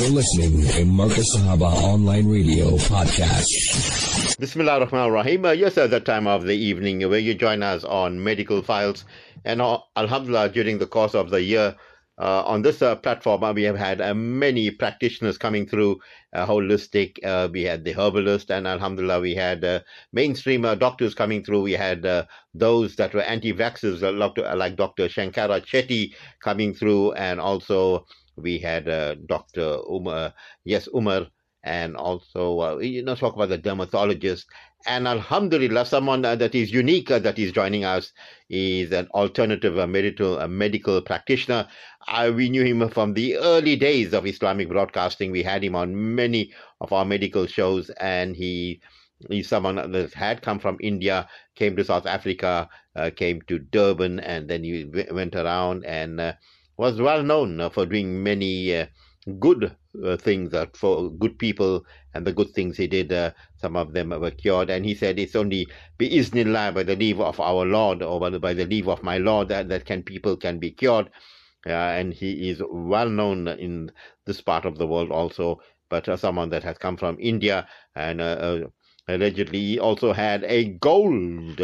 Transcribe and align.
You're 0.00 0.08
listening 0.08 0.62
to 0.62 0.84
Markaz 0.86 1.26
Sahaba 1.36 1.70
Online 1.84 2.26
Radio 2.26 2.70
Podcast. 2.88 4.38
Bismillah 4.40 4.80
ar-Rahman 4.80 5.00
ar-Rahim. 5.02 5.44
Uh, 5.44 5.50
yes, 5.50 5.76
at 5.76 5.90
that 5.90 6.06
time 6.06 6.26
of 6.26 6.44
the 6.44 6.56
evening 6.56 7.06
where 7.06 7.18
you 7.18 7.34
join 7.34 7.62
us 7.62 7.84
on 7.84 8.24
Medical 8.24 8.62
Files. 8.62 9.04
And 9.44 9.60
uh, 9.60 9.80
Alhamdulillah, 9.96 10.48
during 10.48 10.78
the 10.78 10.86
course 10.86 11.14
of 11.14 11.28
the 11.28 11.42
year, 11.42 11.76
uh, 12.20 12.42
on 12.46 12.60
this 12.60 12.82
uh, 12.82 12.96
platform, 12.96 13.42
uh, 13.42 13.52
we 13.52 13.62
have 13.62 13.76
had 13.76 14.00
uh, 14.00 14.14
many 14.14 14.70
practitioners 14.70 15.38
coming 15.38 15.66
through, 15.66 15.98
uh, 16.34 16.46
holistic. 16.46 17.22
Uh, 17.24 17.48
we 17.50 17.62
had 17.62 17.84
the 17.84 17.92
herbalist, 17.92 18.50
and 18.50 18.66
Alhamdulillah, 18.66 19.20
we 19.20 19.34
had 19.34 19.84
mainstream 20.12 20.62
doctors 20.78 21.14
coming 21.14 21.42
through. 21.42 21.62
We 21.62 21.72
had 21.72 22.26
those 22.54 22.96
that 22.96 23.14
were 23.14 23.22
anti-vaxxers, 23.22 24.00
like 24.56 24.76
Dr. 24.76 25.08
Shankara 25.08 25.64
Chetty 25.64 26.12
coming 26.42 26.74
through, 26.74 27.12
and 27.12 27.40
also 27.40 28.06
we 28.42 28.58
had 28.58 28.86
Dr. 29.26 29.78
Umar, 29.90 30.34
yes, 30.64 30.88
Umar 30.94 31.26
and 31.62 31.96
also 31.96 32.60
uh, 32.60 32.78
you 32.78 33.02
know 33.02 33.14
talk 33.14 33.34
about 33.34 33.50
the 33.50 33.58
dermatologist 33.58 34.46
and 34.86 35.06
alhamdulillah 35.06 35.84
someone 35.84 36.24
uh, 36.24 36.34
that 36.34 36.54
is 36.54 36.72
unique 36.72 37.10
uh, 37.10 37.18
that 37.18 37.38
is 37.38 37.52
joining 37.52 37.84
us 37.84 38.12
is 38.48 38.92
an 38.92 39.06
alternative 39.08 39.78
uh, 39.78 39.86
medical 39.86 40.46
medical 40.48 41.02
practitioner 41.02 41.68
we 42.34 42.48
knew 42.48 42.64
him 42.64 42.88
from 42.88 43.12
the 43.12 43.36
early 43.36 43.76
days 43.76 44.14
of 44.14 44.26
islamic 44.26 44.68
broadcasting 44.68 45.30
we 45.30 45.42
had 45.42 45.62
him 45.62 45.74
on 45.76 46.14
many 46.14 46.50
of 46.80 46.92
our 46.92 47.04
medical 47.04 47.46
shows 47.46 47.90
and 48.00 48.36
he 48.36 48.80
he's 49.28 49.48
someone 49.48 49.76
that 49.92 50.14
had 50.14 50.40
come 50.40 50.58
from 50.58 50.78
india 50.80 51.28
came 51.56 51.76
to 51.76 51.84
south 51.84 52.06
africa 52.06 52.66
uh, 52.96 53.10
came 53.14 53.42
to 53.42 53.58
durban 53.58 54.18
and 54.20 54.48
then 54.48 54.64
he 54.64 54.90
went 55.12 55.34
around 55.36 55.84
and 55.84 56.18
uh, 56.20 56.32
was 56.80 57.00
well 57.00 57.22
known 57.22 57.68
for 57.70 57.84
doing 57.84 58.22
many 58.22 58.86
good 59.38 59.76
uh, 60.04 60.16
things 60.16 60.54
uh, 60.54 60.66
for 60.74 61.10
good 61.10 61.38
people 61.38 61.84
and 62.14 62.26
the 62.26 62.32
good 62.32 62.50
things 62.50 62.76
he 62.76 62.86
did. 62.86 63.12
Uh, 63.12 63.30
some 63.56 63.76
of 63.76 63.92
them 63.92 64.10
were 64.10 64.30
cured, 64.30 64.70
and 64.70 64.84
he 64.84 64.94
said 64.94 65.18
it's 65.18 65.36
only 65.36 65.66
biiznillah 65.98 66.74
by 66.74 66.82
the 66.82 66.96
leave 66.96 67.20
of 67.20 67.38
our 67.38 67.64
Lord 67.64 68.02
or 68.02 68.18
by 68.20 68.54
the, 68.54 68.64
leave 68.64 68.88
of 68.88 69.02
my 69.02 69.18
Lord 69.18 69.48
that, 69.48 69.68
that 69.68 69.84
can 69.84 70.02
people 70.02 70.36
can 70.36 70.58
be 70.58 70.70
cured. 70.70 71.10
Uh, 71.66 71.72
and 71.72 72.14
he 72.14 72.48
is 72.48 72.62
well 72.70 73.08
known 73.08 73.46
in 73.46 73.92
this 74.24 74.40
part 74.40 74.64
of 74.64 74.78
the 74.78 74.86
world 74.86 75.10
also, 75.10 75.60
but 75.90 76.08
uh, 76.08 76.16
someone 76.16 76.48
that 76.48 76.64
has 76.64 76.78
come 76.78 76.96
from 76.96 77.18
India 77.20 77.68
and 77.94 78.22
uh, 78.22 78.60
allegedly 79.08 79.58
he 79.58 79.78
also 79.78 80.14
had 80.14 80.42
a 80.44 80.64
gold 80.64 81.60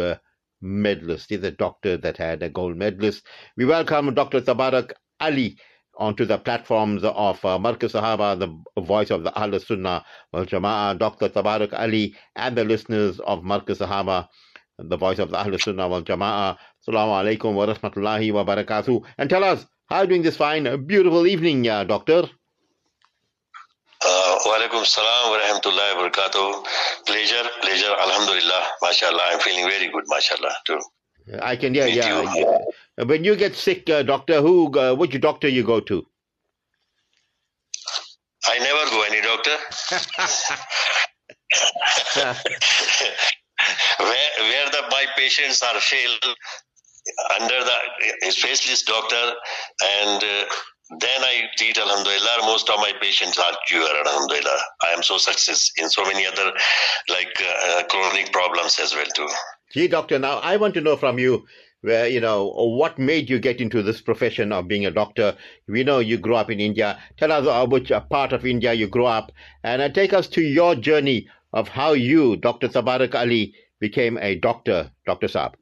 medalist. 0.61 1.29
He's 1.29 1.43
a 1.43 1.49
doctor 1.51 1.97
that 1.97 2.17
had 2.17 2.43
a 2.43 2.49
gold 2.49 2.77
medalist. 2.77 3.25
We 3.55 3.65
welcome 3.65 4.13
Dr. 4.13 4.41
Tabarak 4.41 4.91
Ali 5.19 5.57
onto 5.97 6.25
the 6.25 6.37
platforms 6.37 7.03
of 7.03 7.43
uh, 7.43 7.57
Markaz 7.57 7.93
Sahaba, 7.93 8.37
the 8.39 8.81
voice 8.81 9.09
of 9.09 9.23
the 9.23 9.33
Ahl 9.39 9.59
Sunnah 9.59 10.05
wal 10.31 10.45
Jama'ah, 10.45 10.97
Dr. 10.97 11.29
Tabarak 11.29 11.73
Ali, 11.73 12.15
and 12.35 12.55
the 12.55 12.63
listeners 12.63 13.19
of 13.21 13.43
Markaz 13.43 13.79
Sahaba, 13.79 14.27
the 14.77 14.97
voice 14.97 15.19
of 15.19 15.31
the 15.31 15.37
Ahl 15.37 15.57
Sunnah 15.57 15.87
wal 15.87 16.03
Jama'ah. 16.03 16.57
Assalamu 16.87 17.37
alaikum 17.37 17.53
wa 17.53 17.65
rahmatullahi 17.65 18.31
wa 18.31 18.45
barakatuh. 18.45 19.03
And 19.17 19.29
tell 19.29 19.43
us, 19.43 19.65
how 19.89 19.97
are 19.97 20.03
you 20.03 20.09
doing 20.09 20.21
this 20.21 20.37
fine, 20.37 20.85
beautiful 20.85 21.25
evening, 21.25 21.67
uh, 21.67 21.83
Doctor? 21.83 22.29
Uh, 24.05 24.37
Walaikum 24.45 24.85
salam 24.85 25.31
wa 25.31 25.39
rahmatullahi 25.39 25.95
wa 25.95 26.09
barakatuh. 26.09 26.65
Pleasure, 27.07 27.49
pleasure, 27.61 27.93
alhamdulillah, 27.99 28.67
mashallah. 28.81 29.23
I'm 29.31 29.39
feeling 29.39 29.65
very 29.65 29.91
good, 29.91 30.03
mashallah, 30.07 30.55
too. 30.65 30.79
I 31.41 31.55
can 31.55 31.73
hear, 31.73 31.87
yeah. 31.87 32.21
yeah. 32.35 32.57
When 33.05 33.23
you 33.23 33.35
get 33.35 33.55
sick, 33.55 33.89
uh, 33.89 34.01
doctor, 34.01 34.41
who, 34.41 34.75
uh, 34.77 34.95
which 34.95 35.19
doctor 35.21 35.47
you 35.47 35.63
go 35.63 35.79
to? 35.81 36.05
I 38.45 38.57
never 38.59 38.89
go 38.89 39.03
any 39.03 39.21
doctor. 39.21 39.55
where 43.99 44.29
where 44.39 44.69
the 44.71 44.81
my 44.89 45.05
patients 45.15 45.61
are 45.61 45.79
failed 45.79 46.25
under 47.39 47.59
the 47.63 48.31
specialist 48.31 48.87
doctor 48.87 49.33
and 50.01 50.23
uh, 50.23 50.45
then 50.99 51.21
I 51.23 51.43
treat 51.57 51.77
Alhamdulillah. 51.77 52.37
Most 52.41 52.69
of 52.69 52.77
my 52.79 52.93
patients 53.01 53.37
are 53.37 53.53
cured 53.67 53.91
Alhamdulillah. 54.05 54.59
I 54.83 54.87
am 54.95 55.03
so 55.03 55.17
success 55.17 55.71
in 55.77 55.89
so 55.89 56.03
many 56.03 56.25
other 56.25 56.51
like 57.09 57.33
uh, 57.41 57.83
chronic 57.89 58.31
problems 58.31 58.79
as 58.79 58.95
well 58.95 59.05
too. 59.13 59.27
Gee, 59.71 59.87
doctor, 59.87 60.17
now 60.17 60.39
I 60.39 60.57
want 60.57 60.73
to 60.75 60.81
know 60.81 60.95
from 60.95 61.19
you 61.19 61.45
where 61.81 62.07
you 62.07 62.19
know 62.19 62.47
what 62.47 62.97
made 62.97 63.29
you 63.29 63.39
get 63.39 63.61
into 63.61 63.81
this 63.81 64.01
profession 64.01 64.51
of 64.51 64.67
being 64.67 64.85
a 64.85 64.91
doctor? 64.91 65.35
We 65.67 65.83
know 65.83 65.99
you 65.99 66.17
grew 66.17 66.35
up 66.35 66.49
in 66.49 66.59
india. 66.59 66.99
Tell 67.17 67.31
us 67.31 67.69
which 67.69 67.91
uh, 67.91 68.01
part 68.01 68.33
of 68.33 68.45
india 68.45 68.73
you 68.73 68.87
grew 68.87 69.05
up. 69.05 69.31
And 69.63 69.81
uh, 69.81 69.89
take 69.89 70.13
us 70.13 70.27
to 70.29 70.41
your 70.41 70.75
journey 70.75 71.27
of 71.53 71.67
how 71.67 71.93
you 71.93 72.37
dr 72.37 72.67
tabarak 72.67 73.15
ali 73.15 73.53
became 73.79 74.17
a 74.17 74.35
doctor 74.35 74.91
dr 75.05 75.27
saab. 75.27 75.53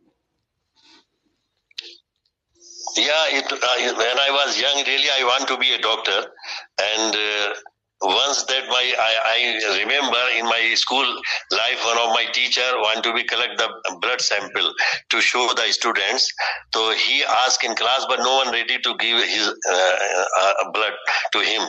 Yeah 2.95 3.25
it, 3.37 3.51
when 3.51 4.19
i 4.19 4.31
was 4.31 4.59
young 4.59 4.83
really 4.87 5.09
i 5.19 5.23
want 5.23 5.47
to 5.47 5.57
be 5.57 5.73
a 5.73 5.81
doctor. 5.81 6.31
And 6.79 7.15
uh, 7.15 7.53
once 8.01 8.44
that 8.44 8.67
my 8.67 8.94
I, 9.00 9.13
I, 9.35 9.79
remember 9.79 10.22
in 10.38 10.45
my 10.45 10.73
school 10.75 11.06
life 11.51 11.85
one 11.85 11.97
of 11.97 12.09
my 12.09 12.25
teacher 12.33 12.67
want 12.78 13.03
to 13.03 13.13
be 13.13 13.23
collect 13.23 13.57
the 13.57 13.69
blood 14.01 14.22
sample 14.22 14.73
to 15.09 15.22
show 15.22 15.50
the 15.56 15.72
students 15.72 16.28
so 16.73 16.94
he 16.94 17.23
asked 17.45 17.63
in 17.63 17.73
class 17.75 18.05
but 18.09 18.19
no 18.19 18.35
one 18.35 18.51
ready 18.51 18.78
to 18.79 18.95
give 18.97 19.17
his 19.23 19.47
uh, 19.47 19.95
uh, 20.38 20.72
blood 20.73 20.94
to 21.31 21.39
him 21.39 21.61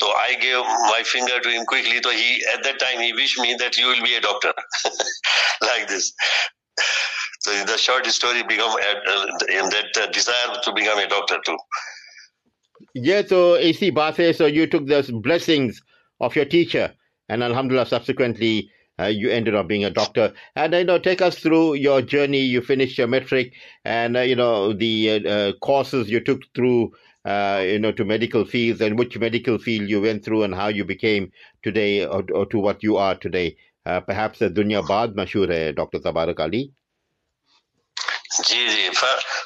so 0.00 0.08
I 0.16 0.34
gave 0.40 0.64
my 0.90 1.02
finger 1.04 1.38
to 1.40 1.50
him 1.50 1.66
quickly. 1.66 2.00
So 2.02 2.10
he, 2.10 2.42
at 2.54 2.62
that 2.64 2.80
time, 2.80 3.00
he 3.00 3.12
wished 3.12 3.38
me 3.38 3.54
that 3.58 3.76
you 3.76 3.86
will 3.86 4.02
be 4.02 4.14
a 4.14 4.20
doctor, 4.22 4.50
like 5.60 5.88
this. 5.88 6.10
So 7.40 7.64
the 7.64 7.76
short 7.76 8.06
story 8.06 8.42
become 8.42 8.70
uh, 8.70 9.24
in 9.48 9.68
that 9.68 9.96
uh, 10.00 10.06
desire 10.06 10.56
to 10.62 10.72
become 10.72 10.98
a 10.98 11.06
doctor 11.06 11.38
too. 11.44 11.58
Yeah, 12.94 13.22
so 13.26 13.56
AC 13.56 13.90
Base, 13.90 14.36
so 14.36 14.46
you 14.46 14.66
took 14.66 14.86
the 14.86 15.02
blessings 15.22 15.82
of 16.20 16.34
your 16.36 16.44
teacher, 16.44 16.92
and 17.28 17.42
Alhamdulillah, 17.42 17.86
subsequently, 17.86 18.70
uh, 18.98 19.06
you 19.06 19.30
ended 19.30 19.54
up 19.54 19.68
being 19.68 19.84
a 19.84 19.90
doctor. 19.90 20.32
And 20.56 20.74
you 20.74 20.84
know, 20.84 20.98
take 20.98 21.22
us 21.22 21.38
through 21.38 21.74
your 21.74 22.02
journey. 22.02 22.40
You 22.40 22.60
finished 22.60 22.98
your 22.98 23.06
matric, 23.06 23.54
and 23.84 24.16
uh, 24.16 24.20
you 24.20 24.36
know 24.36 24.72
the 24.72 25.10
uh, 25.10 25.28
uh 25.28 25.52
courses 25.60 26.10
you 26.10 26.20
took 26.20 26.42
through, 26.54 26.92
uh, 27.24 27.62
you 27.64 27.78
know, 27.78 27.92
to 27.92 28.04
medical 28.04 28.44
fields, 28.44 28.80
and 28.80 28.98
which 28.98 29.18
medical 29.18 29.58
field 29.58 29.88
you 29.88 30.00
went 30.00 30.24
through, 30.24 30.42
and 30.42 30.54
how 30.54 30.68
you 30.68 30.84
became 30.84 31.30
today, 31.62 32.04
or, 32.04 32.24
or 32.34 32.46
to 32.46 32.58
what 32.58 32.82
you 32.82 32.96
are 32.96 33.14
today. 33.14 33.56
Uh, 33.86 34.00
perhaps 34.00 34.38
the 34.38 34.50
dunya 34.50 34.82
baad 34.86 35.14
mashhur 35.14 35.74
Dr. 35.74 35.98
Tabarak 36.00 36.40
Ali. 36.40 36.72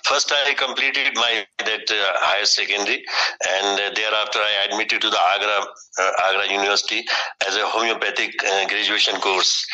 First, 0.05 0.33
I 0.33 0.53
completed 0.55 1.15
my 1.15 1.47
that 1.59 1.91
uh, 1.91 2.13
higher 2.21 2.45
secondary, 2.45 3.03
and 3.49 3.81
uh, 3.81 3.91
thereafter 3.95 4.39
I 4.41 4.69
admitted 4.71 5.01
to 5.01 5.11
the 5.11 5.19
Agra 5.35 5.65
uh, 5.99 6.11
Agra 6.29 6.53
University 6.53 7.03
as 7.49 7.57
a 7.57 7.67
homeopathic 7.67 8.35
uh, 8.45 8.67
graduation 8.69 9.17
course. 9.17 9.67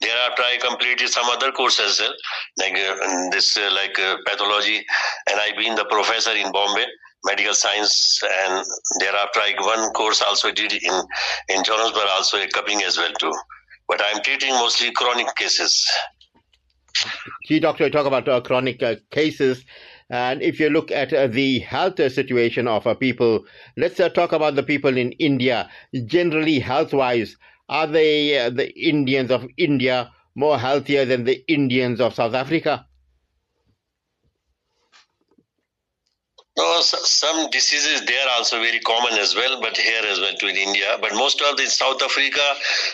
Thereafter, 0.00 0.42
I 0.42 0.56
completed 0.56 1.08
some 1.08 1.26
other 1.26 1.52
course 1.52 1.78
as 1.78 2.00
well, 2.00 2.14
like 2.58 2.74
this 3.32 3.56
like 3.56 3.94
pathology, 4.26 4.78
and 5.30 5.40
I 5.40 5.52
been 5.56 5.74
the 5.74 5.84
professor 5.84 6.32
in 6.32 6.50
Bombay 6.50 6.86
medical 7.24 7.54
science 7.54 8.20
and 8.22 8.64
thereafter 9.00 9.40
I 9.40 9.54
one 9.58 9.90
course 9.92 10.22
also 10.22 10.52
did 10.52 10.72
in 10.72 10.92
in 11.48 11.64
Johannesburg 11.64 12.08
also 12.16 12.38
a 12.38 12.46
cupping 12.48 12.82
as 12.82 12.98
well 12.98 13.12
too. 13.18 13.32
But 13.88 14.00
I'm 14.04 14.22
treating 14.22 14.52
mostly 14.54 14.92
chronic 14.92 15.34
cases 15.36 15.86
Key 17.44 17.60
doctor, 17.60 17.88
talk 17.90 18.06
about 18.06 18.28
uh, 18.28 18.40
chronic 18.40 18.82
uh, 18.82 18.96
cases. 19.10 19.64
And 20.10 20.42
if 20.42 20.60
you 20.60 20.68
look 20.68 20.90
at 20.90 21.12
uh, 21.12 21.26
the 21.26 21.60
health 21.60 21.96
situation 22.12 22.68
of 22.68 22.86
uh, 22.86 22.94
people, 22.94 23.44
let's 23.76 23.98
uh, 24.00 24.08
talk 24.08 24.32
about 24.32 24.54
the 24.56 24.62
people 24.62 24.96
in 24.96 25.12
India. 25.12 25.70
Generally, 26.06 26.58
health 26.60 26.92
wise, 26.92 27.36
are 27.68 27.86
they 27.86 28.38
uh, 28.38 28.50
the 28.50 28.72
Indians 28.78 29.30
of 29.30 29.46
India 29.56 30.12
more 30.34 30.58
healthier 30.58 31.04
than 31.04 31.24
the 31.24 31.42
Indians 31.50 32.00
of 32.00 32.14
South 32.14 32.34
Africa? 32.34 32.86
No, 36.56 36.80
some 36.82 37.50
diseases 37.50 38.06
there 38.06 38.28
also 38.30 38.60
very 38.60 38.78
common 38.78 39.18
as 39.18 39.34
well, 39.34 39.60
but 39.60 39.76
here 39.76 40.02
as 40.06 40.20
well 40.20 40.34
too 40.34 40.46
in 40.46 40.56
India. 40.56 40.96
But 41.00 41.12
most 41.14 41.42
of 41.42 41.56
the 41.56 41.66
South 41.66 42.00
Africa, 42.00 42.42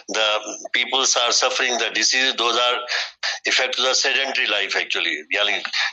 the 0.08 0.68
peoples 0.72 1.14
are 1.16 1.30
suffering 1.30 1.76
the 1.76 1.90
diseases. 1.90 2.34
Those 2.36 2.56
are 2.56 2.78
effect 3.44 3.78
of 3.78 3.84
the 3.84 3.94
sedentary 3.94 4.46
life 4.46 4.74
actually, 4.76 5.14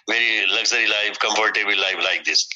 very 0.08 0.46
luxury 0.50 0.88
life, 0.88 1.20
comfortable 1.20 1.78
life 1.78 1.98
like 2.02 2.24
this. 2.24 2.48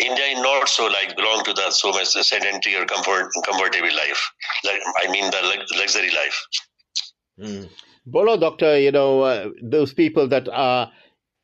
India 0.00 0.26
is 0.26 0.40
not 0.42 0.68
so 0.68 0.86
like 0.86 1.16
belong 1.16 1.44
to 1.44 1.54
the 1.54 1.70
so 1.70 1.90
much 1.90 2.08
sedentary 2.08 2.76
or 2.76 2.84
comfort 2.84 3.30
comfortable 3.46 3.94
life. 3.96 4.30
Like 4.64 4.80
I 5.02 5.10
mean 5.10 5.30
the 5.30 5.64
luxury 5.78 6.10
life. 6.10 6.46
Mm. 7.40 7.70
Bolo 8.04 8.36
doctor, 8.36 8.78
you 8.78 8.92
know 8.92 9.22
uh, 9.22 9.48
those 9.62 9.94
people 9.94 10.28
that 10.28 10.46
are 10.50 10.90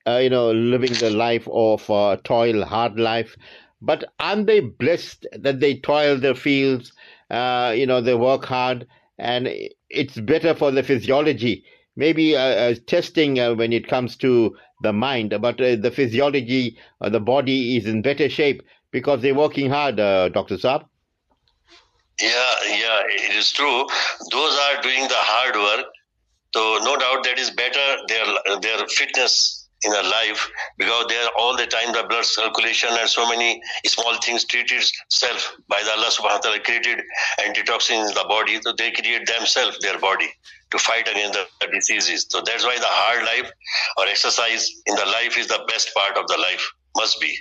uh, 0.07 0.17
you 0.17 0.31
know, 0.31 0.51
living 0.53 0.93
the 0.95 1.11
life 1.11 1.49
of 1.51 1.89
uh, 1.91 2.17
toil, 2.25 2.65
hard 2.65 2.99
life. 2.99 3.37
But 3.81 4.05
aren't 4.19 4.47
they 4.47 4.61
blessed 4.61 5.27
that 5.33 5.61
they 5.61 5.77
toil 5.77 6.19
their 6.19 6.35
fields 6.35 6.93
uh, 7.31 7.73
you 7.77 7.87
know, 7.87 8.01
they 8.01 8.15
work 8.15 8.45
hard 8.45 8.87
and 9.19 9.49
it's 9.91 10.19
better 10.21 10.55
for 10.55 10.71
the 10.71 10.83
physiology. 10.83 11.65
Maybe 11.97 12.37
uh, 12.37 12.41
uh, 12.41 12.75
testing 12.87 13.39
uh, 13.39 13.55
when 13.55 13.73
it 13.73 13.89
comes 13.89 14.17
to 14.19 14.57
the 14.83 14.93
mind, 14.93 15.37
but 15.41 15.59
the 15.59 15.93
physiology, 15.95 16.77
uh, 17.01 17.09
the 17.09 17.21
body 17.21 17.77
is 17.77 17.87
in 17.87 18.03
better 18.03 18.29
shape 18.29 18.63
because 18.91 19.23
they're 19.23 19.35
working 19.35 19.71
hard, 19.71 19.97
Dr. 19.97 20.57
Saab. 20.57 20.85
Yeah, 22.21 22.55
yeah, 22.69 23.03
it 23.09 23.35
is 23.35 23.51
true. 23.51 23.87
Those 24.31 24.59
are 24.59 24.83
doing 24.83 25.03
the 25.03 25.17
hard 25.17 25.57
work. 25.57 25.87
So 26.55 26.79
no 26.83 26.97
doubt 26.97 27.25
that 27.25 27.39
is 27.39 27.51
better 27.51 27.97
their 28.07 28.59
their 28.61 28.87
fitness 28.87 29.64
in 29.85 29.93
their 29.93 30.03
life 30.03 30.49
because 30.79 31.07
there 31.09 31.29
all 31.39 31.57
the 31.57 31.67
time 31.67 31.93
the 31.93 32.05
blood 32.09 32.25
circulation 32.25 32.89
and 32.93 33.09
so 33.09 33.29
many 33.29 33.61
small 33.87 34.17
things 34.21 34.45
treated 34.45 34.83
self 35.09 35.57
by 35.69 35.81
the 35.85 35.93
Allah 35.93 36.11
subhanahu 36.11 36.41
wa 36.41 36.47
ta'ala 36.47 36.61
created 36.61 37.01
antitoxins 37.47 38.09
in 38.11 38.15
the 38.15 38.25
body. 38.29 38.61
So 38.63 38.73
they 38.77 38.91
create 38.93 39.27
themselves 39.27 39.79
their 39.81 39.99
body 39.99 40.29
to 40.71 40.79
fight 40.79 41.09
against 41.09 41.35
the 41.35 41.67
diseases. 41.73 42.27
So 42.29 42.43
that's 42.45 42.65
why 42.65 42.77
the 42.77 42.87
hard 42.89 43.25
life 43.25 43.51
or 43.99 44.07
exercise 44.07 44.71
in 44.87 44.95
the 44.97 45.07
life 45.07 45.39
is 45.39 45.49
the 45.49 45.65
best 45.69 45.95
part 45.95 46.17
of 46.17 46.27
the 46.29 46.37
life. 46.39 46.71
Must 46.97 47.21
be. 47.21 47.37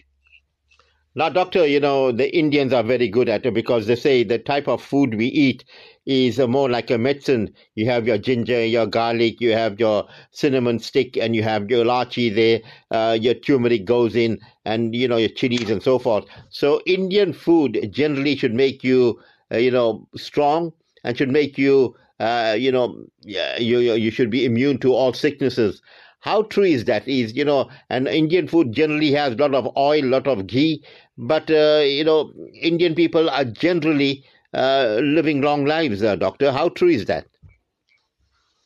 Now, 1.15 1.29
doctor, 1.29 1.67
you 1.67 1.79
know, 1.79 2.11
the 2.11 2.35
Indians 2.35 2.73
are 2.73 2.81
very 2.81 3.07
good 3.07 3.29
at 3.29 3.45
it 3.45 3.53
because 3.53 3.85
they 3.85 3.95
say 3.95 4.23
the 4.23 4.39
type 4.39 4.67
of 4.67 4.81
food 4.81 5.13
we 5.13 5.27
eat 5.27 5.63
is 6.05 6.39
more 6.39 6.69
like 6.69 6.89
a 6.91 6.97
medicine. 6.97 7.53
You 7.75 7.85
have 7.87 8.07
your 8.07 8.17
ginger, 8.17 8.65
your 8.65 8.85
garlic, 8.87 9.39
you 9.41 9.51
have 9.53 9.79
your 9.79 10.07
cinnamon 10.31 10.79
stick, 10.79 11.17
and 11.17 11.35
you 11.35 11.43
have 11.43 11.69
your 11.69 11.85
lachi 11.85 12.33
there. 12.33 12.61
Uh, 12.91 13.17
your 13.19 13.33
turmeric 13.35 13.85
goes 13.85 14.15
in, 14.15 14.39
and 14.65 14.95
you 14.95 15.07
know 15.07 15.17
your 15.17 15.29
chilies 15.29 15.69
and 15.69 15.81
so 15.83 15.99
forth. 15.99 16.25
So 16.49 16.81
Indian 16.85 17.33
food 17.33 17.89
generally 17.91 18.35
should 18.35 18.53
make 18.53 18.83
you, 18.83 19.19
uh, 19.51 19.57
you 19.57 19.71
know, 19.71 20.07
strong 20.15 20.73
and 21.03 21.17
should 21.17 21.31
make 21.31 21.57
you, 21.57 21.95
uh, 22.19 22.55
you 22.57 22.71
know, 22.71 23.05
you 23.25 23.79
you 23.79 24.11
should 24.11 24.29
be 24.29 24.45
immune 24.45 24.77
to 24.79 24.93
all 24.93 25.13
sicknesses. 25.13 25.81
How 26.19 26.43
true 26.43 26.63
is 26.63 26.85
that? 26.85 27.07
Is 27.07 27.35
you 27.35 27.43
know, 27.45 27.69
and 27.89 28.07
Indian 28.07 28.47
food 28.47 28.71
generally 28.71 29.11
has 29.11 29.33
a 29.33 29.37
lot 29.37 29.53
of 29.53 29.69
oil, 29.77 30.05
lot 30.05 30.27
of 30.27 30.47
ghee, 30.47 30.83
but 31.17 31.49
uh, 31.51 31.83
you 31.85 32.03
know, 32.03 32.31
Indian 32.61 32.95
people 32.95 33.29
are 33.29 33.43
generally 33.45 34.23
uh, 34.53 34.99
living 35.01 35.41
long 35.41 35.65
lives. 35.65 36.03
Uh, 36.03 36.15
doctor, 36.15 36.51
how 36.51 36.69
true 36.69 36.89
is 36.89 37.05
that? 37.05 37.25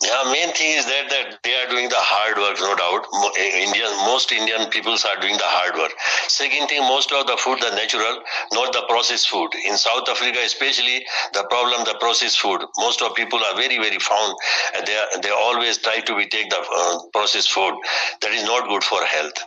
Yeah, 0.03 0.29
main 0.31 0.53
thing 0.53 0.77
is 0.77 0.85
that, 0.85 1.09
that 1.09 1.39
they 1.43 1.55
are 1.55 1.67
doing 1.69 1.89
the 1.89 1.97
hard 1.97 2.37
work, 2.37 2.59
no 2.61 2.75
doubt. 2.77 3.09
Indian, 3.35 3.89
most 4.05 4.31
Indian 4.31 4.69
peoples 4.69 5.03
are 5.05 5.19
doing 5.19 5.33
the 5.33 5.49
hard 5.49 5.73
work. 5.75 5.91
Second 6.27 6.67
thing, 6.67 6.81
most 6.81 7.11
of 7.11 7.25
the 7.25 7.35
food, 7.35 7.57
the 7.61 7.73
natural, 7.73 8.21
not 8.53 8.73
the 8.73 8.85
processed 8.87 9.27
food. 9.27 9.49
In 9.65 9.75
South 9.75 10.07
Africa, 10.07 10.37
especially, 10.45 11.03
the 11.33 11.43
problem, 11.49 11.83
the 11.83 11.97
processed 11.99 12.39
food. 12.39 12.61
Most 12.77 13.01
of 13.01 13.15
people 13.15 13.39
are 13.39 13.55
very, 13.55 13.77
very 13.81 13.97
fond. 13.97 14.37
They 14.85 14.95
are, 14.95 15.21
they 15.21 15.31
always 15.31 15.79
try 15.79 15.99
to 16.01 16.15
be 16.15 16.27
take 16.27 16.51
the 16.51 16.61
uh, 16.61 16.99
processed 17.11 17.51
food. 17.51 17.73
That 18.21 18.33
is 18.33 18.43
not 18.43 18.69
good 18.69 18.83
for 18.83 19.01
health. 19.01 19.41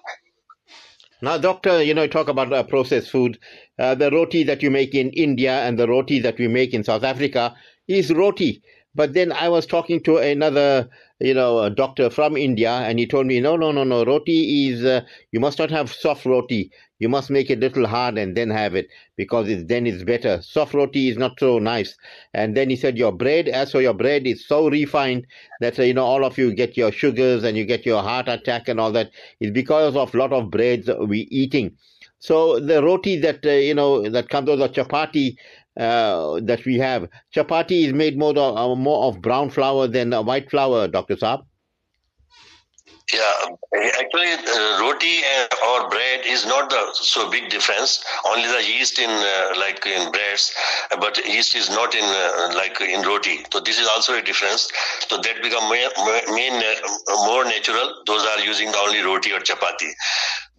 Now, 1.22 1.36
doctor, 1.38 1.82
you 1.82 1.92
know, 1.92 2.06
talk 2.06 2.28
about 2.28 2.52
uh, 2.52 2.62
processed 2.62 3.10
food. 3.10 3.38
Uh, 3.78 3.94
the 3.94 4.10
roti 4.10 4.42
that 4.44 4.62
you 4.62 4.70
make 4.70 4.94
in 4.94 5.10
India 5.10 5.62
and 5.62 5.78
the 5.78 5.86
roti 5.86 6.18
that 6.20 6.38
we 6.38 6.48
make 6.48 6.72
in 6.72 6.82
South 6.84 7.04
Africa 7.04 7.54
is 7.88 8.12
roti. 8.12 8.62
But 8.94 9.12
then 9.12 9.30
I 9.32 9.48
was 9.48 9.66
talking 9.66 10.02
to 10.04 10.16
another, 10.16 10.88
you 11.20 11.34
know, 11.34 11.68
doctor 11.68 12.10
from 12.10 12.36
India, 12.36 12.70
and 12.70 12.98
he 12.98 13.06
told 13.06 13.26
me, 13.26 13.40
no, 13.40 13.56
no, 13.56 13.70
no, 13.70 13.84
no, 13.84 14.04
roti 14.04 14.68
is, 14.68 14.84
uh, 14.84 15.02
you 15.30 15.40
must 15.40 15.58
not 15.58 15.70
have 15.70 15.92
soft 15.92 16.24
roti. 16.26 16.70
You 17.00 17.08
must 17.08 17.30
make 17.30 17.50
it 17.50 17.58
little 17.58 17.86
hard 17.86 18.16
and 18.16 18.36
then 18.36 18.50
have 18.50 18.76
it 18.76 18.86
because 19.16 19.48
it's, 19.48 19.64
then 19.66 19.86
it's 19.86 20.04
better. 20.04 20.40
Soft 20.42 20.74
roti 20.74 21.08
is 21.08 21.16
not 21.18 21.32
so 21.40 21.58
nice. 21.58 21.96
And 22.32 22.56
then 22.56 22.70
he 22.70 22.76
said, 22.76 22.96
your 22.96 23.10
bread, 23.10 23.48
as 23.48 23.72
for 23.72 23.80
your 23.82 23.94
bread, 23.94 24.26
is 24.26 24.46
so 24.46 24.68
refined 24.68 25.26
that, 25.60 25.78
uh, 25.78 25.82
you 25.82 25.94
know, 25.94 26.04
all 26.04 26.24
of 26.24 26.38
you 26.38 26.54
get 26.54 26.76
your 26.76 26.92
sugars 26.92 27.42
and 27.42 27.56
you 27.56 27.64
get 27.64 27.84
your 27.84 28.02
heart 28.02 28.28
attack 28.28 28.68
and 28.68 28.78
all 28.78 28.92
that. 28.92 29.10
It's 29.40 29.50
because 29.50 29.96
of 29.96 30.14
lot 30.14 30.32
of 30.32 30.50
breads 30.52 30.88
we 31.08 31.20
eating. 31.32 31.76
So 32.20 32.60
the 32.60 32.82
roti 32.82 33.16
that 33.20 33.44
uh, 33.46 33.50
you 33.50 33.74
know 33.74 34.08
that 34.08 34.28
comes 34.28 34.50
out 34.50 34.60
of 34.60 34.72
chapati 34.72 35.36
uh, 35.78 36.38
that 36.42 36.64
we 36.66 36.76
have, 36.78 37.08
chapati 37.34 37.86
is 37.86 37.94
made 37.94 38.18
more 38.18 38.36
of, 38.36 38.56
uh, 38.58 38.74
more 38.76 39.06
of 39.06 39.22
brown 39.22 39.48
flour 39.48 39.88
than 39.88 40.12
white 40.12 40.50
flour, 40.50 40.86
Doctor 40.86 41.16
Saab. 41.16 41.44
Yeah, 43.12 43.32
actually, 43.98 44.32
uh, 44.32 44.80
roti 44.80 45.22
or 45.68 45.88
bread 45.88 46.20
is 46.26 46.46
not 46.46 46.70
the 46.70 46.90
so 46.92 47.28
big 47.30 47.48
difference. 47.50 48.04
Only 48.24 48.46
the 48.46 48.62
yeast 48.62 48.98
in 48.98 49.10
uh, 49.10 49.54
like 49.58 49.84
in 49.86 50.12
breads, 50.12 50.52
but 51.00 51.16
yeast 51.26 51.56
is 51.56 51.70
not 51.70 51.94
in 51.94 52.04
uh, 52.04 52.52
like 52.54 52.80
in 52.80 53.02
roti. 53.02 53.44
So 53.52 53.58
this 53.60 53.78
is 53.80 53.88
also 53.88 54.16
a 54.16 54.22
difference. 54.22 54.70
So 55.08 55.16
that 55.16 55.42
become 55.42 55.68
main, 55.70 56.62
uh, 56.62 57.26
more 57.26 57.44
natural. 57.44 58.02
Those 58.06 58.24
are 58.26 58.40
using 58.40 58.68
only 58.76 59.00
roti 59.00 59.32
or 59.32 59.40
chapati. 59.40 59.90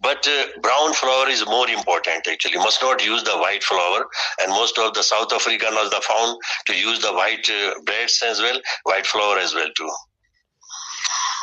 But 0.00 0.26
uh, 0.28 0.60
brown 0.60 0.92
flour 0.94 1.28
is 1.30 1.46
more 1.46 1.70
important 1.70 2.26
actually. 2.28 2.58
Must 2.58 2.82
not 2.82 3.04
use 3.04 3.22
the 3.22 3.38
white 3.38 3.64
flour. 3.64 4.04
And 4.42 4.50
most 4.50 4.78
of 4.78 4.92
the 4.94 5.02
South 5.02 5.28
Africaners 5.28 5.92
are 5.94 6.02
found 6.02 6.38
to 6.66 6.74
use 6.76 7.00
the 7.00 7.12
white 7.12 7.48
uh, 7.48 7.74
breads 7.86 8.22
as 8.26 8.40
well, 8.40 8.60
white 8.84 9.06
flour 9.06 9.38
as 9.38 9.54
well 9.54 9.68
too. 9.76 9.90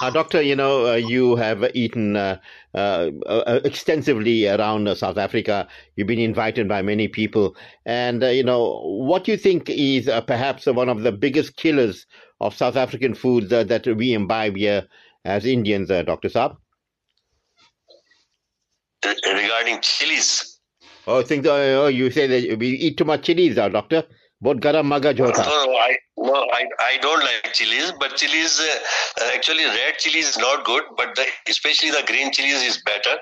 Uh, 0.02 0.10
doctor, 0.10 0.42
you 0.42 0.56
know, 0.56 0.88
uh, 0.88 0.94
you 0.96 1.36
have 1.36 1.70
eaten 1.74 2.16
uh, 2.16 2.38
uh, 2.74 3.10
uh 3.26 3.60
extensively 3.66 4.48
around 4.48 4.88
uh, 4.88 4.96
South 4.96 5.18
Africa. 5.18 5.68
You've 5.96 6.08
been 6.08 6.20
invited 6.20 6.70
by 6.70 6.82
many 6.82 7.10
people. 7.10 7.56
And, 7.86 8.24
you 8.24 8.44
know, 8.44 8.80
what 8.82 9.26
do 9.26 9.32
you 9.32 9.38
think 9.38 9.70
is 9.70 10.10
perhaps 10.26 10.68
one 10.68 10.88
of 10.88 11.02
the 11.02 11.12
biggest 11.12 11.58
killers 11.58 12.06
of 12.40 12.56
South 12.56 12.78
African 12.78 13.14
food 13.14 13.50
that 13.50 13.86
we 13.98 14.14
imbibe 14.14 14.56
here 14.56 14.88
as 15.26 15.46
Indians, 15.46 15.90
Dr. 15.90 16.30
Saab? 16.30 16.56
Regarding 19.04 19.82
chilies. 19.82 20.60
Oh, 21.08 21.20
I 21.20 21.24
think 21.24 21.46
oh, 21.46 21.88
you 21.88 22.10
say 22.12 22.28
that 22.28 22.60
we 22.60 22.70
eat 22.70 22.98
too 22.98 23.06
much 23.06 23.24
chilies, 23.24 23.56
Doctor? 23.56 24.04
बहुत 24.43 24.57
गरम 24.67 24.95
मगज 24.95 25.21
होता 25.21 25.43
no, 25.43 25.59
no, 25.67 25.77
I, 25.83 25.97
no, 26.17 26.41
I, 26.57 26.63
I 26.87 26.99
don't 27.05 27.23
like 27.25 27.53
chilies, 27.53 27.93
but 28.01 28.17
chilies, 28.17 28.61
uh, 28.61 29.31
actually 29.35 29.65
red 29.65 29.99
chili 29.99 30.19
is 30.19 30.37
not 30.39 30.65
good, 30.65 30.85
but 30.97 31.15
the, 31.17 31.25
especially 31.49 31.91
the 31.91 32.03
green 32.07 32.33
chilies 32.33 32.63
is 32.63 32.83
better 32.83 33.15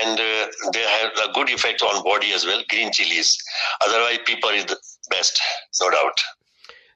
and 0.00 0.20
uh, 0.20 0.70
they 0.72 0.84
have 0.96 1.12
a 1.28 1.32
good 1.32 1.50
effect 1.50 1.82
on 1.82 2.02
body 2.04 2.32
as 2.32 2.46
well, 2.46 2.62
green 2.68 2.92
chilies. 2.92 3.36
Otherwise, 3.86 4.18
pepper 4.26 4.52
is 4.52 4.66
the 4.66 4.78
best, 5.10 5.40
no 5.80 5.90
doubt. 5.90 6.20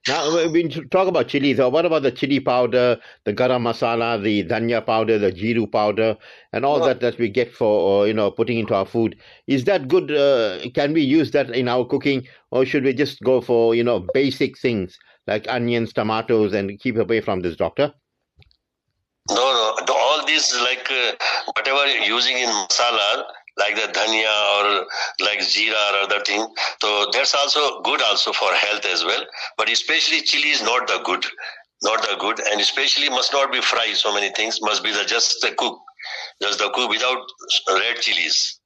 Now, 0.08 0.48
we 0.48 0.68
talk 0.92 1.08
about 1.08 1.28
chilies. 1.28 1.58
So 1.58 1.70
What 1.70 1.86
about 1.86 2.04
the 2.04 2.12
chili 2.12 2.40
powder, 2.40 2.98
the 3.26 3.34
garam 3.34 3.64
masala, 3.64 4.22
the 4.24 4.44
dhania 4.44 4.84
powder, 4.86 5.20
the 5.20 5.32
jiru 5.32 5.70
powder, 5.72 6.18
and 6.54 6.66
all 6.66 6.80
that 6.80 7.02
that 7.02 7.18
we 7.20 7.30
get 7.30 7.54
for, 7.54 8.08
you 8.08 8.14
know, 8.14 8.32
putting 8.32 8.58
into 8.60 8.74
our 8.74 8.86
food? 8.86 9.18
Is 9.48 9.66
that 9.66 9.88
good? 9.88 10.10
Uh, 10.12 10.70
can 10.74 10.94
we 10.94 11.02
use 11.02 11.32
that 11.32 11.50
in 11.50 11.68
our 11.68 11.86
cooking, 11.86 12.26
or 12.52 12.66
should 12.66 12.86
we 12.86 12.94
just 12.94 13.22
go 13.22 13.42
for, 13.42 13.76
you 13.76 13.84
know, 13.84 14.08
basic 14.14 14.58
things 14.58 14.98
like 15.28 15.46
onions, 15.50 15.94
tomatoes, 15.94 16.54
and 16.54 16.80
keep 16.80 16.96
away 16.96 17.20
from 17.22 17.42
this, 17.42 17.56
doctor? 17.56 17.94
No, 19.30 19.36
no. 19.36 19.94
All 19.94 20.26
these, 20.26 20.56
like 20.62 20.90
uh, 20.90 21.12
whatever 21.56 21.86
using 21.88 22.38
in 22.38 22.50
masala, 22.50 23.26
like 23.60 23.76
the 23.76 23.92
dhania 23.92 24.36
or 24.56 24.86
like 25.26 25.40
jeera 25.40 25.82
or 25.92 26.04
other 26.04 26.24
thing. 26.24 26.48
So 26.82 27.08
that's 27.14 27.36
also 27.36 27.82
good 27.82 28.02
also 28.02 28.32
for 28.34 28.52
health 28.54 28.86
as 28.86 29.04
well. 29.04 29.26
But 29.58 29.70
especially 29.70 30.22
chili 30.22 30.50
is 30.50 30.64
not 30.64 30.88
the 30.88 31.00
good, 31.04 31.26
not 31.84 32.02
the 32.02 32.16
good, 32.20 32.40
and 32.40 32.62
especially 32.62 33.10
must 33.10 33.34
not 33.34 33.52
be 33.52 33.62
fried. 33.62 33.96
So 33.96 34.14
many 34.14 34.30
things 34.30 34.60
must 34.62 34.84
be 34.84 34.92
the 34.92 35.06
just 35.06 35.42
the 35.42 35.52
cook, 35.52 35.80
just 36.42 36.60
the 36.60 36.70
cook 36.74 36.90
without 36.90 37.22
red 37.68 37.98
chilies. 38.02 38.60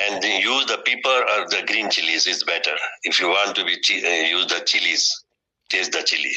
And 0.00 0.22
use 0.22 0.66
the 0.66 0.78
pepper 0.86 1.18
or 1.32 1.48
the 1.48 1.64
green 1.66 1.90
chilies 1.90 2.26
is 2.28 2.44
better. 2.44 2.76
If 3.02 3.18
you 3.18 3.28
want 3.28 3.56
to 3.56 3.64
be 3.64 3.74
uh, 3.74 4.36
use 4.36 4.46
the 4.46 4.62
chilies, 4.64 5.24
taste 5.68 5.92
the 5.92 6.02
chili. 6.02 6.32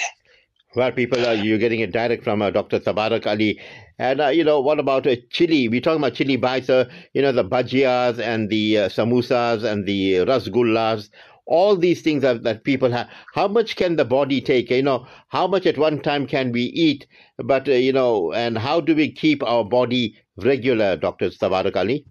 Well, 0.76 0.92
people, 0.92 1.24
uh, 1.24 1.34
you're 1.34 1.60
getting 1.60 1.82
it 1.82 1.92
direct 1.92 2.24
from 2.24 2.42
uh, 2.42 2.50
Dr. 2.50 2.80
Tabarak 2.80 3.28
Ali. 3.28 3.60
And, 4.04 4.20
uh, 4.20 4.28
you 4.28 4.44
know, 4.44 4.60
what 4.60 4.80
about 4.80 5.08
uh, 5.08 5.16
chili? 5.30 5.70
We're 5.70 5.80
talking 5.80 6.02
about 6.04 6.16
chili 6.16 6.36
bites, 6.36 6.70
uh, 6.70 6.90
you 7.14 7.22
know, 7.22 7.32
the 7.32 7.46
bhajias 7.46 8.20
and 8.20 8.50
the 8.50 8.80
uh, 8.80 8.90
samosas 8.90 9.64
and 9.64 9.86
the 9.86 10.16
rasgullas, 10.26 11.10
all 11.46 11.78
these 11.78 12.02
things 12.02 12.22
that, 12.22 12.44
that 12.44 12.66
people 12.66 12.92
have. 12.92 13.08
How 13.34 13.48
much 13.48 13.78
can 13.78 13.96
the 13.96 14.04
body 14.04 14.42
take? 14.42 14.70
You 14.72 14.82
know, 14.82 15.08
how 15.30 15.48
much 15.48 15.66
at 15.66 15.78
one 15.78 16.02
time 16.02 16.28
can 16.28 16.52
we 16.52 16.64
eat? 16.64 17.08
But, 17.38 17.70
uh, 17.70 17.72
you 17.72 17.94
know, 17.94 18.34
and 18.34 18.58
how 18.58 18.82
do 18.82 18.94
we 18.94 19.10
keep 19.10 19.42
our 19.42 19.64
body 19.64 20.18
regular, 20.36 20.98
Dr. 20.98 21.30
Savarakali? 21.30 22.04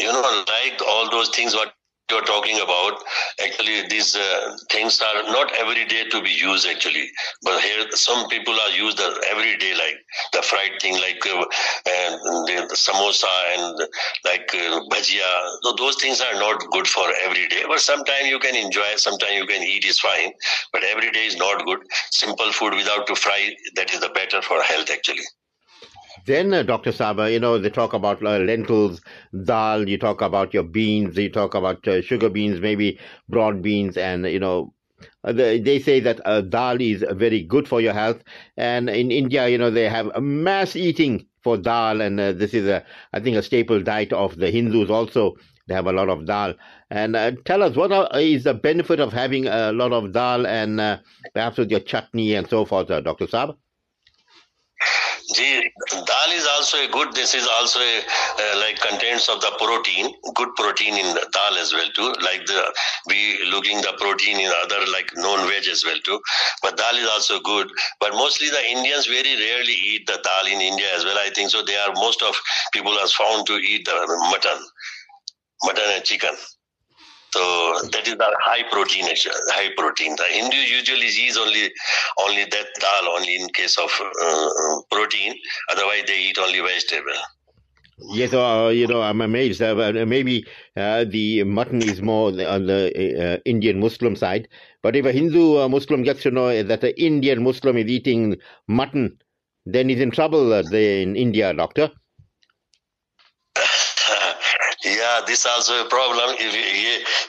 You 0.00 0.06
know, 0.06 0.44
like 0.48 0.80
all 0.88 1.10
those 1.10 1.28
things 1.28 1.54
what 1.54 1.74
you're 2.10 2.22
talking 2.22 2.60
about, 2.60 3.02
actually, 3.44 3.86
these 3.88 4.16
uh, 4.16 4.56
things 4.70 5.00
are 5.00 5.22
not 5.24 5.52
every 5.58 5.84
day 5.86 6.08
to 6.08 6.22
be 6.22 6.30
used, 6.30 6.66
actually. 6.66 7.08
But 7.42 7.60
here, 7.60 7.86
some 7.92 8.28
people 8.28 8.54
are 8.54 8.70
used 8.70 9.00
every 9.30 9.56
day, 9.58 9.74
like 9.74 9.96
the 10.32 10.42
fried 10.42 10.80
thing, 10.80 10.94
like 11.00 11.24
uh, 11.26 11.44
and 11.86 12.14
the, 12.46 12.68
samosa 12.74 13.26
and 13.56 13.80
like 14.24 14.48
uh, 14.54 14.80
bhajia. 14.90 15.30
So 15.62 15.74
those 15.76 15.96
things 15.96 16.20
are 16.20 16.34
not 16.34 16.60
good 16.70 16.86
for 16.86 17.06
every 17.24 17.48
day. 17.48 17.64
But 17.66 17.80
sometimes 17.80 18.28
you 18.28 18.38
can 18.38 18.54
enjoy, 18.54 18.96
sometimes 18.96 19.34
you 19.34 19.46
can 19.46 19.62
eat 19.62 19.84
is 19.84 19.98
fine. 19.98 20.32
But 20.72 20.84
every 20.84 21.10
day 21.10 21.26
is 21.26 21.36
not 21.36 21.64
good. 21.64 21.80
Simple 22.12 22.52
food 22.52 22.74
without 22.74 23.06
to 23.08 23.16
fry, 23.16 23.54
that 23.74 23.92
is 23.92 24.00
the 24.00 24.10
better 24.10 24.42
for 24.42 24.62
health, 24.62 24.90
actually. 24.90 25.24
Then, 26.26 26.52
uh, 26.52 26.62
Dr. 26.62 26.92
Saba, 26.92 27.30
you 27.30 27.40
know, 27.40 27.58
they 27.58 27.70
talk 27.70 27.92
about 27.94 28.22
uh, 28.22 28.38
lentils, 28.38 29.00
dal, 29.44 29.88
you 29.88 29.96
talk 29.98 30.20
about 30.20 30.52
your 30.52 30.62
beans, 30.64 31.16
you 31.16 31.30
talk 31.30 31.54
about 31.54 31.86
uh, 31.88 32.02
sugar 32.02 32.28
beans, 32.28 32.60
maybe 32.60 32.98
broad 33.28 33.62
beans, 33.62 33.96
and, 33.96 34.26
you 34.26 34.38
know, 34.40 34.74
uh, 35.24 35.32
they, 35.32 35.78
say 35.78 36.00
that 36.00 36.20
uh, 36.26 36.40
dal 36.40 36.80
is 36.80 37.04
very 37.12 37.42
good 37.42 37.68
for 37.68 37.80
your 37.80 37.92
health. 37.92 38.22
And 38.56 38.90
in 38.90 39.10
India, 39.10 39.48
you 39.48 39.58
know, 39.58 39.70
they 39.70 39.88
have 39.88 40.10
mass 40.20 40.74
eating 40.76 41.26
for 41.42 41.56
dal, 41.56 42.00
and 42.00 42.18
uh, 42.20 42.32
this 42.32 42.54
is, 42.54 42.66
a, 42.66 42.84
I 43.12 43.20
think, 43.20 43.36
a 43.36 43.42
staple 43.42 43.80
diet 43.82 44.12
of 44.12 44.36
the 44.36 44.50
Hindus 44.50 44.90
also. 44.90 45.36
They 45.68 45.74
have 45.74 45.86
a 45.86 45.92
lot 45.92 46.08
of 46.08 46.26
dal. 46.26 46.54
And 46.90 47.16
tell 47.44 47.62
us, 47.62 47.74
what 47.76 47.90
are, 47.92 48.08
is 48.20 48.44
the 48.44 48.54
benefit 48.54 49.00
of 49.00 49.12
having 49.12 49.46
a 49.46 49.72
lot 49.72 49.92
of 49.92 50.12
dal 50.12 50.46
and 50.46 51.00
perhaps 51.34 51.58
with 51.58 51.70
your 51.70 51.80
chutney 51.80 52.34
and 52.34 52.48
so 52.48 52.64
forth, 52.64 52.88
Dr. 52.88 53.26
Saba? 53.26 53.56
Gee, 55.34 55.72
dal 55.90 56.30
is 56.32 56.46
also 56.46 56.78
a 56.78 56.88
good. 56.88 57.12
This 57.14 57.34
is 57.34 57.48
also 57.58 57.80
a 57.80 57.98
uh, 57.98 58.58
like 58.60 58.78
contents 58.78 59.28
of 59.28 59.40
the 59.40 59.50
protein, 59.58 60.14
good 60.34 60.54
protein 60.56 60.94
in 60.94 61.14
the 61.14 61.26
dal 61.32 61.56
as 61.58 61.72
well 61.72 61.88
too. 61.96 62.14
Like 62.22 62.46
the 62.46 62.72
we 63.08 63.44
looking 63.50 63.80
the 63.80 63.94
protein 63.98 64.38
in 64.38 64.52
other 64.62 64.86
like 64.92 65.10
non-veg 65.16 65.66
as 65.66 65.84
well 65.84 65.98
too. 66.04 66.20
But 66.62 66.76
dal 66.76 66.94
is 66.94 67.08
also 67.08 67.40
good. 67.40 67.68
But 67.98 68.12
mostly 68.12 68.50
the 68.50 68.64
Indians 68.70 69.06
very 69.06 69.34
rarely 69.36 69.72
eat 69.72 70.06
the 70.06 70.20
dal 70.22 70.46
in 70.46 70.60
India 70.60 70.86
as 70.94 71.04
well. 71.04 71.18
I 71.18 71.30
think 71.30 71.50
so. 71.50 71.62
They 71.62 71.76
are 71.76 71.92
most 71.94 72.22
of 72.22 72.36
people 72.72 72.92
are 72.92 73.08
found 73.08 73.46
to 73.48 73.54
eat 73.54 73.84
the 73.84 73.96
mutton, 74.30 74.64
mutton 75.64 75.90
and 75.94 76.04
chicken. 76.04 76.34
So 77.36 77.88
that 77.92 78.08
is 78.08 78.16
the 78.16 78.30
high 78.40 78.64
protein, 78.70 79.04
high 79.52 79.70
protein. 79.76 80.16
The 80.16 80.24
Hindu 80.24 80.56
usually 80.56 81.06
eats 81.06 81.36
only 81.36 81.70
only 82.24 82.44
that 82.44 82.68
dal, 82.80 83.12
only 83.12 83.36
in 83.36 83.48
case 83.48 83.76
of 83.76 83.90
uh, 84.00 84.80
protein. 84.90 85.34
Otherwise, 85.70 86.04
they 86.06 86.18
eat 86.18 86.38
only 86.38 86.60
vegetable. 86.60 87.20
Yes, 87.98 88.32
uh, 88.32 88.70
you 88.74 88.86
know, 88.86 89.02
I'm 89.02 89.20
amazed. 89.20 89.60
Uh, 89.60 89.92
maybe 90.06 90.46
uh, 90.76 91.04
the 91.04 91.44
mutton 91.44 91.82
is 91.82 92.00
more 92.00 92.28
on 92.28 92.66
the 92.66 92.82
uh, 93.22 93.38
Indian 93.44 93.80
Muslim 93.80 94.16
side. 94.16 94.48
But 94.82 94.96
if 94.96 95.04
a 95.04 95.12
Hindu 95.12 95.58
uh, 95.58 95.68
Muslim 95.68 96.04
gets 96.04 96.22
to 96.22 96.30
know 96.30 96.62
that 96.62 96.84
an 96.84 96.94
Indian 96.96 97.42
Muslim 97.42 97.76
is 97.76 97.86
eating 97.86 98.36
mutton, 98.66 99.18
then 99.66 99.88
he's 99.88 100.00
in 100.00 100.10
trouble 100.10 100.54
uh, 100.54 100.62
in 100.72 101.16
India, 101.16 101.52
doctor. 101.52 101.90
Yeah, 105.16 105.24
this 105.26 105.46
also 105.46 105.84
a 105.84 105.88
problem. 105.88 106.36
If 106.38 106.52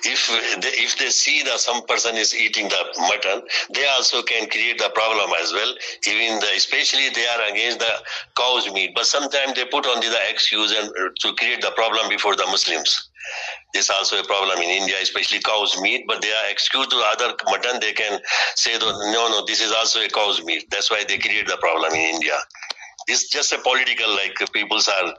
if 0.05 0.61
they, 0.61 0.69
if 0.83 0.97
they 0.97 1.09
see 1.09 1.43
that 1.43 1.59
some 1.59 1.85
person 1.85 2.15
is 2.15 2.35
eating 2.35 2.67
the 2.67 2.83
mutton, 2.99 3.47
they 3.73 3.85
also 3.87 4.21
can 4.23 4.49
create 4.49 4.77
the 4.77 4.89
problem 4.93 5.31
as 5.41 5.53
well. 5.53 5.73
Even 6.07 6.39
the, 6.39 6.47
especially 6.55 7.09
they 7.09 7.25
are 7.27 7.51
against 7.51 7.79
the 7.79 7.93
cow's 8.37 8.71
meat, 8.73 8.91
but 8.95 9.05
sometimes 9.05 9.53
they 9.53 9.65
put 9.65 9.85
on 9.85 10.01
the, 10.01 10.09
the 10.09 10.19
excuse 10.29 10.71
and 10.71 10.89
uh, 10.89 11.09
to 11.19 11.33
create 11.35 11.61
the 11.61 11.71
problem 11.71 12.09
before 12.09 12.35
the 12.35 12.45
Muslims. 12.47 13.09
This 13.73 13.89
also 13.89 14.19
a 14.19 14.23
problem 14.23 14.57
in 14.59 14.69
India, 14.69 14.95
especially 15.01 15.39
cow's 15.39 15.79
meat. 15.81 16.05
But 16.07 16.21
they 16.21 16.31
are 16.31 16.49
excused 16.49 16.91
to 16.91 16.97
other 17.11 17.35
mutton. 17.45 17.79
They 17.79 17.93
can 17.93 18.19
say, 18.55 18.77
no, 18.79 19.29
no, 19.29 19.45
this 19.45 19.61
is 19.61 19.71
also 19.71 20.01
a 20.01 20.09
cow's 20.09 20.43
meat. 20.43 20.69
That's 20.71 20.89
why 20.89 21.03
they 21.07 21.17
create 21.17 21.47
the 21.47 21.57
problem 21.57 21.93
in 21.93 22.15
India. 22.15 22.37
It's 23.07 23.29
just 23.29 23.53
a 23.53 23.59
political, 23.59 24.09
like 24.15 24.35
peoples 24.53 24.87
are 24.87 25.13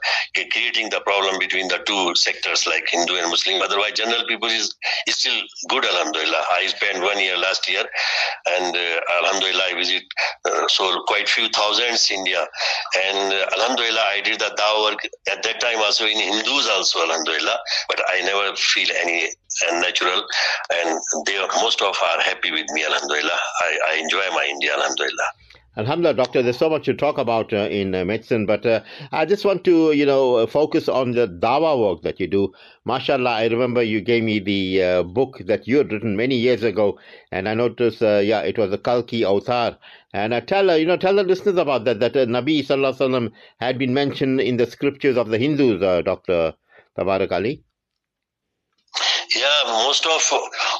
creating 0.51 0.89
the 0.89 1.01
problem 1.01 1.39
between 1.39 1.67
the 1.67 1.79
two 1.85 2.13
sectors, 2.15 2.67
like 2.67 2.87
Hindu 2.87 3.15
and 3.15 3.29
Muslim. 3.29 3.61
Otherwise, 3.61 3.93
general 3.93 4.25
people 4.27 4.49
is, 4.49 4.75
is 5.07 5.15
still 5.15 5.41
good, 5.69 5.85
Alhamdulillah. 5.85 6.43
I 6.53 6.67
spent 6.67 7.01
one 7.01 7.19
year 7.19 7.37
last 7.37 7.69
year, 7.69 7.83
and 8.47 8.75
uh, 8.75 8.99
Alhamdulillah, 9.23 9.63
I 9.71 9.73
visit 9.75 10.03
uh, 10.45 10.67
so 10.67 11.03
quite 11.07 11.27
few 11.27 11.49
thousands 11.49 12.11
India, 12.11 12.45
and 13.07 13.33
uh, 13.33 13.45
Alhamdulillah, 13.57 14.05
I 14.13 14.21
did 14.21 14.39
the 14.39 14.53
dawah 14.57 14.91
work 14.91 14.99
at 15.31 15.43
that 15.43 15.59
time 15.59 15.79
also 15.79 16.05
in 16.05 16.17
Hindus 16.17 16.69
also, 16.69 17.01
Alhamdulillah. 17.01 17.57
But 17.87 18.01
I 18.09 18.21
never 18.21 18.55
feel 18.55 18.87
any 19.01 19.29
unnatural, 19.71 20.23
and 20.73 20.99
they 21.25 21.37
most 21.61 21.81
of 21.81 21.95
are 22.01 22.21
happy 22.21 22.51
with 22.51 22.69
me, 22.69 22.85
Alhamdulillah. 22.85 23.39
I, 23.61 23.79
I 23.91 23.93
enjoy 23.95 24.23
my 24.31 24.47
India, 24.49 24.73
Alhamdulillah. 24.73 25.29
Alhamdulillah, 25.79 26.15
doctor, 26.17 26.41
there's 26.41 26.57
so 26.57 26.69
much 26.69 26.83
to 26.87 26.93
talk 26.93 27.17
about 27.17 27.53
uh, 27.53 27.69
in 27.71 27.95
uh, 27.95 28.03
medicine, 28.03 28.45
but 28.45 28.65
uh, 28.65 28.81
I 29.13 29.25
just 29.25 29.45
want 29.45 29.63
to, 29.63 29.93
you 29.93 30.05
know, 30.05 30.35
uh, 30.35 30.45
focus 30.45 30.89
on 30.89 31.11
the 31.11 31.25
dawa 31.25 31.79
work 31.79 32.01
that 32.01 32.19
you 32.19 32.27
do. 32.27 32.51
MashaAllah, 32.85 33.29
I 33.29 33.45
remember 33.47 33.81
you 33.81 34.01
gave 34.01 34.23
me 34.23 34.39
the 34.39 34.83
uh, 34.83 35.03
book 35.03 35.37
that 35.45 35.69
you 35.69 35.77
had 35.77 35.93
written 35.93 36.17
many 36.17 36.35
years 36.35 36.63
ago, 36.63 36.99
and 37.31 37.47
I 37.47 37.53
noticed, 37.53 38.03
uh, 38.03 38.17
yeah, 38.17 38.41
it 38.41 38.57
was 38.57 38.73
a 38.73 38.77
Kalki 38.77 39.23
Avatar. 39.23 39.77
And 40.13 40.35
I 40.35 40.41
tell, 40.41 40.77
you 40.77 40.85
know, 40.85 40.97
tell 40.97 41.15
the 41.15 41.23
listeners 41.23 41.55
about 41.55 41.85
that, 41.85 42.01
that 42.01 42.13
Nabi 42.13 42.59
Sallallahu 42.59 42.97
Alaihi 42.97 43.09
Wasallam 43.09 43.31
had 43.61 43.77
been 43.77 43.93
mentioned 43.93 44.41
in 44.41 44.57
the 44.57 44.69
scriptures 44.69 45.15
of 45.15 45.29
the 45.29 45.37
Hindus, 45.37 45.79
Dr. 46.03 46.55
Tabarak 46.97 47.31
Ali. 47.31 47.63
Yeah, 49.49 49.71
most 49.87 50.05
of 50.05 50.21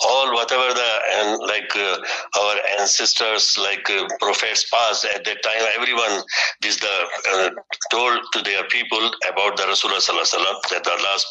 all 0.06 0.32
whatever 0.34 0.74
the 0.74 0.92
and 1.18 1.40
like 1.42 1.76
uh, 1.76 1.98
our 2.40 2.56
ancestors, 2.80 3.58
like 3.58 3.90
uh, 3.90 4.06
prophets 4.20 4.70
passed 4.70 5.06
at 5.06 5.26
that 5.26 5.42
time, 5.42 5.64
everyone 5.76 6.22
this 6.62 6.78
the 6.78 6.96
uh, 7.32 7.50
told 7.90 8.20
to 8.34 8.42
their 8.44 8.64
people 8.66 9.12
about 9.32 9.58
the 9.58 9.64
Rasulullah 9.64 10.04
sallallahu 10.06 10.70
that 10.70 10.84
the 10.84 10.98
last 11.08 11.26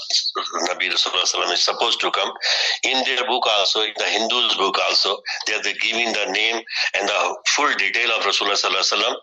Nabi 0.71 0.91
Rasulullah 0.91 1.53
is 1.53 1.65
supposed 1.65 2.01
to 2.01 2.11
come. 2.11 2.33
In 2.83 3.05
their 3.05 3.25
book 3.27 3.47
also, 3.47 3.83
in 3.83 3.95
the 3.99 4.11
Hindus 4.17 4.57
book 4.57 4.77
also, 4.89 5.17
they 5.47 5.55
are 5.55 5.63
giving 5.81 6.13
the 6.13 6.27
name 6.33 6.61
and 6.99 7.09
the 7.09 7.37
full 7.47 7.73
detail 7.75 8.11
of 8.19 8.25
Rasulullah 8.25 8.59
sallallahu 8.59 9.15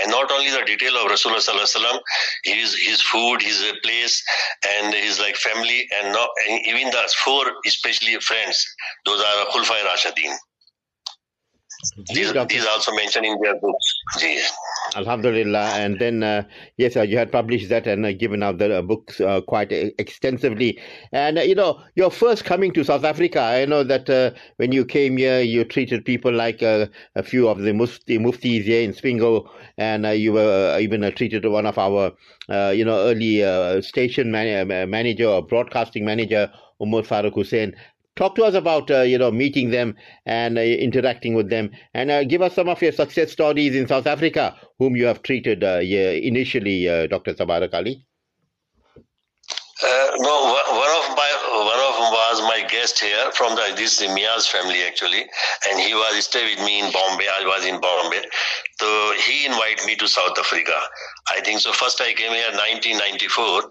and 0.00 0.12
not 0.12 0.30
only 0.30 0.50
the 0.52 0.62
detail 0.64 0.96
of 0.98 1.10
Rasulullah 1.10 1.42
sallallahu 1.42 1.98
his 2.44 2.76
his 2.86 3.02
food, 3.02 3.42
his 3.42 3.64
place, 3.82 4.22
and 4.76 4.94
his 4.94 5.18
like 5.18 5.36
family, 5.36 5.88
and, 5.98 6.12
not, 6.12 6.28
and 6.48 6.66
even 6.66 6.90
the 6.90 7.02
four 7.24 7.44
especially 7.66 8.18
friends. 8.20 8.64
Those 9.04 9.20
are 9.20 9.46
Khulfai 9.46 9.80
Rashidin. 9.84 10.34
These, 12.14 12.32
these 12.48 12.66
also 12.66 12.92
mentioned 12.94 13.26
in 13.26 13.38
their 13.42 13.60
books. 13.60 13.94
Alhamdulillah. 14.96 15.72
And 15.74 15.98
then, 15.98 16.22
uh, 16.22 16.44
yes, 16.78 16.96
uh, 16.96 17.02
you 17.02 17.18
had 17.18 17.30
published 17.30 17.68
that 17.68 17.86
and 17.86 18.06
uh, 18.06 18.12
given 18.12 18.42
out 18.42 18.56
the 18.56 18.78
uh, 18.78 18.82
books 18.82 19.20
uh, 19.20 19.42
quite 19.42 19.70
extensively. 19.70 20.80
And, 21.12 21.38
uh, 21.38 21.42
you 21.42 21.54
know, 21.54 21.82
your 21.94 22.10
first 22.10 22.44
coming 22.44 22.72
to 22.72 22.84
South 22.84 23.04
Africa, 23.04 23.40
I 23.40 23.66
know 23.66 23.82
that 23.84 24.34
when 24.56 24.72
you 24.72 24.86
came 24.86 25.18
here, 25.18 25.40
you 25.40 25.64
treated 25.64 26.06
people 26.06 26.32
like 26.32 26.62
a 26.62 26.88
few 27.22 27.48
of 27.48 27.58
the 27.58 27.74
mufti, 27.74 28.18
muftis 28.18 28.64
here 28.64 28.82
in 28.82 28.94
Svingo, 28.94 29.46
and 29.76 30.06
you 30.18 30.32
were 30.32 30.78
even 30.80 31.00
treated 31.14 31.44
one 31.44 31.66
of 31.66 31.76
our, 31.76 32.12
you 32.72 32.84
know, 32.84 32.98
early 32.98 33.82
station 33.82 34.30
man- 34.30 34.68
manager 34.88 35.26
or 35.26 35.42
broadcasting 35.42 36.04
manager 36.04 36.50
Umar 36.80 37.02
Farooq 37.02 37.34
Hussein. 37.34 37.74
Talk 38.16 38.36
to 38.36 38.44
us 38.44 38.54
about 38.54 38.90
uh, 38.90 39.00
you 39.00 39.18
know 39.18 39.30
meeting 39.30 39.70
them 39.70 39.96
and 40.24 40.56
uh, 40.56 40.60
interacting 40.60 41.34
with 41.34 41.50
them, 41.50 41.70
and 41.94 42.10
uh, 42.10 42.24
give 42.24 42.42
us 42.42 42.54
some 42.54 42.68
of 42.68 42.80
your 42.80 42.92
success 42.92 43.32
stories 43.32 43.74
in 43.74 43.88
South 43.88 44.06
Africa, 44.06 44.54
whom 44.78 44.94
you 44.94 45.06
have 45.06 45.22
treated 45.22 45.64
uh, 45.64 45.80
initially, 45.80 46.86
Dr. 47.08 47.34
Tabarak 47.34 47.74
Ali. 47.74 48.06
No, 49.82 50.54
one 50.54 50.92
of 50.94 51.06
my 51.18 51.30
one 51.50 51.80
of 51.82 51.94
them 51.98 52.10
was 52.14 52.38
guest 52.68 53.00
here 53.00 53.30
from 53.32 53.54
the 53.54 53.74
this 53.76 54.00
Mia's 54.00 54.46
family 54.46 54.82
actually, 54.82 55.22
and 55.70 55.80
he 55.80 55.94
was 55.94 56.24
stay 56.24 56.44
with 56.54 56.64
me 56.64 56.80
in 56.80 56.92
Bombay. 56.92 57.26
I 57.26 57.44
was 57.44 57.64
in 57.64 57.80
Bombay, 57.80 58.22
so 58.78 59.12
he 59.26 59.46
invited 59.46 59.86
me 59.86 59.96
to 59.96 60.08
South 60.08 60.38
Africa. 60.38 60.74
I 61.30 61.40
think 61.40 61.60
so. 61.60 61.72
First, 61.72 62.00
I 62.00 62.12
came 62.12 62.32
here 62.32 62.52
1994, 62.52 63.64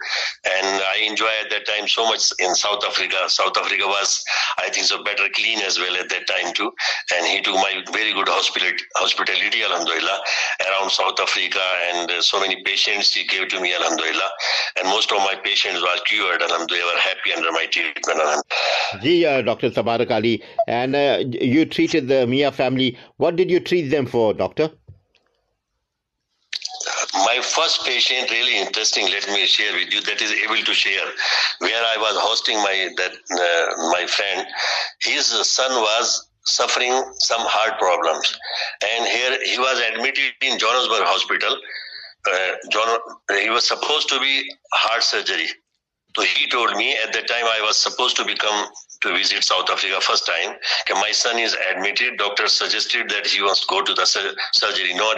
and 0.58 0.82
I 0.82 1.06
enjoyed 1.06 1.38
at 1.46 1.50
that 1.52 1.68
time 1.68 1.88
so 1.88 2.06
much 2.08 2.34
in 2.40 2.56
South 2.56 2.84
Africa. 2.84 3.30
South 3.30 3.56
Africa 3.58 3.86
was, 3.86 4.24
I 4.58 4.70
think, 4.70 4.88
so 4.88 5.04
better 5.04 5.30
clean 5.36 5.60
as 5.60 5.78
well 5.78 5.96
at 5.98 6.10
that 6.10 6.26
time 6.26 6.54
too. 6.54 6.74
And 7.14 7.28
he 7.28 7.42
took 7.42 7.56
my 7.56 7.84
very 7.92 8.14
good 8.14 8.28
hospitality, 8.28 8.84
hospitality 8.96 9.62
Alhamdulillah, 9.62 10.18
around 10.66 10.90
South 10.90 11.20
Africa, 11.20 11.62
and 11.94 12.10
uh, 12.10 12.22
so 12.22 12.40
many 12.40 12.64
patients 12.64 13.14
he 13.14 13.24
gave 13.26 13.50
to 13.50 13.62
me, 13.62 13.74
Alhamdulillah. 13.74 14.30
And 14.80 14.90
most 14.90 15.12
of 15.12 15.20
my 15.20 15.36
patients 15.44 15.82
were 15.82 16.00
cured, 16.06 16.42
Alhamdulillah, 16.42 16.94
were 16.94 17.00
happy 17.00 17.34
under 17.36 17.52
my 17.52 17.66
treatment. 17.70 18.20
Ji, 19.02 19.26
uh, 19.26 19.42
Dr. 19.42 19.70
Tabarak 19.70 20.12
Ali, 20.12 20.44
and 20.68 20.96
uh, 20.96 21.24
you 21.28 21.66
treated 21.66 22.08
the 22.08 22.28
Mia 22.28 22.52
family. 22.52 22.98
What 23.18 23.36
did 23.36 23.50
you 23.50 23.60
treat 23.60 23.90
them 23.90 24.06
for, 24.06 24.34
doctor? 24.34 24.72
my 27.14 27.40
first 27.42 27.86
patient 27.86 28.30
really 28.32 28.58
interesting 28.58 29.06
let 29.10 29.28
me 29.30 29.46
share 29.46 29.74
with 29.74 29.94
you 29.94 30.02
that 30.02 30.22
is 30.22 30.32
able 30.32 30.62
to 30.70 30.74
share 30.74 31.06
where 31.60 31.84
i 31.94 31.98
was 31.98 32.16
hosting 32.18 32.58
my 32.58 32.90
that 32.98 33.14
uh, 33.14 33.92
my 33.92 34.06
friend 34.08 34.48
his 35.02 35.26
son 35.48 35.72
was 35.82 36.28
suffering 36.46 36.94
some 37.20 37.42
heart 37.42 37.80
problems 37.80 38.38
and 38.92 39.06
here 39.06 39.38
he 39.46 39.58
was 39.60 39.80
admitted 39.90 40.34
in 40.42 40.58
johannesburg 40.58 41.04
hospital 41.06 41.58
uh, 42.26 42.52
John, 42.72 43.00
he 43.42 43.50
was 43.50 43.68
supposed 43.68 44.10
to 44.10 44.20
be 44.20 44.50
heart 44.72 45.04
surgery 45.04 45.48
so 46.16 46.24
he 46.24 46.50
told 46.50 46.76
me 46.76 46.96
at 46.96 47.14
that 47.14 47.28
time 47.28 47.46
i 47.46 47.62
was 47.62 47.78
supposed 47.78 48.16
to 48.18 48.26
become 48.26 48.66
to 49.04 49.14
visit 49.14 49.44
South 49.44 49.70
Africa 49.70 50.00
first 50.02 50.26
time. 50.26 50.56
My 50.90 51.12
son 51.12 51.38
is 51.40 51.56
admitted. 51.72 52.18
Doctor 52.18 52.48
suggested 52.48 53.10
that 53.10 53.28
he 53.28 53.42
wants 53.42 53.62
to 53.62 53.68
go 53.70 53.82
to 53.82 53.94
the 53.94 54.06
sur- 54.06 54.36
surgery. 54.54 54.94
No, 54.94 55.14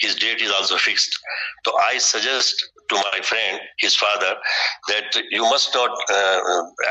his 0.00 0.16
date 0.16 0.42
is 0.42 0.50
also 0.50 0.76
fixed. 0.76 1.18
So 1.64 1.72
I 1.78 1.98
suggest 1.98 2.70
to 2.88 2.96
my 3.12 3.20
friend, 3.22 3.60
his 3.78 3.94
father, 3.94 4.34
that 4.88 5.16
you 5.30 5.42
must 5.42 5.74
not 5.74 5.90
uh, 6.10 6.40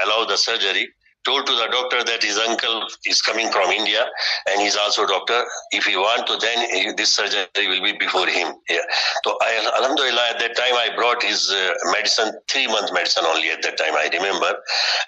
allow 0.05 0.25
the 0.25 0.37
surgery 0.37 0.87
told 1.27 1.45
to 1.45 1.55
the 1.59 1.67
doctor 1.69 2.03
that 2.05 2.23
his 2.23 2.37
uncle 2.37 2.87
is 3.05 3.21
coming 3.21 3.51
from 3.51 3.69
India 3.71 4.03
and 4.49 4.61
he's 4.61 4.77
also 4.77 5.03
a 5.03 5.07
doctor. 5.07 5.43
If 5.71 5.83
he 5.83 5.97
want 5.97 6.25
to, 6.27 6.37
then 6.37 6.95
this 6.95 7.13
surgery 7.13 7.67
will 7.67 7.83
be 7.83 7.93
before 7.99 8.27
him. 8.27 8.53
Yeah. 8.69 8.85
So 9.25 9.37
I, 9.41 9.51
Alhamdulillah, 9.79 10.25
at 10.33 10.39
that 10.39 10.55
time 10.55 10.75
I 10.85 10.95
brought 10.95 11.21
his 11.21 11.51
uh, 11.51 11.73
medicine, 11.91 12.31
three 12.47 12.67
months 12.67 12.93
medicine 12.93 13.25
only 13.27 13.49
at 13.49 13.61
that 13.63 13.77
time, 13.77 13.95
I 13.95 14.09
remember. 14.13 14.55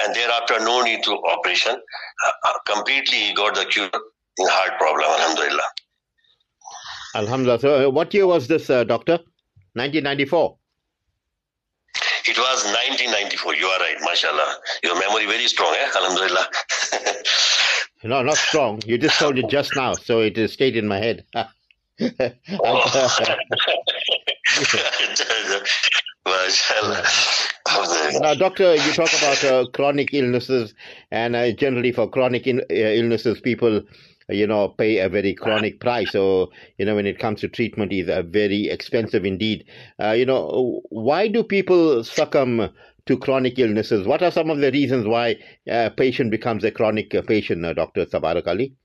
And 0.03 0.13
thereafter, 0.13 0.59
no 0.59 0.83
need 0.83 1.03
to 1.03 1.13
operation. 1.35 1.75
Uh, 1.75 2.49
uh 2.49 2.53
completely 2.73 3.19
he 3.27 3.33
got 3.33 3.55
the 3.55 3.65
cure 3.65 3.89
in 4.37 4.47
heart 4.47 4.77
problem, 4.77 5.09
Alhamdulillah. 5.09 5.69
Alhamdulillah. 7.15 7.59
So 7.59 7.87
uh, 7.87 7.89
what 7.89 8.13
year 8.13 8.27
was 8.27 8.47
this, 8.47 8.69
uh, 8.69 8.83
doctor? 8.83 9.19
1994. 9.73 10.58
It 12.25 12.37
was 12.37 12.65
1994. 12.65 13.55
You 13.55 13.67
are 13.67 13.79
right, 13.79 13.97
mashallah. 14.01 14.55
Your 14.83 14.99
memory 14.99 15.25
very 15.25 15.47
strong, 15.47 15.73
eh? 15.73 15.89
Alhamdulillah. 15.95 16.47
no, 18.03 18.21
not 18.23 18.37
strong. 18.37 18.81
You 18.85 18.97
just 18.97 19.19
told 19.19 19.37
it 19.37 19.47
just 19.49 19.75
now, 19.75 19.93
so 19.93 20.21
it 20.21 20.35
stayed 20.49 20.75
in 20.75 20.87
my 20.87 20.97
head. 20.97 21.23
oh. 21.35 21.45
now, 28.19 28.33
doctor, 28.35 28.75
you 28.75 28.93
talk 28.93 29.11
about 29.17 29.43
uh, 29.43 29.65
chronic 29.73 30.13
illnesses, 30.13 30.73
and 31.11 31.35
uh, 31.35 31.51
generally 31.53 31.91
for 31.91 32.09
chronic 32.09 32.47
in, 32.47 32.59
uh, 32.59 32.73
illnesses, 32.73 33.41
people 33.41 33.81
you 34.29 34.47
know, 34.47 34.69
pay 34.69 34.99
a 34.99 35.09
very 35.09 35.33
chronic 35.33 35.79
price. 35.79 36.11
So, 36.11 36.51
you 36.77 36.85
know, 36.85 36.95
when 36.95 37.05
it 37.07 37.19
comes 37.19 37.41
to 37.41 37.47
treatment, 37.49 37.91
is 37.93 38.07
a 38.09 38.23
very 38.23 38.69
expensive 38.69 39.25
indeed. 39.25 39.65
Uh, 40.01 40.11
you 40.11 40.25
know, 40.25 40.81
why 40.89 41.27
do 41.27 41.43
people 41.43 42.03
succumb 42.03 42.69
to 43.05 43.17
chronic 43.17 43.59
illnesses? 43.59 44.07
What 44.07 44.21
are 44.23 44.31
some 44.31 44.49
of 44.49 44.59
the 44.59 44.71
reasons 44.71 45.05
why 45.07 45.37
a 45.67 45.91
patient 45.91 46.31
becomes 46.31 46.63
a 46.63 46.71
chronic 46.71 47.11
patient, 47.27 47.65
uh, 47.65 47.73
Dr. 47.73 48.05
Tabarak 48.05 48.47
Ali? 48.47 48.75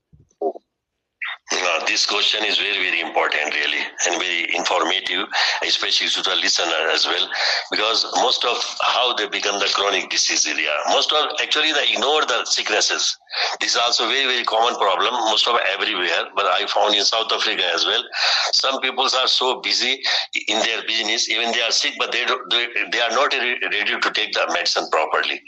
This 1.95 2.05
question 2.05 2.43
is 2.43 2.57
very, 2.57 2.75
very 2.75 2.99
important, 2.99 3.55
really, 3.55 3.79
and 4.05 4.19
very 4.19 4.53
informative, 4.53 5.29
especially 5.63 6.09
to 6.09 6.21
the 6.23 6.35
listener 6.35 6.91
as 6.91 7.07
well, 7.07 7.25
because 7.71 8.05
most 8.17 8.43
of 8.43 8.57
how 8.81 9.13
they 9.15 9.29
become 9.29 9.59
the 9.59 9.71
chronic 9.73 10.09
disease 10.09 10.45
area, 10.45 10.75
most 10.89 11.13
of 11.13 11.31
actually 11.41 11.71
they 11.71 11.93
ignore 11.93 12.25
the 12.25 12.43
sicknesses. 12.43 13.17
This 13.61 13.71
is 13.71 13.77
also 13.77 14.09
very, 14.09 14.25
very 14.25 14.43
common 14.43 14.75
problem, 14.75 15.13
most 15.31 15.47
of 15.47 15.55
everywhere, 15.71 16.27
but 16.35 16.47
I 16.47 16.67
found 16.67 16.95
in 16.95 17.05
South 17.05 17.31
Africa 17.31 17.63
as 17.73 17.85
well. 17.85 18.03
Some 18.51 18.81
people 18.81 19.05
are 19.05 19.27
so 19.29 19.61
busy 19.61 20.03
in 20.49 20.59
their 20.67 20.83
business, 20.85 21.29
even 21.29 21.53
they 21.53 21.61
are 21.61 21.71
sick, 21.71 21.93
but 21.97 22.11
they, 22.11 22.25
they, 22.51 22.67
they 22.91 22.99
are 22.99 23.11
not 23.11 23.31
ready 23.31 23.95
to 24.01 24.11
take 24.11 24.33
the 24.33 24.45
medicine 24.51 24.89
properly 24.91 25.39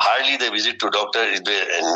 hardly 0.00 0.36
they 0.36 0.50
visit 0.50 0.78
to 0.80 0.90
doctor 0.90 1.22
is 1.22 1.40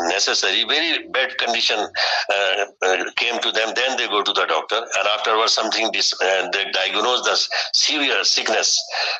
necessary. 0.07 0.63
Very 0.63 1.07
bad 1.09 1.37
condition 1.37 1.79
uh, 1.79 2.65
uh, 2.81 3.03
came 3.15 3.39
to 3.39 3.51
them, 3.51 3.68
then 3.75 3.97
they 3.97 4.07
go 4.07 4.23
to 4.23 4.33
the 4.33 4.45
doctor, 4.45 4.77
and 4.77 5.07
afterwards 5.17 5.53
something 5.53 5.91
dis- 5.91 6.19
uh, 6.21 6.49
they 6.51 6.71
diagnose 6.71 7.21
the 7.23 7.35
severe 7.73 8.23
sickness. 8.23 8.77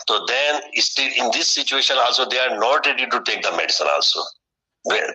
So 0.08 0.26
then, 0.28 0.62
still 0.76 1.10
in 1.18 1.32
this 1.32 1.50
situation, 1.54 1.98
also 2.00 2.28
they 2.30 2.40
are 2.40 2.58
not 2.58 2.86
ready 2.86 3.08
to 3.08 3.22
take 3.24 3.44
the 3.44 3.52
medicine 3.52 3.88
also. 3.94 4.20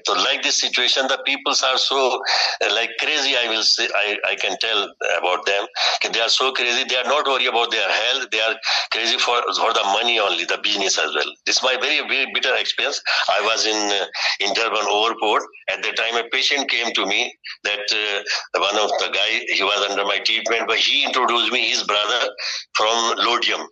So 0.07 0.13
like 0.15 0.43
this 0.43 0.61
situation, 0.61 1.07
the 1.09 1.19
peoples 1.27 1.63
are 1.63 1.79
so 1.79 2.21
uh, 2.63 2.75
like 2.75 2.91
crazy. 3.01 3.35
I 3.37 3.49
will 3.49 3.63
say, 3.63 3.89
I, 3.95 4.17
I 4.27 4.35
can 4.37 4.57
tell 4.59 4.89
about 5.19 5.47
them. 5.47 5.67
They 6.13 6.21
are 6.21 6.29
so 6.29 6.53
crazy. 6.53 6.85
They 6.89 6.97
are 6.97 7.05
not 7.05 7.27
worried 7.27 7.47
about 7.49 7.71
their 7.71 7.89
health. 7.89 8.29
They 8.31 8.41
are 8.41 8.55
crazy 8.93 9.19
for 9.19 9.41
for 9.57 9.73
the 9.73 9.85
money 9.85 10.19
only, 10.19 10.45
the 10.45 10.59
business 10.63 10.99
as 10.99 11.15
well. 11.15 11.31
This 11.47 11.57
is 11.57 11.63
my 11.63 11.77
very 11.81 12.07
very 12.09 12.31
bitter 12.35 12.55
experience. 12.57 13.01
I 13.29 13.41
was 13.43 13.67
in 13.67 13.77
uh, 13.77 14.07
in 14.41 14.55
Durban 14.55 14.87
Overport 14.87 15.43
at 15.71 15.83
the 15.83 15.93
time. 15.93 16.17
A 16.17 16.29
patient 16.31 16.71
came 16.71 16.93
to 16.95 17.07
me 17.07 17.35
that 17.65 17.87
uh, 17.93 18.61
one 18.61 18.79
of 18.79 18.91
the 19.01 19.11
guy 19.13 19.31
he 19.49 19.63
was 19.63 19.91
under 19.91 20.05
my 20.05 20.19
treatment, 20.19 20.65
but 20.69 20.79
he 20.79 21.05
introduced 21.05 21.53
me 21.53 21.69
his 21.69 21.83
brother 21.85 22.31
from 22.77 23.17
Lodium. 23.19 23.67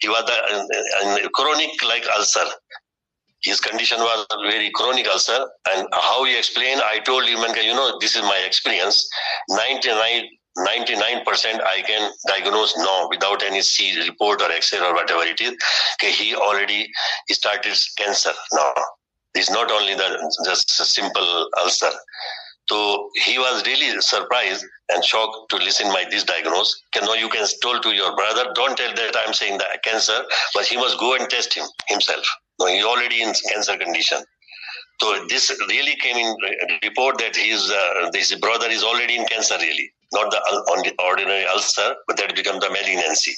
He 0.00 0.08
was 0.08 0.22
a, 0.30 1.28
chronic 1.30 1.70
like 1.84 2.04
ulcer 2.16 2.46
his 3.42 3.60
condition 3.60 3.98
was 3.98 4.26
very 4.50 4.70
chronic 4.74 5.06
ulcer 5.08 5.38
and 5.72 5.86
how 5.92 6.24
he 6.24 6.36
explained 6.36 6.80
i 6.84 6.98
told 6.98 7.24
him 7.24 7.38
you 7.56 7.74
know 7.74 7.98
this 8.00 8.16
is 8.16 8.22
my 8.22 8.40
experience 8.46 9.08
99 9.50 10.28
99% 10.58 11.24
I 11.62 11.82
can 11.82 12.10
diagnose 12.26 12.76
now 12.78 13.08
without 13.08 13.42
any 13.44 13.62
C 13.62 14.00
report 14.08 14.42
or 14.42 14.50
X-ray 14.50 14.80
or 14.80 14.92
whatever 14.92 15.22
it 15.22 15.40
is. 15.40 15.52
Okay, 15.94 16.10
he 16.10 16.34
already 16.34 16.88
started 17.30 17.76
cancer 17.96 18.32
now. 18.52 18.72
It's 19.34 19.50
not 19.50 19.70
only 19.70 19.94
the 19.94 20.42
just 20.44 20.80
a 20.80 20.84
simple 20.84 21.48
ulcer. 21.58 21.90
So 22.68 23.08
he 23.24 23.38
was 23.38 23.64
really 23.66 24.00
surprised 24.00 24.64
and 24.90 25.04
shocked 25.04 25.50
to 25.50 25.56
listen 25.56 25.88
my 25.88 26.04
this 26.10 26.24
diagnosis. 26.24 26.82
Can 26.92 27.04
now 27.04 27.14
you 27.14 27.28
can 27.28 27.46
tell 27.62 27.80
to 27.80 27.90
your 27.90 28.14
brother, 28.16 28.50
don't 28.54 28.76
tell 28.76 28.94
that 28.94 29.16
I'm 29.26 29.32
saying 29.32 29.58
that 29.58 29.82
cancer, 29.82 30.20
but 30.54 30.66
he 30.66 30.76
must 30.76 30.98
go 30.98 31.14
and 31.14 31.30
test 31.30 31.54
him 31.54 31.64
himself. 31.86 32.26
He's 32.66 32.84
already 32.84 33.22
in 33.22 33.32
cancer 33.50 33.76
condition. 33.76 34.18
So 35.00 35.26
this 35.28 35.56
really 35.68 35.94
came 35.96 36.16
in 36.16 36.36
report 36.82 37.18
that 37.18 37.36
his 37.36 37.70
uh, 37.70 38.10
this 38.12 38.34
brother 38.34 38.68
is 38.68 38.82
already 38.82 39.16
in 39.16 39.24
cancer 39.26 39.56
really 39.58 39.92
not 40.12 40.30
the 40.30 40.94
ordinary 41.02 41.44
ulcer, 41.46 41.94
but 42.06 42.16
that 42.16 42.34
becomes 42.34 42.60
the 42.60 42.70
malignancy. 42.70 43.34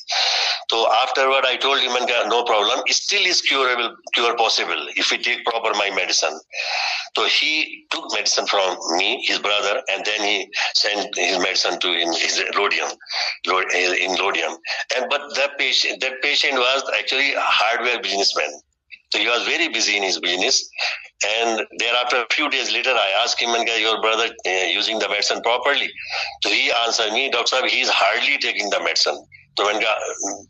So 0.71 0.91
afterward, 1.03 1.45
I 1.45 1.57
told 1.57 1.81
him, 1.81 1.93
no 2.29 2.45
problem. 2.45 2.81
It 2.87 2.95
still 2.95 3.25
is 3.27 3.43
curable, 3.43 3.97
cure 4.15 4.37
possible 4.37 4.87
if 4.97 5.11
we 5.11 5.19
take 5.19 5.45
proper 5.45 5.73
my 5.75 5.91
medicine. 5.95 6.39
So 7.17 7.27
he 7.27 7.87
took 7.91 8.13
medicine 8.15 8.47
from 8.47 8.77
me, 8.97 9.25
his 9.27 9.41
brother, 9.41 9.83
and 9.91 10.05
then 10.05 10.21
he 10.23 10.49
sent 10.75 11.17
his 11.17 11.39
medicine 11.39 11.81
to 11.81 11.89
him, 11.89 12.13
his 12.13 12.41
Lodium, 12.55 12.91
in 13.45 14.15
Lodium. 14.17 14.57
And 14.97 15.07
but 15.11 15.35
that 15.37 15.59
patient, 15.59 16.01
that 16.01 16.23
patient 16.23 16.55
was 16.55 16.91
actually 16.97 17.35
a 17.35 17.41
hardware 17.41 18.01
businessman. 18.01 18.51
So 19.13 19.19
he 19.19 19.27
was 19.27 19.45
very 19.45 19.69
busy 19.69 19.97
in 19.97 20.03
his 20.03 20.21
business. 20.21 20.69
And 21.27 21.67
thereafter, 21.79 22.17
a 22.17 22.35
few 22.35 22.49
days 22.49 22.73
later, 22.73 22.91
I 22.91 23.23
asked 23.23 23.41
him, 23.41 23.51
and 23.51 23.69
your 23.69 24.01
brother 24.01 24.33
uh, 24.47 24.51
using 24.51 24.99
the 24.99 25.09
medicine 25.09 25.43
properly? 25.43 25.91
So 26.43 26.51
he 26.51 26.73
answered 26.87 27.13
me, 27.13 27.31
Doctor, 27.31 27.67
he 27.67 27.81
is 27.81 27.91
hardly 27.91 28.39
taking 28.39 28.71
the 28.71 28.81
medicine. 28.81 29.27
So 29.61 29.67
when 29.67 29.83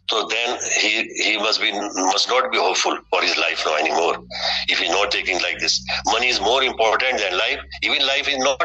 so 0.09 0.29
then 0.29 0.59
he 0.79 1.03
he 1.25 1.37
must 1.37 1.61
be 1.61 1.73
must 1.73 2.29
not 2.29 2.53
be 2.53 2.59
hopeful 2.59 2.97
for 3.11 3.21
his 3.23 3.37
life 3.39 3.61
now 3.67 3.75
anymore. 3.77 4.19
If 4.69 4.79
he's 4.79 4.91
not 4.91 5.11
taking 5.11 5.43
like 5.43 5.59
this, 5.59 5.83
money 6.07 6.29
is 6.29 6.41
more 6.41 6.63
important 6.63 7.19
than 7.19 7.37
life. 7.37 7.59
Even 7.83 8.07
life 8.07 8.29
is 8.29 8.39
not 8.39 8.63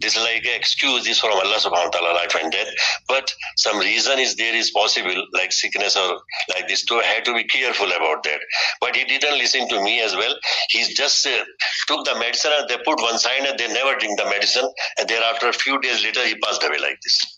this 0.00 0.14
is 0.14 0.22
like 0.22 0.44
excuse 0.44 1.08
is 1.08 1.18
from 1.18 1.32
Allah 1.32 1.56
Subhanahu 1.56 1.90
wa 1.90 2.00
Taala 2.00 2.14
life 2.16 2.36
and 2.38 2.52
death. 2.52 2.68
But 3.08 3.32
some 3.56 3.78
reason 3.78 4.18
is 4.18 4.36
there 4.36 4.54
is 4.54 4.70
possible 4.72 5.24
like 5.32 5.52
sickness 5.52 5.96
or 5.96 6.20
like 6.54 6.68
this. 6.68 6.84
To 6.84 7.00
had 7.00 7.24
to 7.24 7.34
be 7.34 7.44
careful 7.44 7.90
about 7.90 8.24
that. 8.24 8.40
But 8.82 8.94
he 8.94 9.06
didn't 9.06 9.38
listen 9.38 9.68
to 9.70 9.82
me 9.82 10.02
as 10.02 10.14
well. 10.14 10.34
He 10.68 10.84
just 10.92 11.26
uh, 11.26 11.44
took 11.86 12.04
the 12.04 12.18
medicine 12.18 12.52
and 12.58 12.68
they 12.68 12.76
put 12.84 13.00
one 13.00 13.18
side 13.18 13.40
and 13.46 13.58
they 13.58 13.72
never 13.72 13.98
drink 13.98 14.18
the 14.18 14.28
medicine. 14.28 14.68
And 14.98 15.08
thereafter, 15.08 15.48
a 15.48 15.54
few 15.54 15.80
days 15.80 16.04
later, 16.04 16.26
he 16.26 16.34
passed 16.40 16.62
away 16.62 16.78
like 16.78 17.00
this. 17.02 17.37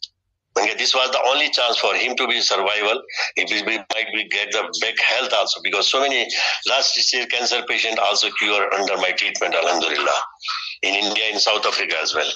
This 0.79 0.95
was 0.95 1.11
the 1.11 1.21
only 1.27 1.51
chance 1.51 1.79
for 1.79 1.95
him 1.95 2.17
to 2.17 2.27
be 2.27 2.41
survival. 2.41 3.03
If 3.37 3.51
we 3.67 3.77
might 3.79 4.07
be 4.15 4.29
get 4.29 4.53
the 4.53 4.63
back 4.81 4.99
health 4.99 5.33
also 5.33 5.61
because 5.63 5.91
so 5.91 6.01
many 6.01 6.27
last 6.69 6.95
stage 6.95 7.29
cancer 7.29 7.63
patient 7.69 7.99
also 7.99 8.29
cure 8.39 8.73
under 8.75 8.97
my 8.97 9.13
treatment, 9.13 9.55
alhamdulillah, 9.55 10.21
in 10.83 10.95
India, 10.95 11.25
in 11.33 11.39
South 11.39 11.65
Africa 11.67 11.97
as 12.03 12.15
well. 12.15 12.31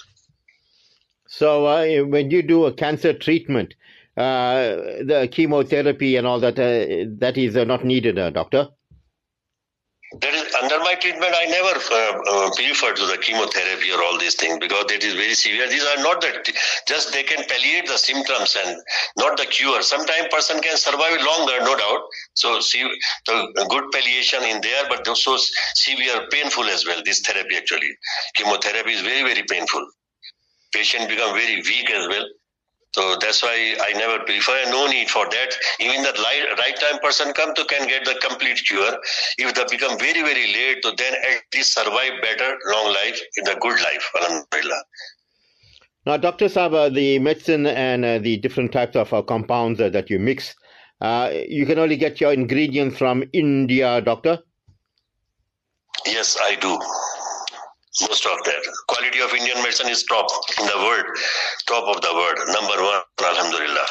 So 1.27 1.67
uh, 1.67 2.05
when 2.07 2.31
you 2.31 2.43
do 2.43 2.67
a 2.67 2.73
cancer 2.73 3.13
treatment, 3.13 3.75
uh, 4.17 5.03
the 5.03 5.29
chemotherapy 5.31 6.17
and 6.17 6.27
all 6.27 6.39
that, 6.41 6.59
uh, 6.59 7.11
that 7.19 7.37
is 7.37 7.57
uh, 7.57 7.65
not 7.65 7.85
needed, 7.85 8.19
uh, 8.19 8.31
doctor? 8.31 8.69
That 10.21 10.35
is 10.35 10.55
under 10.63 10.79
my 10.81 10.95
treatment, 10.95 11.35
I 11.35 11.45
never 11.47 11.75
uh, 11.75 12.47
uh, 12.47 12.51
prefer 12.55 12.93
to 12.95 13.07
the 13.07 13.19
chemotherapy 13.19 13.91
or 13.91 14.03
all 14.03 14.19
these 14.19 14.37
things 14.37 14.59
because 14.61 14.85
it 14.93 15.03
is 15.03 15.15
very 15.15 15.35
severe. 15.35 15.69
These 15.69 15.85
are 15.85 16.03
not 16.03 16.21
that 16.21 16.47
just 16.87 17.13
they 17.13 17.23
can 17.23 17.45
palliate 17.49 17.87
the 17.87 17.97
symptoms 17.97 18.57
and 18.65 18.77
not 19.17 19.37
the 19.37 19.47
cure. 19.47 19.83
Sometimes 19.83 20.29
person 20.31 20.61
can 20.61 20.77
survive 20.77 21.19
longer, 21.25 21.59
no 21.61 21.77
doubt. 21.77 22.03
So 22.35 22.61
see 22.61 22.83
the 23.27 23.67
good 23.69 23.91
palliation 23.93 24.45
in 24.45 24.61
there, 24.61 24.85
but 24.89 25.07
also 25.09 25.37
severe, 25.75 26.29
painful 26.31 26.65
as 26.65 26.87
well. 26.87 27.03
This 27.05 27.21
therapy 27.21 27.57
actually, 27.57 27.91
chemotherapy 28.35 28.93
is 28.93 29.01
very 29.01 29.23
very 29.23 29.45
painful. 29.49 29.85
Patient 30.73 31.09
become 31.09 31.35
very 31.35 31.57
weak 31.57 31.91
as 31.91 32.07
well. 32.09 32.25
So 32.95 33.17
that's 33.21 33.43
why 33.43 33.75
I 33.81 33.93
never 33.95 34.21
prefer. 34.21 34.71
No 34.71 34.87
need 34.87 35.11
for 35.11 35.27
that. 35.29 35.51
Even 35.81 36.05
the 36.05 36.15
right 36.59 36.77
time 36.79 37.01
person 37.01 37.33
come 37.33 37.53
to 37.55 37.65
can 37.65 37.89
get 37.89 38.05
the 38.05 38.15
complete 38.23 38.63
cure. 38.69 38.97
If 39.37 39.53
they 39.57 39.65
become 39.69 39.99
very 39.99 40.23
very 40.23 40.47
late, 40.53 40.81
to 40.83 40.93
then 40.97 41.13
at 41.13 41.43
least 41.53 41.73
survive 41.75 42.23
better, 42.23 42.57
long 42.67 42.87
life, 42.95 43.19
in 43.37 43.45
the 43.47 43.57
good 43.61 43.81
life. 43.81 44.05
Alhamdulillah. 44.21 44.83
Now, 46.07 46.19
Dr. 46.19 46.49
Saba, 46.49 46.89
the 46.89 47.19
medicine 47.19 47.67
and 47.67 48.05
uh, 48.05 48.19
the 48.21 48.37
different 48.37 48.71
types 48.71 48.95
of 48.95 49.13
uh, 49.13 49.23
compounds 49.23 49.81
uh, 49.81 49.89
that 49.89 50.09
you 50.09 50.21
mix, 50.21 50.55
uh, 51.01 51.31
you 51.49 51.67
can 51.67 51.81
only 51.81 51.97
get 51.97 52.21
your 52.21 52.33
ingredients 52.33 52.97
from 52.97 53.25
India, 53.33 54.01
Doctor? 54.03 54.39
Yes, 56.07 56.37
I 56.41 56.55
do 56.57 56.79
most 58.03 58.27
of 58.27 58.39
that. 58.45 58.63
Quality 58.89 59.21
of 59.21 59.33
Indian 59.33 59.59
medicine 59.63 59.89
is 59.89 60.03
top 60.05 60.27
in 60.61 60.67
the 60.67 60.79
world, 60.79 61.07
top 61.67 61.85
of 61.97 62.01
the 62.03 62.13
world, 62.15 62.39
number 62.49 62.83
one, 62.83 63.03
alhamdulillah. 63.23 63.87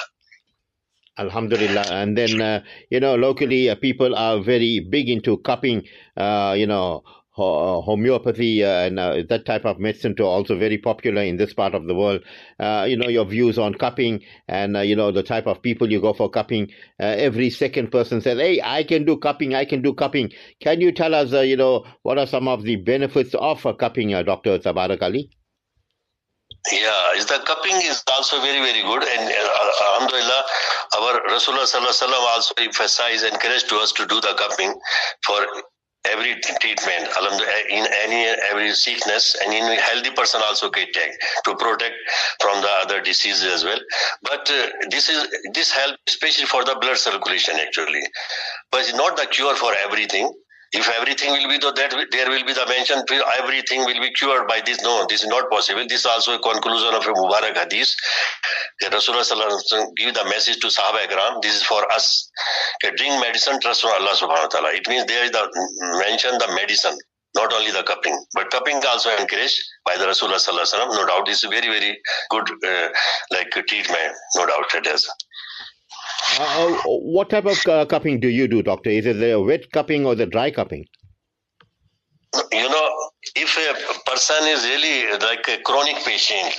Alhamdulillah. 1.17 1.85
And 1.91 2.17
then, 2.17 2.41
uh, 2.41 2.63
you 2.89 2.99
know, 2.99 3.15
locally 3.15 3.69
uh, 3.69 3.75
people 3.75 4.15
are 4.15 4.41
very 4.41 4.79
big 4.79 5.09
into 5.09 5.37
cupping, 5.37 5.83
uh, 6.17 6.55
you 6.57 6.65
know, 6.65 7.03
homeopathy 7.35 8.63
uh, 8.63 8.85
and 8.85 8.99
uh, 8.99 9.23
that 9.29 9.45
type 9.45 9.65
of 9.65 9.79
medicine 9.79 10.15
to 10.15 10.23
also 10.23 10.57
very 10.57 10.77
popular 10.77 11.21
in 11.21 11.37
this 11.37 11.53
part 11.53 11.73
of 11.73 11.87
the 11.87 11.95
world. 11.95 12.21
Uh, 12.59 12.85
you 12.87 12.95
know 12.95 13.09
your 13.09 13.25
views 13.25 13.57
on 13.57 13.73
cupping 13.73 14.21
and 14.47 14.77
uh, 14.77 14.81
you 14.81 14.95
know 14.95 15.11
the 15.11 15.23
type 15.23 15.47
of 15.47 15.61
people 15.61 15.91
you 15.91 15.99
go 15.99 16.13
for 16.13 16.29
cupping. 16.29 16.69
Uh, 16.99 17.05
every 17.05 17.49
second 17.49 17.91
person 17.91 18.21
says, 18.21 18.37
"Hey, 18.37 18.61
I 18.63 18.83
can 18.83 19.05
do 19.05 19.17
cupping. 19.17 19.55
I 19.55 19.65
can 19.65 19.81
do 19.81 19.93
cupping." 19.93 20.31
Can 20.61 20.81
you 20.81 20.91
tell 20.91 21.13
us, 21.15 21.31
you 21.31 21.57
know, 21.57 21.85
what 22.03 22.17
are 22.17 22.27
some 22.27 22.47
of 22.47 22.63
the 22.63 22.75
benefits 22.75 23.33
of 23.33 23.65
cupping, 23.79 24.11
Doctor 24.11 24.59
Tabarak 24.59 25.01
Ali? 25.01 25.29
Yeah, 26.71 27.19
the 27.19 27.41
cupping 27.45 27.75
is 27.83 28.03
also 28.07 28.39
very, 28.39 28.59
very 28.59 28.81
good. 28.83 29.03
And 29.03 29.27
uh, 29.27 29.97
Alhamdulillah, 29.97 30.43
our 30.97 31.21
Rasulullah 31.27 32.13
also 32.31 32.53
emphasized, 32.57 33.25
and 33.25 33.33
encouraged 33.33 33.67
to 33.69 33.77
us 33.77 33.91
to 33.93 34.05
do 34.05 34.21
the 34.21 34.33
cupping 34.37 34.73
for 35.25 35.45
every 36.11 36.35
treatment 36.61 37.07
in 37.69 37.85
any 38.03 38.25
every 38.51 38.71
sickness 38.71 39.35
and 39.43 39.53
in 39.53 39.63
healthy 39.79 40.11
person 40.11 40.41
also 40.43 40.69
can 40.69 40.87
take 40.93 41.11
to 41.45 41.55
protect 41.55 41.95
from 42.41 42.61
the 42.61 42.69
other 42.81 43.01
diseases 43.01 43.43
as 43.43 43.63
well. 43.63 43.79
But 44.21 44.49
uh, 44.51 44.67
this 44.89 45.09
is 45.09 45.27
this 45.53 45.71
help 45.71 45.95
especially 46.07 46.45
for 46.45 46.63
the 46.65 46.75
blood 46.81 46.97
circulation 46.97 47.55
actually. 47.59 48.03
But 48.71 48.81
it's 48.81 48.93
not 48.93 49.15
the 49.17 49.25
cure 49.27 49.55
for 49.55 49.73
everything 49.85 50.33
if 50.73 50.89
everything 50.89 51.31
will 51.31 51.47
be 51.47 51.57
the, 51.59 51.71
that 51.71 51.93
there 52.11 52.29
will 52.29 52.43
be 52.43 52.53
the 52.53 52.65
mention 52.67 52.97
everything 53.39 53.85
will 53.85 53.99
be 54.01 54.11
cured 54.11 54.47
by 54.47 54.59
this. 54.65 54.81
No 54.81 55.05
this 55.07 55.21
is 55.21 55.27
not 55.27 55.49
possible. 55.49 55.85
This 55.87 56.01
is 56.01 56.05
also 56.05 56.33
a 56.33 56.39
conclusion 56.39 56.93
of 56.93 57.05
a 57.05 57.13
mubarak 57.13 57.57
hadith. 57.57 57.93
That 58.81 58.91
rasulullah 58.91 59.95
give 59.95 60.13
the 60.13 60.25
message 60.25 60.59
to 60.61 60.67
sahaba 60.67 61.05
ikram 61.05 61.41
this 61.41 61.55
is 61.55 61.63
for 61.63 61.79
us. 61.91 62.29
Okay, 62.83 62.95
drink 62.95 63.21
medicine 63.21 63.59
trust 63.61 63.85
on 63.85 63.91
allah 64.01 64.17
subhanahu 64.17 64.49
wa 64.49 64.53
ta'ala. 64.53 64.69
It 64.73 64.87
means 64.87 65.05
there 65.05 65.23
is 65.23 65.31
the 65.31 65.45
mention 66.01 66.37
the 66.39 66.49
medicine 66.55 66.97
not 67.35 67.51
only 67.53 67.71
the 67.71 67.83
cupping. 67.83 68.17
But 68.33 68.49
cupping 68.51 68.81
also 68.87 69.09
encouraged 69.15 69.59
by 69.85 69.97
the 69.97 70.05
rasulullah 70.05 70.41
sallallahu 70.41 70.89
no 70.95 71.05
doubt 71.05 71.25
this 71.25 71.43
is 71.43 71.49
very 71.49 71.69
very 71.69 71.99
good 72.31 72.49
uh, 72.65 72.89
like 73.31 73.51
treatment. 73.51 74.13
No 74.35 74.47
doubt 74.47 74.73
it 74.73 74.87
is 74.87 75.07
uh, 76.39 76.73
uh, 76.73 76.77
what 76.85 77.29
type 77.29 77.45
of 77.45 77.65
uh, 77.67 77.85
cupping 77.85 78.19
do 78.19 78.27
you 78.27 78.47
do, 78.47 78.61
doctor? 78.61 78.89
Is 78.89 79.05
it 79.05 79.19
the 79.19 79.39
wet 79.41 79.71
cupping 79.71 80.05
or 80.05 80.15
the 80.15 80.25
dry 80.25 80.51
cupping? 80.51 80.85
You 82.51 82.69
know, 82.69 82.89
if 83.35 83.57
a 83.57 84.09
person 84.09 84.47
is 84.47 84.63
really 84.65 85.17
like 85.19 85.47
a 85.47 85.61
chronic 85.61 85.97
patient, 86.03 86.55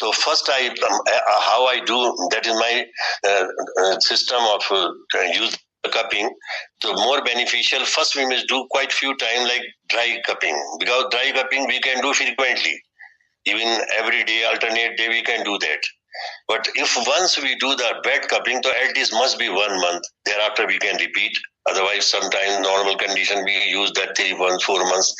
so 0.00 0.12
first 0.12 0.48
I 0.50 0.68
um, 0.68 0.74
uh, 0.80 1.40
how 1.40 1.66
I 1.66 1.80
do 1.84 2.28
that 2.30 2.46
is 2.46 2.54
my 2.54 2.86
uh, 3.28 4.00
system 4.00 4.40
of 4.40 4.62
uh, 4.70 4.90
use 5.32 5.56
cupping. 5.90 6.30
The 6.80 6.92
more 6.94 7.22
beneficial. 7.24 7.84
First 7.84 8.16
we 8.16 8.26
must 8.26 8.48
do 8.48 8.66
quite 8.70 8.92
few 8.92 9.16
times 9.16 9.48
like 9.48 9.62
dry 9.88 10.20
cupping 10.26 10.56
because 10.78 11.04
dry 11.10 11.32
cupping 11.34 11.66
we 11.66 11.80
can 11.80 12.00
do 12.02 12.12
frequently. 12.14 12.80
Even 13.44 13.80
every 13.98 14.22
day, 14.24 14.44
alternate 14.44 14.96
day, 14.96 15.08
we 15.08 15.22
can 15.22 15.44
do 15.44 15.58
that. 15.58 15.80
But 16.48 16.68
if 16.74 16.96
once 17.06 17.40
we 17.40 17.54
do 17.56 17.74
the 17.74 18.02
wet 18.04 18.28
cupping, 18.28 18.60
so 18.62 18.70
at 18.70 18.96
least 18.96 19.12
must 19.12 19.38
be 19.38 19.48
one 19.48 19.80
month. 19.80 20.02
Thereafter 20.24 20.66
we 20.66 20.78
can 20.78 20.96
repeat. 20.96 21.32
Otherwise, 21.70 22.06
sometimes 22.06 22.60
normal 22.60 22.96
condition 22.96 23.44
we 23.44 23.54
use 23.70 23.92
that 23.92 24.16
three 24.16 24.34
months, 24.36 24.64
four 24.64 24.82
months 24.84 25.14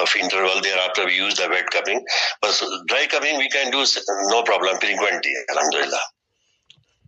of 0.00 0.14
interval. 0.20 0.60
Thereafter 0.60 1.06
we 1.06 1.14
use 1.14 1.34
the 1.34 1.48
wet 1.48 1.64
cupping. 1.70 2.04
But 2.42 2.62
dry 2.88 3.06
cupping 3.06 3.38
we 3.38 3.48
can 3.48 3.70
do 3.70 3.84
no 4.28 4.42
problem 4.42 4.78
frequently. 4.78 5.32
Alhamdulillah. 5.50 6.00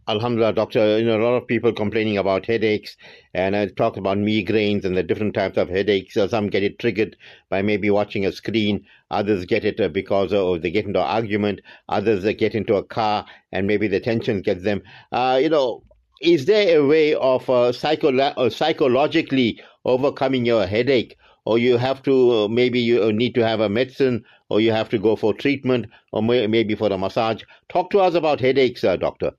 Alhamdulillah, 0.08 0.54
doctor. 0.54 0.98
You 0.98 1.04
know, 1.04 1.20
a 1.20 1.22
lot 1.22 1.36
of 1.36 1.46
people 1.46 1.72
complaining 1.72 2.18
about 2.18 2.46
headaches, 2.46 2.96
and 3.34 3.54
I 3.54 3.66
talked 3.66 3.98
about 3.98 4.18
migraines 4.18 4.84
and 4.84 4.96
the 4.96 5.04
different 5.04 5.34
types 5.34 5.56
of 5.56 5.68
headaches. 5.68 6.14
Some 6.14 6.48
get 6.48 6.64
it 6.64 6.78
triggered 6.80 7.16
by 7.48 7.62
maybe 7.62 7.90
watching 7.90 8.26
a 8.26 8.32
screen. 8.32 8.86
Others 9.10 9.44
get 9.46 9.64
it 9.64 9.80
uh, 9.80 9.88
because 9.88 10.32
of 10.32 10.62
they 10.62 10.70
get 10.70 10.86
into 10.86 11.00
argument. 11.00 11.60
Others 11.88 12.24
get 12.34 12.54
into 12.54 12.74
a 12.76 12.84
car, 12.84 13.26
and 13.52 13.66
maybe 13.66 13.88
the 13.88 14.00
tension 14.00 14.40
gets 14.42 14.62
them. 14.62 14.82
Uh, 15.12 15.38
you 15.42 15.48
know, 15.48 15.82
is 16.20 16.46
there 16.46 16.78
a 16.78 16.86
way 16.86 17.14
of 17.14 17.48
uh, 17.50 17.72
psycho- 17.72 18.16
uh, 18.16 18.50
psychologically 18.50 19.60
overcoming 19.84 20.44
your 20.44 20.66
headache? 20.66 21.16
Or 21.46 21.58
you 21.58 21.78
have 21.78 22.02
to 22.02 22.32
uh, 22.32 22.48
maybe 22.48 22.78
you 22.80 23.12
need 23.12 23.34
to 23.34 23.46
have 23.46 23.60
a 23.60 23.68
medicine, 23.68 24.24
or 24.50 24.60
you 24.60 24.72
have 24.72 24.88
to 24.90 24.98
go 24.98 25.16
for 25.16 25.32
treatment, 25.32 25.86
or 26.12 26.22
may- 26.22 26.46
maybe 26.46 26.74
for 26.74 26.92
a 26.92 26.98
massage. 26.98 27.42
Talk 27.68 27.90
to 27.90 28.00
us 28.00 28.14
about 28.14 28.40
headaches, 28.40 28.84
uh, 28.84 28.96
doctor. 28.96 29.32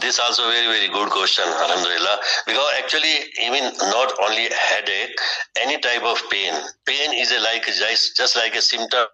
This 0.00 0.18
also 0.18 0.48
very 0.48 0.66
very 0.66 0.88
good 0.88 1.10
question 1.10 1.44
alhamdulillah. 1.44 2.18
Because 2.46 2.70
actually 2.78 3.14
even 3.42 3.64
not 3.92 4.12
only 4.22 4.48
headache 4.48 5.18
any 5.60 5.78
type 5.78 6.02
of 6.02 6.18
pain. 6.30 6.54
Pain 6.86 7.12
is 7.12 7.32
a 7.32 7.40
like 7.40 7.66
just, 7.66 8.36
like 8.36 8.54
a 8.54 8.62
symptom 8.62 9.06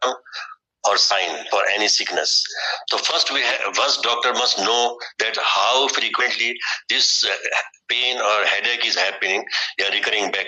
or 0.89 0.97
sign 0.97 1.45
for 1.51 1.61
any 1.75 1.89
sickness. 1.89 2.45
So 2.89 2.99
first 2.99 3.33
we 3.33 3.41
have, 3.41 3.75
first 3.75 4.03
doctor 4.03 4.33
must 4.33 4.59
know 4.59 4.97
that 5.19 5.37
how 5.43 5.89
frequently 5.89 6.57
this 6.89 7.25
uh, 7.25 7.35
pain 7.89 8.17
or 8.17 8.45
headache 8.47 8.87
is 8.87 8.97
happening. 8.97 9.45
Yeah, 9.79 9.89
recurring 9.89 10.31
back 10.31 10.47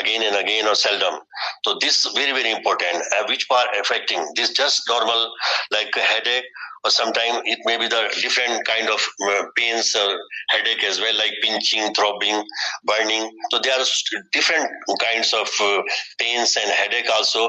again 0.00 0.22
and 0.22 0.36
again 0.36 0.66
or 0.66 0.74
seldom. 0.74 1.20
So 1.64 1.76
this 1.80 2.06
very 2.14 2.32
very 2.32 2.52
important. 2.52 2.96
Uh, 2.96 3.24
which 3.28 3.46
part 3.48 3.68
affecting? 3.78 4.26
This 4.34 4.50
just 4.50 4.82
normal 4.88 5.30
like 5.70 5.94
headache 5.94 6.44
or 6.84 6.90
sometimes 6.90 7.40
it 7.46 7.58
may 7.64 7.78
be 7.78 7.88
the 7.88 8.12
different 8.20 8.64
kind 8.66 8.88
of 8.88 9.00
uh, 9.28 9.44
pains 9.56 9.94
or 9.96 10.18
headache 10.50 10.84
as 10.84 11.00
well, 11.00 11.16
like 11.16 11.32
pinching, 11.42 11.94
throbbing, 11.94 12.44
burning. 12.84 13.30
So 13.50 13.58
there 13.62 13.72
are 13.72 13.84
different 14.32 14.68
kinds 15.00 15.32
of 15.32 15.48
uh, 15.60 15.82
pains 16.18 16.56
and 16.56 16.70
headache 16.70 17.08
also. 17.10 17.48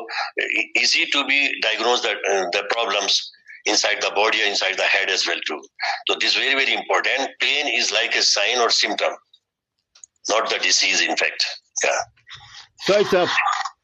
Easy 0.78 1.06
to 1.08 1.26
be 1.26 1.52
diagnosed 1.62 2.04
that 2.04 2.18
uh, 2.30 2.46
the 2.52 2.64
problems 2.70 3.32
inside 3.66 4.02
the 4.02 4.12
body 4.16 4.42
or 4.42 4.46
inside 4.46 4.78
the 4.78 4.84
head 4.84 5.10
as 5.10 5.28
well 5.28 5.40
too. 5.46 5.62
So 6.08 6.16
this 6.20 6.32
is 6.32 6.36
very 6.36 6.54
very 6.54 6.74
important. 6.74 7.30
Pain 7.42 7.68
is 7.68 7.92
like 7.92 8.16
a 8.16 8.22
sign 8.22 8.60
or 8.60 8.70
symptom, 8.70 9.12
not 10.30 10.50
the 10.50 10.60
disease. 10.60 11.02
In 11.02 11.18
fact, 11.18 11.46
yeah. 11.84 11.90
So 12.86 13.00
it's 13.00 13.14
a 13.14 13.28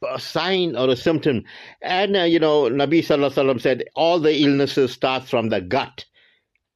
a 0.09 0.21
sign 0.21 0.77
or 0.77 0.89
a 0.89 0.97
symptom. 0.97 1.45
And, 1.83 2.17
uh, 2.17 2.23
you 2.23 2.39
know, 2.39 2.65
Nabi 2.65 3.01
Sallallahu 3.01 3.33
Alaihi 3.33 3.55
Wasallam 3.55 3.61
said 3.61 3.85
all 3.95 4.19
the 4.21 4.43
illnesses 4.43 4.93
start 4.93 5.25
from 5.25 5.49
the 5.49 5.61
gut. 5.61 6.05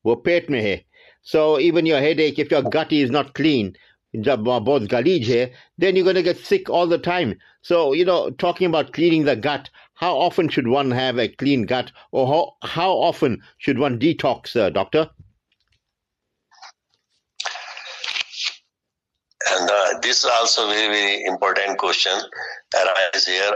वो 0.07 0.15
पेट 0.25 0.49
में 0.51 0.61
है 0.63 0.83
so 1.23 1.61
even 1.61 1.85
your 1.85 2.01
headache 2.01 2.39
if 2.39 2.51
your 2.51 2.63
gut 2.63 2.93
is 2.93 3.11
not 3.11 3.35
clean 3.35 3.73
जब 4.17 4.45
बहुत 4.45 4.89
गलीज 4.89 5.29
है 5.29 5.53
then 5.79 5.95
you're 5.95 6.05
going 6.05 6.17
to 6.17 6.23
get 6.23 6.39
sick 6.39 6.71
all 6.71 6.87
the 6.87 6.99
time 6.99 7.35
so 7.63 7.93
you 7.93 8.05
know 8.05 8.31
talking 8.31 8.67
about 8.67 8.93
cleaning 8.93 9.25
the 9.25 9.37
gut 9.37 9.69
how 9.95 10.17
often 10.17 10.49
should 10.49 10.67
one 10.67 10.91
have 10.91 11.19
a 11.19 11.29
clean 11.29 11.67
gut 11.67 11.93
or 12.11 12.27
how, 12.27 12.57
how 12.63 12.91
often 12.93 13.39
should 13.59 13.79
one 13.79 13.99
detox 13.99 14.57
uh, 14.57 14.71
doctor 14.71 15.09
And 19.52 19.70
uh, 19.70 20.00
this 20.02 20.24
is 20.24 20.32
also 20.40 20.68
very, 20.68 20.88
very 20.88 21.24
important 21.26 21.78
question 21.78 22.20
arises 22.74 23.28
here. 23.28 23.52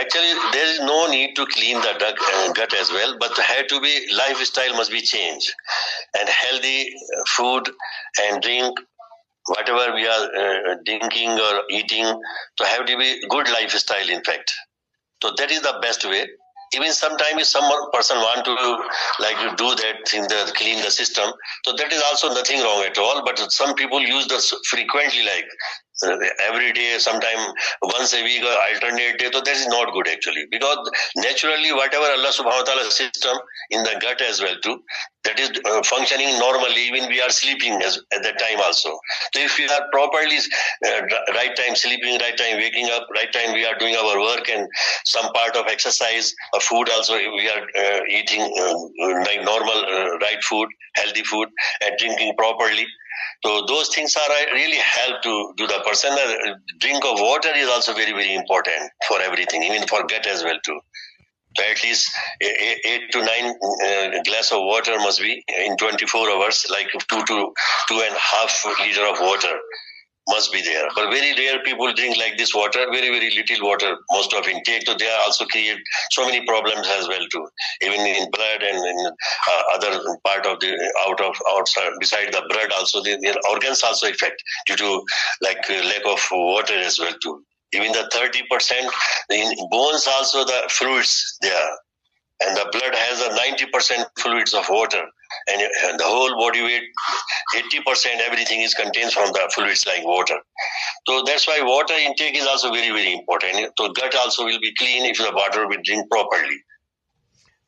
Actually, 0.00 0.32
there 0.52 0.66
is 0.66 0.80
no 0.80 1.06
need 1.06 1.34
to 1.36 1.46
clean 1.46 1.76
the 1.76 1.94
gut, 1.98 2.16
uh, 2.34 2.52
gut 2.52 2.74
as 2.74 2.90
well, 2.90 3.16
but 3.18 3.36
had 3.38 3.68
to 3.68 3.80
be 3.80 4.06
lifestyle 4.14 4.74
must 4.74 4.90
be 4.90 5.00
changed, 5.00 5.52
and 6.18 6.28
healthy 6.28 6.92
food 7.28 7.70
and 8.22 8.42
drink 8.42 8.78
whatever 9.46 9.94
we 9.94 10.06
are 10.06 10.24
uh, 10.36 10.74
drinking 10.84 11.30
or 11.30 11.62
eating, 11.70 12.04
to 12.56 12.66
have 12.66 12.84
to 12.84 12.98
be 12.98 13.20
good 13.30 13.48
lifestyle. 13.50 14.08
In 14.08 14.22
fact, 14.22 14.52
so 15.22 15.32
that 15.38 15.50
is 15.50 15.62
the 15.62 15.78
best 15.80 16.04
way 16.04 16.26
even 16.74 16.92
sometimes 16.92 17.40
if 17.42 17.46
some 17.46 17.64
person 17.92 18.16
want 18.18 18.44
to 18.44 18.54
like 19.22 19.56
do 19.56 19.74
that 19.74 20.12
in 20.14 20.22
the 20.22 20.52
clean 20.56 20.82
the 20.82 20.90
system 20.90 21.30
so 21.64 21.72
that 21.72 21.92
is 21.92 22.02
also 22.02 22.28
nothing 22.34 22.60
wrong 22.60 22.84
at 22.84 22.98
all 22.98 23.24
but 23.24 23.38
some 23.52 23.74
people 23.74 24.00
use 24.00 24.26
this 24.28 24.52
frequently 24.68 25.22
like 25.24 25.46
every 26.02 26.72
day, 26.72 26.98
sometime 26.98 27.52
once 27.82 28.14
a 28.14 28.22
week 28.22 28.42
or 28.42 28.56
alternate 28.70 29.18
day. 29.18 29.30
So 29.32 29.40
that 29.40 29.56
is 29.56 29.66
not 29.68 29.92
good 29.92 30.08
actually 30.08 30.46
because 30.50 30.90
naturally 31.16 31.72
whatever 31.72 32.04
Allah 32.04 32.30
subhanahu 32.30 32.62
wa 32.62 32.68
ta'ala 32.70 32.90
system 32.90 33.36
in 33.70 33.82
the 33.82 33.98
gut 34.00 34.20
as 34.22 34.40
well 34.40 34.56
too, 34.62 34.82
that 35.24 35.38
is 35.38 35.50
uh, 35.64 35.82
functioning 35.82 36.38
normally 36.38 36.82
even 36.88 37.08
we 37.08 37.20
are 37.20 37.30
sleeping 37.30 37.82
as, 37.82 37.98
at 38.12 38.22
that 38.22 38.38
time 38.38 38.60
also. 38.60 38.90
So 39.34 39.40
if 39.40 39.58
we 39.58 39.68
are 39.68 39.84
properly 39.92 40.38
uh, 40.86 41.02
right 41.34 41.54
time 41.56 41.74
sleeping, 41.74 42.18
right 42.20 42.36
time 42.36 42.56
waking 42.56 42.88
up, 42.90 43.06
right 43.14 43.32
time 43.32 43.52
we 43.52 43.64
are 43.66 43.76
doing 43.78 43.94
our 43.96 44.20
work 44.20 44.48
and 44.48 44.68
some 45.04 45.32
part 45.32 45.56
of 45.56 45.66
exercise, 45.66 46.34
or 46.54 46.60
food 46.60 46.88
also 46.90 47.14
we 47.14 47.48
are 47.48 47.62
uh, 47.62 48.00
eating 48.08 48.42
uh, 48.42 48.74
like 49.26 49.42
normal 49.44 49.78
uh, 49.84 50.18
right 50.18 50.42
food, 50.44 50.68
healthy 50.94 51.24
food 51.24 51.48
and 51.84 51.98
drinking 51.98 52.34
properly 52.36 52.86
so 53.44 53.64
those 53.66 53.88
things 53.94 54.16
are 54.16 54.30
uh, 54.30 54.52
really 54.52 54.76
help 54.76 55.22
to, 55.22 55.54
do 55.56 55.66
the 55.66 55.80
person. 55.86 56.10
Uh, 56.12 56.54
drink 56.80 57.04
of 57.04 57.20
water 57.20 57.50
is 57.54 57.68
also 57.68 57.94
very, 57.94 58.12
very 58.12 58.34
important 58.34 58.90
for 59.06 59.20
everything, 59.20 59.62
even 59.62 59.86
for 59.86 60.06
gut 60.06 60.26
as 60.26 60.42
well 60.42 60.58
too. 60.64 60.80
So 61.56 61.64
at 61.64 61.82
least 61.82 62.10
eight, 62.42 62.78
eight 62.84 63.12
to 63.12 63.18
nine 63.20 63.54
uh, 63.84 64.22
glass 64.24 64.52
of 64.52 64.62
water 64.62 64.96
must 64.98 65.20
be 65.20 65.42
in 65.48 65.76
24 65.76 66.30
hours, 66.30 66.66
like 66.70 66.88
two 67.08 67.24
to 67.24 67.52
two 67.88 68.00
and 68.04 68.14
a 68.14 68.18
half 68.18 68.64
liter 68.80 69.06
of 69.06 69.18
water 69.20 69.58
must 70.28 70.52
be 70.52 70.62
there. 70.62 70.88
But 70.94 71.10
very 71.10 71.34
rare 71.34 71.62
people 71.62 71.92
drink 71.92 72.16
like 72.16 72.36
this 72.38 72.54
water, 72.54 72.86
very, 72.92 73.08
very 73.08 73.30
little 73.30 73.66
water, 73.66 73.96
most 74.10 74.32
of 74.34 74.46
intake. 74.46 74.86
So 74.86 74.94
they 74.94 75.10
also 75.24 75.44
create 75.46 75.78
so 76.12 76.24
many 76.24 76.44
problems 76.46 76.86
as 76.88 77.08
well 77.08 77.24
too, 77.32 77.46
even 77.82 78.00
in 78.00 78.30
blood 78.30 78.62
and 78.62 78.76
in 78.76 79.06
uh, 79.06 79.62
other 79.74 80.00
part 80.24 80.46
of 80.46 80.60
the, 80.60 80.72
out 81.06 81.20
of, 81.20 81.34
outside, 81.50 81.92
beside 82.00 82.32
the 82.32 82.42
blood 82.48 82.72
also, 82.72 83.02
the, 83.02 83.16
the 83.20 83.40
organs 83.50 83.82
also 83.82 84.08
affect 84.08 84.42
due 84.66 84.76
to 84.76 85.02
like 85.42 85.64
uh, 85.70 85.82
lack 85.84 86.04
of 86.06 86.20
water 86.32 86.74
as 86.74 86.98
well 86.98 87.12
too. 87.22 87.42
Even 87.72 87.92
the 87.92 88.08
30% 88.14 88.90
in 89.30 89.68
bones 89.70 90.06
also 90.06 90.44
the 90.44 90.62
fluids 90.70 91.36
there 91.42 91.70
and 92.40 92.56
the 92.56 92.68
blood 92.72 92.94
has 92.94 93.20
a 93.20 93.30
90% 93.30 94.04
fluids 94.18 94.54
of 94.54 94.64
water 94.70 95.02
and, 95.48 95.62
and 95.62 95.98
the 95.98 96.04
whole 96.04 96.36
body 96.38 96.62
weight 96.62 96.82
80% 97.54 98.20
everything 98.20 98.60
is 98.60 98.74
contained 98.74 99.12
from 99.12 99.32
the 99.32 99.50
fluids 99.54 99.86
like 99.86 100.04
water 100.04 100.38
so 101.06 101.22
that's 101.26 101.46
why 101.46 101.60
water 101.62 101.94
intake 101.94 102.36
is 102.36 102.46
also 102.46 102.72
very 102.72 102.90
very 102.90 103.12
important 103.12 103.72
so 103.78 103.88
gut 103.92 104.14
also 104.14 104.44
will 104.44 104.60
be 104.60 104.74
clean 104.74 105.04
if 105.04 105.18
the 105.18 105.32
water 105.34 105.66
will 105.66 105.82
drink 105.84 106.10
properly 106.10 106.58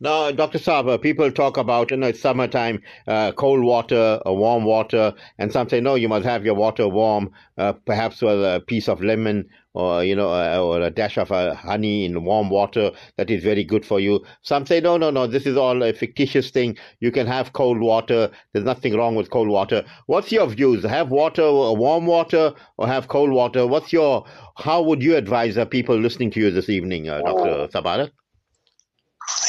now, 0.02 0.30
Dr. 0.30 0.58
Saba, 0.58 0.98
people 0.98 1.30
talk 1.30 1.58
about, 1.58 1.90
you 1.90 1.98
know, 1.98 2.06
it's 2.06 2.20
summertime, 2.20 2.80
uh, 3.06 3.32
cold 3.32 3.62
water, 3.62 4.18
uh, 4.26 4.32
warm 4.32 4.64
water, 4.64 5.12
and 5.36 5.52
some 5.52 5.68
say, 5.68 5.80
no, 5.80 5.94
you 5.94 6.08
must 6.08 6.24
have 6.24 6.42
your 6.42 6.54
water 6.54 6.88
warm, 6.88 7.32
uh, 7.58 7.74
perhaps 7.74 8.22
with 8.22 8.42
a 8.42 8.64
piece 8.66 8.88
of 8.88 9.02
lemon 9.02 9.50
or, 9.74 10.04
you 10.04 10.16
know, 10.16 10.30
uh, 10.32 10.60
or 10.60 10.80
a 10.80 10.90
dash 10.90 11.16
of 11.16 11.30
uh, 11.30 11.54
honey 11.54 12.04
in 12.04 12.24
warm 12.24 12.50
water. 12.50 12.90
That 13.16 13.30
is 13.30 13.42
very 13.42 13.64
good 13.64 13.84
for 13.86 14.00
you. 14.00 14.24
Some 14.42 14.66
say, 14.66 14.80
no, 14.80 14.96
no, 14.96 15.10
no, 15.10 15.26
this 15.26 15.46
is 15.46 15.56
all 15.56 15.82
a 15.82 15.92
fictitious 15.92 16.50
thing. 16.50 16.76
You 17.00 17.12
can 17.12 17.26
have 17.26 17.52
cold 17.52 17.80
water. 17.80 18.30
There's 18.52 18.64
nothing 18.64 18.96
wrong 18.96 19.14
with 19.14 19.30
cold 19.30 19.48
water. 19.48 19.84
What's 20.06 20.32
your 20.32 20.46
views? 20.48 20.84
Have 20.84 21.10
water, 21.10 21.42
uh, 21.42 21.72
warm 21.72 22.06
water, 22.06 22.52
or 22.78 22.86
have 22.86 23.08
cold 23.08 23.30
water? 23.30 23.66
What's 23.66 23.92
your, 23.92 24.24
how 24.56 24.82
would 24.82 25.02
you 25.02 25.16
advise 25.16 25.58
people 25.70 25.96
listening 25.96 26.30
to 26.32 26.40
you 26.40 26.50
this 26.50 26.68
evening, 26.68 27.04
Dr. 27.04 27.68
Sabara? 27.68 28.10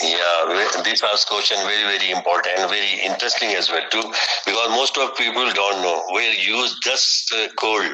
Yeah, 0.03 0.81
this 0.83 1.01
last 1.01 1.27
question 1.27 1.57
very 1.57 1.97
very 1.97 2.11
important, 2.11 2.59
and 2.59 2.69
very 2.69 3.01
interesting 3.03 3.49
as 3.55 3.69
well 3.71 3.87
too, 3.89 4.03
because 4.45 4.69
most 4.69 4.97
of 4.97 5.15
people 5.15 5.49
don't 5.53 5.81
know. 5.81 6.03
We 6.13 6.37
use 6.39 6.77
just 6.83 7.33
uh, 7.33 7.47
cold, 7.57 7.91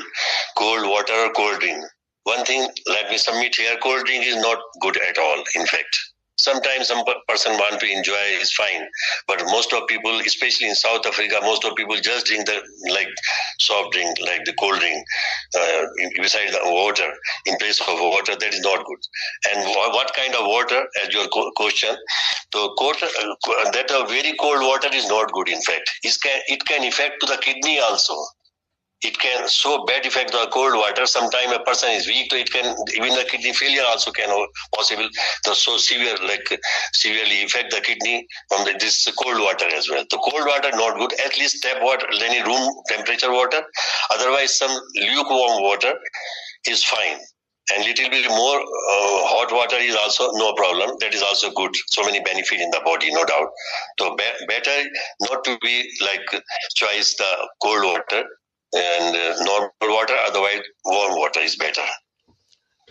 cold 0.58 0.90
water 0.90 1.14
or 1.14 1.32
cold 1.32 1.60
drink. 1.60 1.84
One 2.28 2.44
thing, 2.46 2.68
let 2.88 3.10
me 3.10 3.18
submit 3.18 3.56
here: 3.56 3.78
cold 3.82 4.06
drink 4.06 4.26
is 4.26 4.36
not 4.36 4.60
good 4.82 4.98
at 5.10 5.18
all. 5.18 5.44
In 5.56 5.66
fact, 5.66 5.98
sometimes 6.40 6.88
some 6.88 7.04
person 7.28 7.54
want 7.54 7.80
to 7.80 7.92
enjoy 7.92 8.24
is 8.42 8.52
fine. 8.54 8.84
But 9.28 9.44
most 9.46 9.74
of 9.74 9.88
people 9.88 10.20
especially 10.26 10.68
in 10.68 10.76
south 10.76 11.06
africa 11.06 11.40
most 11.42 11.66
of 11.66 11.76
people 11.76 11.96
just 11.96 12.28
drink 12.28 12.46
the 12.46 12.62
like 12.90 13.10
soft 13.62 13.94
drink 13.94 14.18
like 14.22 14.46
the 14.46 14.54
cold 14.60 14.80
drink 14.80 15.04
uh, 15.60 15.84
beside 16.18 16.50
the 16.50 16.60
water 16.64 17.10
in 17.46 17.58
place 17.58 17.80
of 17.82 18.00
water 18.00 18.36
that 18.36 18.54
is 18.54 18.62
not 18.62 18.86
good. 18.86 19.00
And 19.52 19.66
what 19.98 20.14
kind 20.14 20.36
of 20.36 20.46
water 20.46 20.84
as 21.04 21.14
your 21.14 21.28
question? 21.56 21.96
So 22.54 22.74
water, 22.80 23.08
uh, 23.08 23.72
that 23.72 23.92
a 23.92 24.06
very 24.08 24.36
cold 24.40 24.62
water 24.62 24.90
is 24.94 25.08
not 25.08 25.32
good 25.32 25.50
in 25.50 25.62
fact. 25.62 25.90
It 26.04 26.16
can, 26.22 26.40
it 26.48 26.66
can 26.66 26.84
affect 26.84 27.22
to 27.22 27.28
the 27.28 27.38
kidney 27.38 27.80
also 27.80 28.16
it 29.02 29.18
can 29.20 29.48
so 29.48 29.86
bad 29.86 30.06
effect 30.06 30.32
the 30.32 30.48
cold 30.52 30.74
water. 30.74 31.06
Sometimes 31.06 31.54
a 31.54 31.60
person 31.60 31.92
is 31.92 32.08
weak, 32.08 32.32
so 32.32 32.38
it 32.38 32.52
can 32.52 32.76
even 32.96 33.14
the 33.14 33.26
kidney 33.30 33.54
failure 33.54 33.84
also 33.86 34.12
can 34.12 34.30
possible. 34.76 35.08
The 35.46 35.54
so 35.54 35.78
severe 35.78 36.18
like 36.26 36.60
severely 36.94 37.44
affect 37.44 37.72
the 37.72 37.82
kidney 37.82 38.28
from 38.50 38.66
the, 38.66 38.74
this 38.80 39.08
cold 39.24 39.40
water 39.40 39.66
as 39.76 39.88
well. 39.90 40.04
The 40.10 40.18
cold 40.18 40.46
water 40.48 40.72
not 40.74 40.98
good. 40.98 41.14
At 41.24 41.38
least 41.38 41.62
tap 41.62 41.82
water, 41.82 42.08
any 42.24 42.42
room 42.42 42.74
temperature 42.90 43.32
water. 43.32 43.62
Otherwise, 44.12 44.58
some 44.58 44.72
lukewarm 44.96 45.62
water 45.62 45.94
is 46.68 46.84
fine. 46.84 47.20
And 47.76 47.84
little 47.84 48.10
bit 48.10 48.26
more 48.30 48.60
uh, 48.62 49.20
hot 49.28 49.52
water 49.52 49.76
is 49.76 49.94
also 49.96 50.32
no 50.36 50.54
problem. 50.54 50.92
That 51.02 51.14
is 51.14 51.22
also 51.22 51.52
good. 51.52 51.72
So 51.88 52.02
many 52.02 52.22
benefit 52.22 52.62
in 52.62 52.72
the 52.72 52.82
body, 52.86 53.12
no 53.12 53.26
doubt. 53.26 53.50
So 54.00 54.16
be- 54.16 54.46
better 54.48 54.90
not 55.30 55.44
to 55.44 55.58
be 55.62 55.88
like 56.02 56.44
choice 56.78 57.14
the 57.18 57.50
cold 57.62 57.84
water 57.84 58.24
and 58.74 59.16
uh, 59.16 59.44
normal 59.44 59.72
water. 59.82 60.16
Otherwise, 60.28 60.62
warm 60.86 61.16
water 61.16 61.40
is 61.40 61.56
better. 61.56 61.86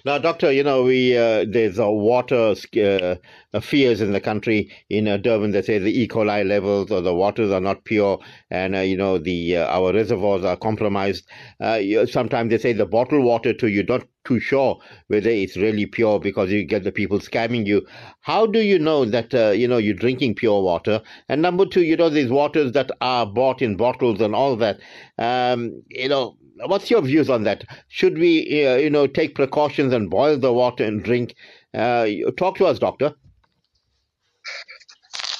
Now, 0.07 0.19
doctor, 0.19 0.53
you 0.53 0.63
know 0.63 0.85
we 0.85 1.17
uh, 1.17 1.45
there's 1.49 1.81
a 1.81 1.91
water 1.91 2.55
uh, 2.81 3.61
fears 3.61 4.01
in 4.01 4.13
the 4.13 4.21
country. 4.21 4.71
In 4.89 5.09
uh, 5.09 5.17
Durban, 5.17 5.51
they 5.51 5.63
say 5.63 5.79
the 5.81 5.91
E. 6.01 6.07
coli 6.07 6.47
levels 6.47 6.93
or 6.93 7.01
the 7.01 7.13
waters 7.13 7.51
are 7.51 7.61
not 7.61 7.85
pure, 7.85 8.21
and 8.49 8.77
uh, 8.77 8.81
you 8.81 8.97
know 8.97 9.19
the 9.19 9.57
uh, 9.57 9.67
our 9.67 9.93
reservoirs 9.93 10.45
are 10.45 10.57
compromised. 10.57 11.27
Uh, 11.59 12.07
sometimes 12.07 12.51
they 12.51 12.59
say 12.59 12.73
the 12.73 12.87
bottled 12.87 13.25
water 13.25 13.53
too. 13.53 13.67
You're 13.67 13.83
not 13.83 14.07
too 14.25 14.39
sure 14.39 14.79
whether 15.09 15.31
it's 15.31 15.57
really 15.57 15.87
pure 15.87 16.21
because 16.21 16.53
you 16.53 16.63
get 16.65 16.85
the 16.85 16.93
people 16.93 17.19
scamming 17.19 17.67
you. 17.67 17.85
How 18.27 18.45
do 18.45 18.59
you 18.59 18.81
know 18.81 19.05
that 19.05 19.33
you 19.57 19.69
know 19.69 19.77
you're 19.77 19.95
drinking 19.95 20.35
pure 20.35 20.61
water? 20.61 21.01
And 21.29 21.41
number 21.41 21.65
two, 21.65 21.83
you 21.83 21.97
know 21.97 22.09
these 22.09 22.29
waters 22.29 22.73
that 22.73 22.91
are 23.01 23.25
bought 23.25 23.63
in 23.63 23.77
bottles 23.77 24.21
and 24.21 24.35
all 24.35 24.57
that. 24.57 24.81
Um, 25.17 25.85
you 25.91 26.09
know 26.09 26.37
what's 26.65 26.91
your 26.91 27.03
views 27.03 27.31
on 27.31 27.45
that? 27.45 27.63
Should 27.87 28.19
we, 28.19 28.67
uh, 28.67 28.79
you 28.79 28.91
know, 28.91 29.07
take 29.07 29.37
precautions 29.37 29.93
and 29.93 30.11
boil 30.11 30.39
the 30.39 30.53
water 30.53 30.85
and 30.85 31.05
drink? 31.05 31.37
Uh, 31.73 32.07
talk 32.37 32.57
to 32.57 32.67
us, 32.67 32.81
doctor. 32.81 33.15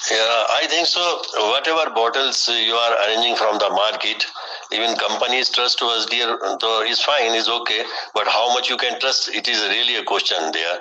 Yeah, 0.09 0.43
I 0.55 0.65
think 0.69 0.87
so. 0.87 1.01
Whatever 1.51 1.93
bottles 1.93 2.47
you 2.47 2.73
are 2.73 2.95
arranging 3.05 3.35
from 3.35 3.57
the 3.57 3.69
market, 3.69 4.25
even 4.71 4.95
companies 4.97 5.49
trust 5.49 5.81
us, 5.81 6.05
dear, 6.07 6.37
so 6.59 6.81
is 6.83 7.01
fine, 7.01 7.33
is 7.33 7.47
okay. 7.47 7.83
But 8.13 8.27
how 8.27 8.53
much 8.53 8.69
you 8.69 8.77
can 8.77 8.99
trust, 8.99 9.29
it 9.33 9.47
is 9.47 9.61
really 9.69 9.95
a 9.95 10.03
question 10.03 10.37
there. 10.51 10.77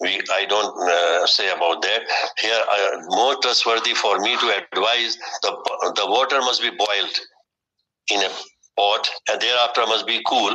We, 0.00 0.20
I 0.32 0.44
don't 0.46 0.76
uh, 0.90 1.26
say 1.26 1.50
about 1.50 1.82
that. 1.82 2.02
Here, 2.38 2.60
uh, 2.72 3.00
more 3.08 3.36
trustworthy 3.40 3.94
for 3.94 4.18
me 4.18 4.36
to 4.36 4.46
advise 4.72 5.16
the 5.42 5.92
the 5.96 6.06
water 6.06 6.40
must 6.40 6.62
be 6.62 6.70
boiled 6.70 7.16
in 8.10 8.20
a 8.22 8.30
pot 8.76 9.08
and 9.30 9.40
thereafter 9.40 9.82
must 9.86 10.06
be 10.06 10.22
cool 10.26 10.50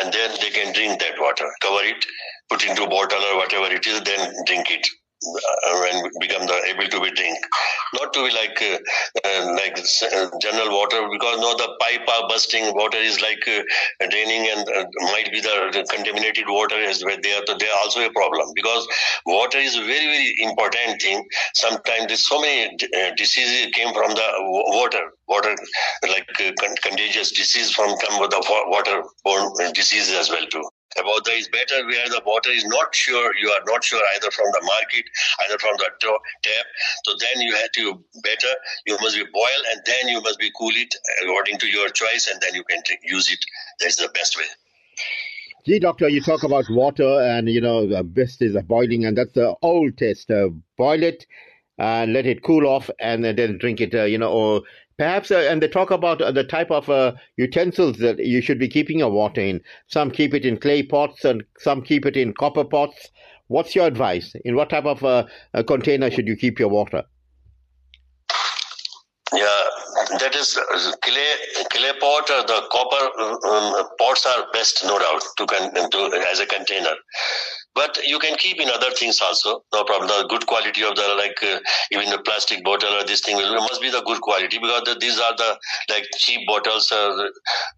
and 0.00 0.12
then 0.12 0.30
they 0.40 0.50
can 0.50 0.72
drink 0.74 1.00
that 1.00 1.14
water 1.20 1.46
cover 1.62 1.84
it 1.84 2.04
put 2.50 2.64
into 2.66 2.86
bottle 2.86 3.22
or 3.30 3.36
whatever 3.36 3.66
it 3.72 3.86
is 3.86 4.00
then 4.02 4.32
drink 4.46 4.70
it 4.70 4.86
uh, 5.36 5.86
and 5.90 6.10
become 6.20 6.46
the 6.46 6.58
able 6.66 6.88
to 6.88 7.00
be 7.00 7.10
drink. 7.10 7.38
Not 7.94 8.12
to 8.14 8.26
be 8.26 8.30
like 8.34 8.60
uh, 8.62 8.78
uh, 9.24 9.52
like 9.54 9.78
uh, 9.78 10.30
general 10.40 10.70
water 10.70 11.08
because 11.10 11.40
no 11.40 11.56
the 11.56 11.76
pipe 11.80 12.06
are 12.08 12.28
busting 12.28 12.74
water 12.74 12.98
is 12.98 13.20
like 13.20 13.42
draining 14.10 14.48
and 14.48 14.66
might 15.12 15.30
be 15.32 15.40
the 15.40 15.86
contaminated 15.90 16.44
water 16.48 16.76
is 16.76 17.02
are 17.02 17.42
so 17.46 17.54
they 17.58 17.68
are 17.68 17.78
also 17.84 18.06
a 18.06 18.12
problem. 18.12 18.52
Because 18.54 18.86
water 19.26 19.58
is 19.58 19.76
very 19.76 20.06
very 20.06 20.34
important 20.40 21.00
thing. 21.00 21.26
Sometimes 21.54 22.06
there's 22.08 22.26
so 22.26 22.40
many 22.40 22.76
diseases 23.16 23.72
came 23.72 23.92
from 23.94 24.10
the 24.10 24.28
water. 24.80 25.12
Water 25.28 25.54
like 26.08 26.26
contagious 26.82 27.32
disease 27.32 27.70
from 27.70 27.94
come 27.98 28.20
with 28.20 28.30
the 28.30 28.40
waterborne 28.72 29.74
diseases 29.74 30.14
as 30.14 30.30
well 30.30 30.46
too 30.46 30.64
about 30.98 31.24
the 31.24 31.32
is 31.32 31.48
better 31.48 31.86
where 31.86 32.08
the 32.08 32.22
water 32.26 32.50
is 32.50 32.64
not 32.64 32.94
sure, 32.94 33.34
you 33.36 33.48
are 33.50 33.62
not 33.66 33.84
sure 33.84 34.00
either 34.16 34.30
from 34.30 34.46
the 34.52 34.62
market, 34.62 35.04
either 35.46 35.58
from 35.58 35.76
the 35.78 35.90
tap. 36.42 36.66
So 37.04 37.14
then 37.18 37.40
you 37.40 37.54
have 37.54 37.72
to 37.72 38.04
better, 38.22 38.52
you 38.86 38.96
must 39.00 39.16
be 39.16 39.24
boil 39.32 39.60
and 39.72 39.80
then 39.86 40.08
you 40.08 40.20
must 40.20 40.38
be 40.38 40.50
cool 40.56 40.72
it 40.74 40.94
according 41.22 41.58
to 41.58 41.66
your 41.68 41.88
choice 41.88 42.28
and 42.30 42.40
then 42.40 42.54
you 42.54 42.64
can 42.64 42.82
use 43.02 43.30
it. 43.32 43.38
That's 43.80 43.96
the 43.96 44.08
best 44.14 44.36
way. 44.36 44.44
Gee, 45.66 45.78
doctor, 45.78 46.08
you 46.08 46.22
talk 46.22 46.44
about 46.44 46.64
water 46.70 47.20
and 47.20 47.48
you 47.48 47.60
know 47.60 47.86
the 47.86 48.02
best 48.02 48.40
is 48.40 48.56
boiling, 48.62 49.04
and 49.04 49.18
that's 49.18 49.32
the 49.32 49.54
old 49.60 49.98
test. 49.98 50.30
Uh, 50.30 50.48
boil 50.78 51.02
it 51.02 51.26
and 51.78 52.12
let 52.12 52.26
it 52.26 52.42
cool 52.42 52.66
off, 52.66 52.88
and 52.98 53.24
then 53.24 53.58
drink 53.58 53.80
it. 53.80 53.94
Uh, 53.94 54.04
you 54.04 54.16
know, 54.16 54.32
or 54.32 54.62
perhaps, 54.98 55.30
uh, 55.30 55.46
and 55.48 55.62
they 55.62 55.68
talk 55.68 55.90
about 55.90 56.20
uh, 56.20 56.30
the 56.30 56.44
type 56.44 56.70
of 56.70 56.90
uh, 56.90 57.12
utensils 57.36 57.96
that 57.98 58.18
you 58.18 58.42
should 58.42 58.58
be 58.58 58.68
keeping 58.68 58.98
your 58.98 59.10
water 59.10 59.40
in. 59.40 59.60
Some 59.86 60.10
keep 60.10 60.34
it 60.34 60.44
in 60.44 60.58
clay 60.58 60.82
pots, 60.82 61.24
and 61.24 61.44
some 61.58 61.82
keep 61.82 62.04
it 62.04 62.16
in 62.16 62.34
copper 62.34 62.64
pots. 62.64 63.10
What's 63.46 63.74
your 63.74 63.86
advice? 63.86 64.34
In 64.44 64.56
what 64.56 64.68
type 64.68 64.84
of 64.84 65.02
uh, 65.04 65.24
container 65.66 66.10
should 66.10 66.26
you 66.26 66.36
keep 66.36 66.58
your 66.58 66.68
water? 66.68 67.04
Yeah, 69.32 69.62
that 70.20 70.34
is 70.34 70.58
clay 71.02 71.32
clay 71.70 71.92
pot 72.00 72.30
or 72.30 72.42
the 72.46 72.66
copper 72.70 73.04
um, 73.46 73.88
pots 73.98 74.26
are 74.26 74.46
best, 74.52 74.82
no 74.84 74.98
doubt, 74.98 75.22
to, 75.36 75.46
con- 75.46 75.90
to 75.90 76.24
as 76.30 76.40
a 76.40 76.46
container 76.46 76.94
but 77.74 77.96
you 78.04 78.18
can 78.18 78.36
keep 78.36 78.60
in 78.60 78.68
other 78.68 78.90
things 78.90 79.20
also. 79.20 79.62
No 79.72 79.84
problem. 79.84 80.08
The 80.08 80.26
good 80.28 80.46
quality 80.46 80.82
of 80.82 80.96
the 80.96 81.14
like 81.16 81.38
uh, 81.42 81.60
even 81.92 82.10
the 82.10 82.18
plastic 82.18 82.64
bottle 82.64 82.92
or 82.92 83.04
this 83.04 83.20
thing 83.20 83.36
must 83.36 83.80
be 83.80 83.90
the 83.90 84.02
good 84.02 84.20
quality 84.20 84.58
because 84.58 84.82
the, 84.84 84.96
these 85.00 85.18
are 85.20 85.36
the 85.36 85.56
like 85.88 86.04
cheap 86.16 86.46
bottles 86.46 86.90
uh, 86.90 87.28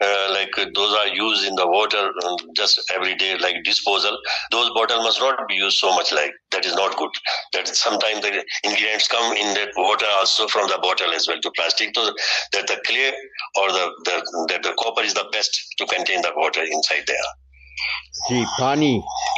uh, 0.01 0.27
like 0.31 0.51
those 0.75 0.95
are 0.95 1.09
used 1.09 1.47
in 1.47 1.55
the 1.55 1.67
water 1.67 2.11
um, 2.25 2.37
just 2.57 2.81
every 2.95 3.15
day 3.15 3.37
like 3.39 3.63
disposal. 3.65 4.17
Those 4.51 4.71
bottles 4.71 5.05
must 5.05 5.21
not 5.21 5.47
be 5.49 5.57
used 5.57 5.79
so 5.79 5.95
much 5.95 6.13
like 6.13 6.33
that 6.53 6.65
is 6.65 6.75
not 6.75 6.97
good. 6.97 7.11
That 7.53 7.69
sometimes 7.69 8.23
the 8.23 8.45
ingredients 8.65 9.09
come 9.09 9.37
in 9.37 9.55
that 9.55 9.71
water 9.77 10.07
also 10.19 10.49
from 10.49 10.69
the 10.69 10.79
bottle 10.83 11.13
as 11.13 11.29
well 11.29 11.41
to 11.41 11.51
plastic. 11.57 11.95
So 11.95 12.13
that 12.53 12.67
the 12.67 12.81
clay 12.87 13.13
or 13.57 13.69
the, 13.69 13.93
the 14.05 14.47
that 14.49 14.63
the 14.63 14.73
copper 14.79 15.03
is 15.03 15.15
the 15.15 15.29
best 15.33 15.53
to 15.79 15.87
contain 15.87 16.23
the 16.23 16.33
water 16.37 16.63
inside 16.63 17.05
there 17.07 17.31
जी 18.29 18.45
पानी 18.61 18.93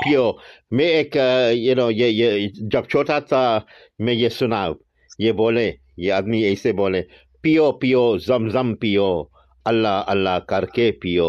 पियो 0.04 0.24
मैं 0.72 0.86
एक 0.86 1.16
you 1.56 1.74
know 1.74 1.88
ये 1.90 2.08
ये 2.08 2.50
जब 2.72 2.86
छोटा 2.90 3.20
था 3.32 3.42
मैं 4.00 4.12
ये 4.12 4.28
सुना 4.30 4.62
ये 5.20 5.32
बोले 5.40 5.66
ये 5.98 6.10
आदमी 6.10 6.42
ऐसे 6.44 6.72
बोले 6.80 7.00
पियो 7.42 7.70
पियो 7.80 8.02
जमजम 8.26 8.74
पियो 8.82 9.08
अल्लाह 9.66 9.98
अल्लाह 10.12 10.38
करके 10.52 10.90
पियो 11.02 11.28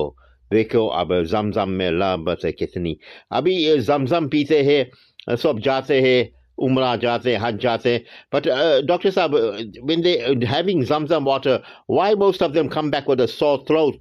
देखो 0.52 0.86
अब 1.02 1.22
जमजम 1.32 1.70
में 1.80 1.89
लाबत 1.92 2.46
है 2.46 2.52
कितनी 2.52 2.98
अभी 3.39 3.56
ये 3.56 3.78
जमजम 3.89 4.28
पीते 4.30 4.62
हैं 4.63 5.36
सब 5.38 5.60
जाते 5.66 6.02
हैं 6.02 6.30
umrah 6.60 6.98
jate, 7.00 7.39
hajj 7.39 7.60
jate. 7.60 8.06
But 8.32 8.48
uh, 8.48 8.82
Dr. 8.82 9.10
Saab, 9.10 9.34
when 9.82 10.02
they 10.02 10.20
having 10.46 10.84
Zamzam 10.84 11.26
water, 11.26 11.63
why 11.88 12.13
most 12.13 12.42
of 12.42 12.54
them 12.54 12.70
come 12.70 12.92
back 12.92 13.08
with 13.08 13.20
a 13.20 13.28
sore 13.28 13.63
throat, 13.66 14.00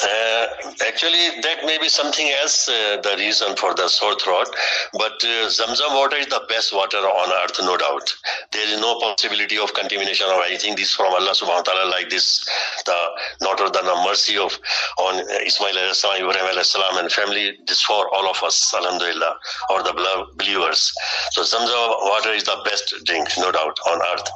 uh, 0.00 0.46
actually, 0.86 1.40
that 1.42 1.64
may 1.64 1.76
be 1.78 1.88
something 1.88 2.30
else, 2.40 2.68
uh, 2.68 3.00
the 3.02 3.16
reason 3.18 3.56
for 3.56 3.74
the 3.74 3.88
sore 3.88 4.14
throat. 4.20 4.46
But 4.92 5.18
uh, 5.24 5.50
Zamzam 5.50 5.94
water 5.94 6.16
is 6.16 6.26
the 6.26 6.42
best 6.48 6.72
water 6.72 6.98
on 6.98 7.32
earth, 7.42 7.58
no 7.60 7.76
doubt. 7.76 8.14
There 8.52 8.68
is 8.68 8.80
no 8.80 9.00
possibility 9.00 9.58
of 9.58 9.74
contamination 9.74 10.26
or 10.28 10.44
anything. 10.44 10.76
This 10.76 10.94
from 10.94 11.12
Allah 11.12 11.32
subhanahu 11.32 11.66
wa 11.66 11.72
ta'ala, 11.72 11.90
like 11.90 12.10
this, 12.10 12.48
the 12.86 12.98
not 13.40 13.58
the 13.58 13.82
mercy 14.06 14.38
of 14.38 14.56
on 14.98 15.18
Ismail 15.42 15.74
alayhi 15.74 16.20
Ibrahim 16.20 16.46
alayhi 16.46 17.00
and 17.00 17.12
family. 17.12 17.58
This 17.66 17.82
for 17.82 18.08
all 18.14 18.30
of 18.30 18.40
us, 18.44 18.72
alhamdulillah, 18.74 19.34
or 19.70 19.82
the 19.82 19.94
believers. 20.36 20.92
So 21.32 21.42
Zamzam 21.42 21.88
water 22.06 22.32
is 22.32 22.44
the 22.44 22.60
best 22.64 22.94
drink, 23.04 23.28
no 23.38 23.50
doubt, 23.50 23.76
on 23.88 24.00
earth. 24.12 24.30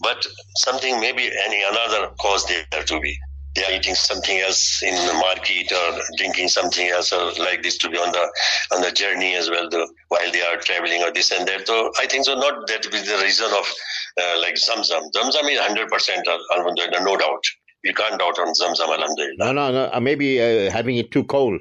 But 0.00 0.26
something, 0.56 0.98
maybe 0.98 1.30
any 1.46 1.62
another 1.62 2.10
cause 2.18 2.46
there 2.46 2.82
to 2.82 3.00
be 3.00 3.16
they 3.58 3.64
are 3.64 3.76
eating 3.76 3.94
something 3.94 4.38
else 4.38 4.82
in 4.82 4.94
the 4.94 5.14
market 5.14 5.72
or 5.72 6.00
drinking 6.16 6.48
something 6.48 6.86
else 6.86 7.12
or 7.12 7.32
like 7.42 7.62
this 7.62 7.76
to 7.78 7.90
be 7.90 7.98
on 7.98 8.12
the 8.12 8.24
on 8.74 8.82
the 8.82 8.92
journey 8.92 9.34
as 9.34 9.50
well 9.50 9.68
though, 9.68 9.86
while 10.08 10.30
they 10.32 10.42
are 10.42 10.56
traveling 10.58 11.02
or 11.02 11.10
this 11.12 11.32
and 11.32 11.46
that. 11.48 11.66
So 11.66 11.90
i 11.98 12.06
think 12.06 12.24
so 12.24 12.34
not 12.34 12.66
that 12.68 12.82
be 12.90 13.00
the 13.00 13.18
reason 13.22 13.46
of 13.46 13.66
uh, 14.22 14.40
like 14.40 14.54
zamzam 14.54 15.10
zamzam 15.16 15.50
is 15.50 15.58
100% 15.58 16.22
alhamdulillah 16.56 17.04
no 17.04 17.16
doubt. 17.16 17.44
You 17.82 17.94
can't 17.94 18.18
doubt 18.18 18.38
on 18.38 18.54
zamzam 18.54 18.94
alhamdulillah. 18.94 19.36
No 19.38 19.52
no 19.52 19.72
no 19.72 19.90
uh, 19.92 20.00
maybe 20.00 20.40
uh, 20.40 20.70
having 20.70 20.96
it 20.96 21.10
too 21.10 21.24
cold. 21.24 21.60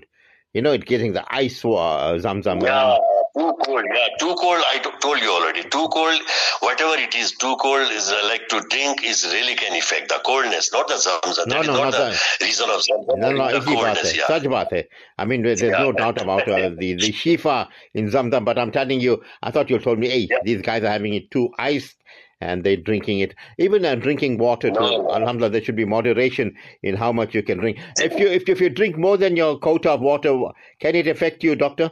You 0.54 0.62
know, 0.62 0.72
it 0.72 0.86
getting 0.86 1.14
the 1.14 1.26
ice 1.30 1.64
uh, 1.66 2.18
zamzam. 2.26 2.64
Yeah, 2.64 2.98
too 3.38 3.54
cold. 3.66 3.86
Yeah, 3.94 4.08
too 4.20 4.36
cold. 4.36 4.64
I 4.68 4.80
told 5.02 5.22
you 5.22 5.32
already. 5.32 5.64
Too 5.64 5.88
cold. 5.94 6.20
Whatever 6.62 6.96
it 7.02 7.16
is, 7.16 7.32
too 7.34 7.56
cold 7.58 7.92
is 7.92 8.10
uh, 8.10 8.20
like 8.26 8.48
to 8.50 8.62
drink 8.70 9.04
is 9.04 9.26
really 9.32 9.56
can 9.56 9.78
affect 9.78 10.10
the 10.10 10.20
coldness, 10.26 10.72
not 10.74 10.88
the 10.88 10.96
zamzam. 10.96 11.48
No, 11.48 11.62
that 11.62 11.66
no, 11.66 11.74
not, 11.74 11.92
the 11.92 11.98
that. 11.98 12.38
reason 12.42 12.70
of 12.70 12.82
zamzam. 12.82 13.18
No, 13.18 13.32
no, 13.32 13.60
the 13.60 13.66
coldness. 13.66 14.16
Yeah. 14.16 14.28
Such 14.28 14.44
baat 14.44 14.72
hai. 14.72 14.86
I 15.18 15.26
mean, 15.26 15.44
there's 15.44 15.62
yeah, 15.62 15.78
no 15.78 15.92
doubt 15.92 16.22
about 16.22 16.48
uh, 16.48 16.70
the 16.78 16.94
the 16.94 17.12
shifa 17.12 17.68
in 17.94 18.10
zamzam. 18.10 18.46
But 18.46 18.58
I'm 18.58 18.72
telling 18.72 19.00
you, 19.00 19.22
I 19.44 19.52
thought 19.52 19.70
you 19.70 19.80
told 19.80 20.00
me, 20.00 20.10
hey, 20.10 20.28
yeah. 20.30 20.38
these 20.44 20.62
guys 20.62 20.84
are 20.84 20.92
having 20.92 21.14
it 21.14 21.30
too 21.32 21.50
iced 21.58 21.96
and 22.40 22.64
they're 22.64 22.78
drinking 22.78 23.20
it. 23.20 23.34
Even 23.58 23.84
uh, 23.84 23.96
drinking 23.96 24.38
water, 24.38 24.70
no. 24.70 24.80
too, 24.80 25.10
alhamdulillah, 25.12 25.50
there 25.50 25.64
should 25.64 25.76
be 25.76 25.86
moderation 25.86 26.56
in 26.84 26.96
how 26.96 27.12
much 27.12 27.34
you 27.34 27.42
can 27.42 27.58
drink. 27.58 27.80
If 27.98 28.20
you 28.20 28.28
if, 28.28 28.48
if 28.48 28.62
you 28.62 28.70
drink 28.70 28.98
more 28.98 29.18
than 29.18 29.36
your 29.36 29.58
quota 29.58 29.92
of 29.92 30.02
water, 30.02 30.38
can 30.80 30.96
it 30.96 31.08
affect 31.08 31.44
you, 31.44 31.56
doctor? 31.56 31.90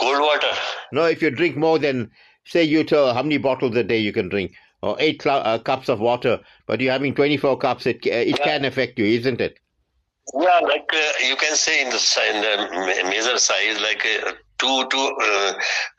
Cold 0.00 0.20
water. 0.20 0.52
No, 0.92 1.04
if 1.04 1.22
you 1.22 1.30
drink 1.30 1.56
more 1.56 1.78
than, 1.78 2.10
say, 2.46 2.64
you 2.64 2.84
tell 2.84 3.14
how 3.14 3.22
many 3.22 3.38
bottles 3.38 3.76
a 3.76 3.84
day 3.84 3.98
you 3.98 4.12
can 4.12 4.28
drink, 4.28 4.52
or 4.82 4.96
eight 4.98 5.22
cl- 5.22 5.42
uh, 5.44 5.58
cups 5.58 5.88
of 5.88 6.00
water, 6.00 6.40
but 6.66 6.80
you're 6.80 6.92
having 6.92 7.14
24 7.14 7.58
cups, 7.58 7.86
it, 7.86 7.98
uh, 8.06 8.10
it 8.10 8.38
yeah. 8.38 8.44
can 8.44 8.64
affect 8.64 8.98
you, 8.98 9.04
isn't 9.04 9.40
it? 9.40 9.58
Yeah, 10.34 10.60
like 10.62 10.88
uh, 10.92 11.26
you 11.28 11.36
can 11.36 11.56
say 11.56 11.82
in 11.82 11.90
the, 11.90 11.96
in 12.32 12.40
the 12.40 13.10
major 13.10 13.38
size, 13.38 13.80
like 13.80 14.06
uh, 14.24 14.32
two 14.60 14.86
two 14.90 15.06
uh, 15.22 15.52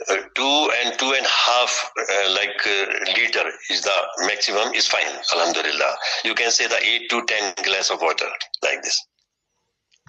uh, 0.09 0.17
two 0.35 0.57
and 0.79 0.97
two 0.99 1.11
and 1.17 1.25
a 1.25 1.35
half 1.45 1.91
uh, 1.97 2.31
like 2.33 2.61
uh, 2.67 2.85
liter 3.17 3.45
is 3.69 3.81
the 3.81 3.97
maximum 4.27 4.73
is 4.73 4.87
fine 4.87 5.13
alhamdulillah 5.33 5.93
you 6.23 6.35
can 6.35 6.51
say 6.51 6.67
the 6.67 6.79
8 6.79 7.09
to 7.09 7.23
10 7.25 7.53
glass 7.63 7.89
of 7.89 8.01
water 8.01 8.29
like 8.63 8.81
this 8.83 9.03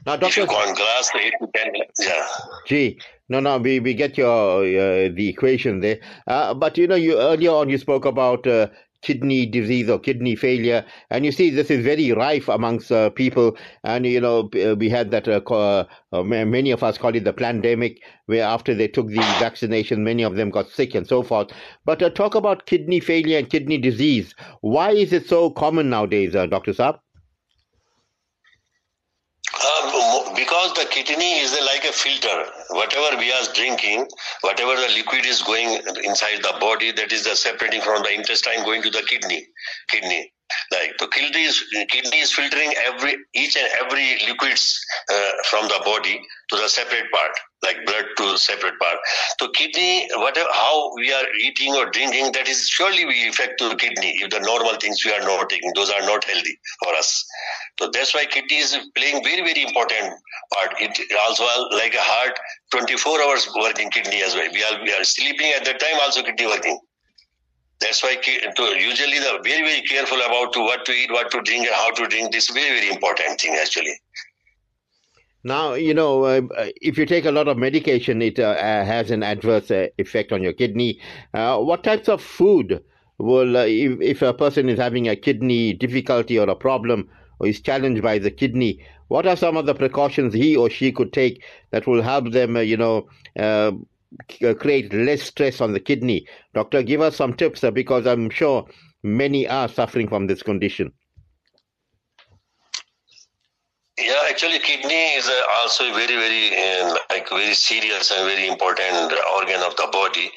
now, 0.04 0.16
doctor, 0.16 0.26
if 0.26 0.36
you 0.36 0.46
go 0.46 0.56
on 0.56 0.74
glass, 0.74 1.10
8 1.14 1.32
to 1.40 1.46
10 1.54 1.72
yeah. 2.00 2.26
Gee, 2.66 2.98
no, 3.32 3.40
no, 3.40 3.58
we, 3.58 3.80
we 3.80 3.94
get 3.94 4.18
your 4.18 4.60
uh, 4.60 5.08
the 5.14 5.28
equation 5.28 5.80
there. 5.80 5.98
Uh, 6.26 6.52
but 6.54 6.76
you 6.76 6.86
know, 6.86 6.94
you 6.94 7.18
earlier 7.18 7.50
on 7.50 7.70
you 7.70 7.78
spoke 7.78 8.04
about 8.04 8.46
uh, 8.46 8.68
kidney 9.02 9.46
disease 9.46 9.90
or 9.90 9.98
kidney 9.98 10.36
failure. 10.36 10.84
And 11.10 11.24
you 11.24 11.32
see, 11.32 11.50
this 11.50 11.70
is 11.70 11.84
very 11.84 12.12
rife 12.12 12.48
amongst 12.48 12.90
uh, 12.92 13.10
people. 13.10 13.56
And, 13.84 14.06
you 14.06 14.20
know, 14.20 14.48
we 14.78 14.88
had 14.88 15.10
that, 15.10 15.26
uh, 15.28 15.40
uh 16.12 16.22
many 16.22 16.70
of 16.70 16.82
us 16.82 16.98
call 16.98 17.14
it 17.14 17.24
the 17.24 17.32
pandemic, 17.32 17.98
where 18.26 18.44
after 18.44 18.74
they 18.74 18.88
took 18.88 19.08
the 19.08 19.16
vaccination, 19.40 20.04
many 20.04 20.22
of 20.22 20.36
them 20.36 20.50
got 20.50 20.68
sick 20.68 20.94
and 20.94 21.06
so 21.06 21.22
forth. 21.22 21.50
But 21.84 22.14
talk 22.14 22.34
about 22.34 22.66
kidney 22.66 23.00
failure 23.00 23.38
and 23.38 23.50
kidney 23.50 23.78
disease. 23.78 24.34
Why 24.60 24.92
is 24.92 25.12
it 25.12 25.26
so 25.26 25.50
common 25.50 25.90
nowadays, 25.90 26.32
Dr. 26.32 26.72
Saab? 26.72 27.00
Um, 29.64 30.34
because 30.74 30.84
the 30.88 31.02
kidney 31.02 31.40
is 31.40 31.58
like 31.66 31.84
a 31.84 31.92
filter. 31.92 32.44
Whatever 32.70 33.16
we 33.18 33.32
are 33.32 33.42
drinking, 33.54 34.06
whatever 34.42 34.74
the 34.80 34.88
liquid 34.94 35.26
is 35.26 35.42
going 35.42 35.80
inside 36.04 36.38
the 36.42 36.54
body, 36.60 36.92
that 36.92 37.12
is 37.12 37.24
the 37.24 37.36
separating 37.36 37.80
from 37.80 38.02
the 38.02 38.14
intestine 38.14 38.64
going 38.64 38.82
to 38.82 38.90
the 38.90 39.02
kidney. 39.02 39.46
Kidney. 39.88 40.32
Like 40.70 40.96
the 40.98 41.08
kidney 41.08 41.42
is, 41.42 41.62
kidney 41.88 42.18
is 42.18 42.32
filtering 42.32 42.72
every 42.84 43.16
each 43.34 43.56
and 43.56 43.68
every 43.80 44.18
liquids 44.26 44.78
uh, 45.12 45.30
from 45.50 45.68
the 45.68 45.80
body 45.84 46.20
to 46.50 46.56
the 46.56 46.68
separate 46.68 47.10
part, 47.12 47.30
like 47.62 47.76
blood 47.86 48.04
to 48.16 48.36
separate 48.38 48.78
part. 48.78 48.96
So 49.40 49.48
kidney, 49.48 50.08
whatever 50.16 50.48
how 50.52 50.92
we 50.96 51.12
are 51.12 51.24
eating 51.40 51.74
or 51.74 51.90
drinking, 51.90 52.32
that 52.32 52.48
is 52.48 52.68
surely 52.68 53.04
we 53.04 53.28
affect 53.28 53.58
to 53.58 53.68
the 53.68 53.76
kidney. 53.76 54.18
If 54.20 54.30
the 54.30 54.40
normal 54.40 54.76
things 54.76 55.04
we 55.04 55.12
are 55.12 55.20
not 55.20 55.48
taking, 55.48 55.72
those 55.74 55.90
are 55.90 56.02
not 56.02 56.24
healthy 56.24 56.58
for 56.84 56.94
us. 56.94 57.24
So 57.78 57.90
that's 57.92 58.14
why 58.14 58.26
kidney 58.26 58.58
is 58.58 58.76
playing 58.94 59.22
very 59.24 59.42
very 59.42 59.62
important 59.62 60.14
part. 60.54 60.74
It 60.80 60.98
also 61.26 61.44
like 61.76 61.94
a 61.94 62.00
heart, 62.02 62.38
24 62.70 63.22
hours 63.22 63.48
working 63.60 63.90
kidney 63.90 64.22
as 64.22 64.34
well. 64.34 64.48
We 64.52 64.62
are 64.64 64.82
we 64.82 64.92
are 64.92 65.04
sleeping 65.04 65.52
at 65.52 65.64
that 65.64 65.80
time 65.80 65.98
also 66.02 66.22
kidney 66.22 66.46
working. 66.46 66.78
That's 67.82 68.02
why 68.02 68.16
usually 68.24 69.18
the 69.18 69.40
very 69.44 69.62
very 69.62 69.82
careful 69.82 70.18
about 70.18 70.56
what 70.56 70.84
to 70.86 70.92
eat, 70.92 71.10
what 71.10 71.30
to 71.32 71.42
drink, 71.42 71.66
and 71.66 71.74
how 71.74 71.90
to 71.90 72.06
drink. 72.06 72.32
This 72.32 72.48
very 72.50 72.80
very 72.80 72.90
important 72.90 73.40
thing 73.40 73.58
actually. 73.60 73.94
Now 75.44 75.74
you 75.74 75.92
know 75.92 76.24
uh, 76.24 76.42
if 76.80 76.96
you 76.96 77.06
take 77.06 77.24
a 77.24 77.32
lot 77.32 77.48
of 77.48 77.58
medication, 77.58 78.22
it 78.22 78.38
uh, 78.38 78.54
has 78.54 79.10
an 79.10 79.22
adverse 79.22 79.70
uh, 79.70 79.88
effect 79.98 80.32
on 80.32 80.42
your 80.42 80.52
kidney. 80.52 81.00
Uh, 81.34 81.58
what 81.58 81.82
types 81.84 82.08
of 82.08 82.22
food 82.22 82.82
will, 83.18 83.56
uh, 83.56 83.64
if, 83.64 84.00
if 84.00 84.22
a 84.22 84.34
person 84.34 84.68
is 84.68 84.78
having 84.78 85.08
a 85.08 85.16
kidney 85.16 85.72
difficulty 85.72 86.38
or 86.38 86.48
a 86.48 86.56
problem 86.56 87.08
or 87.38 87.46
is 87.46 87.60
challenged 87.60 88.02
by 88.02 88.18
the 88.18 88.30
kidney, 88.30 88.84
what 89.08 89.26
are 89.26 89.36
some 89.36 89.56
of 89.56 89.66
the 89.66 89.74
precautions 89.74 90.34
he 90.34 90.56
or 90.56 90.70
she 90.70 90.90
could 90.90 91.12
take 91.12 91.42
that 91.70 91.86
will 91.86 92.02
help 92.02 92.32
them, 92.32 92.56
uh, 92.56 92.60
you 92.60 92.76
know, 92.76 93.06
uh, 93.38 93.72
create 94.58 94.92
less 94.92 95.22
stress 95.22 95.60
on 95.60 95.72
the 95.72 95.80
kidney? 95.80 96.26
Doctor, 96.54 96.82
give 96.82 97.00
us 97.00 97.16
some 97.16 97.34
tips 97.34 97.64
uh, 97.64 97.70
because 97.70 98.06
I'm 98.06 98.30
sure 98.30 98.66
many 99.02 99.48
are 99.48 99.68
suffering 99.68 100.08
from 100.08 100.26
this 100.26 100.42
condition. 100.42 100.92
Yeah, 103.98 104.22
actually, 104.30 104.58
kidney 104.58 105.12
is 105.20 105.30
also 105.60 105.84
very, 105.92 106.16
very 106.16 106.56
uh, 106.56 106.96
like 107.10 107.28
very 107.28 107.52
serious 107.52 108.10
and 108.10 108.24
very 108.24 108.48
important 108.48 109.12
organ 109.36 109.60
of 109.60 109.76
the 109.76 109.86
body. 109.92 110.30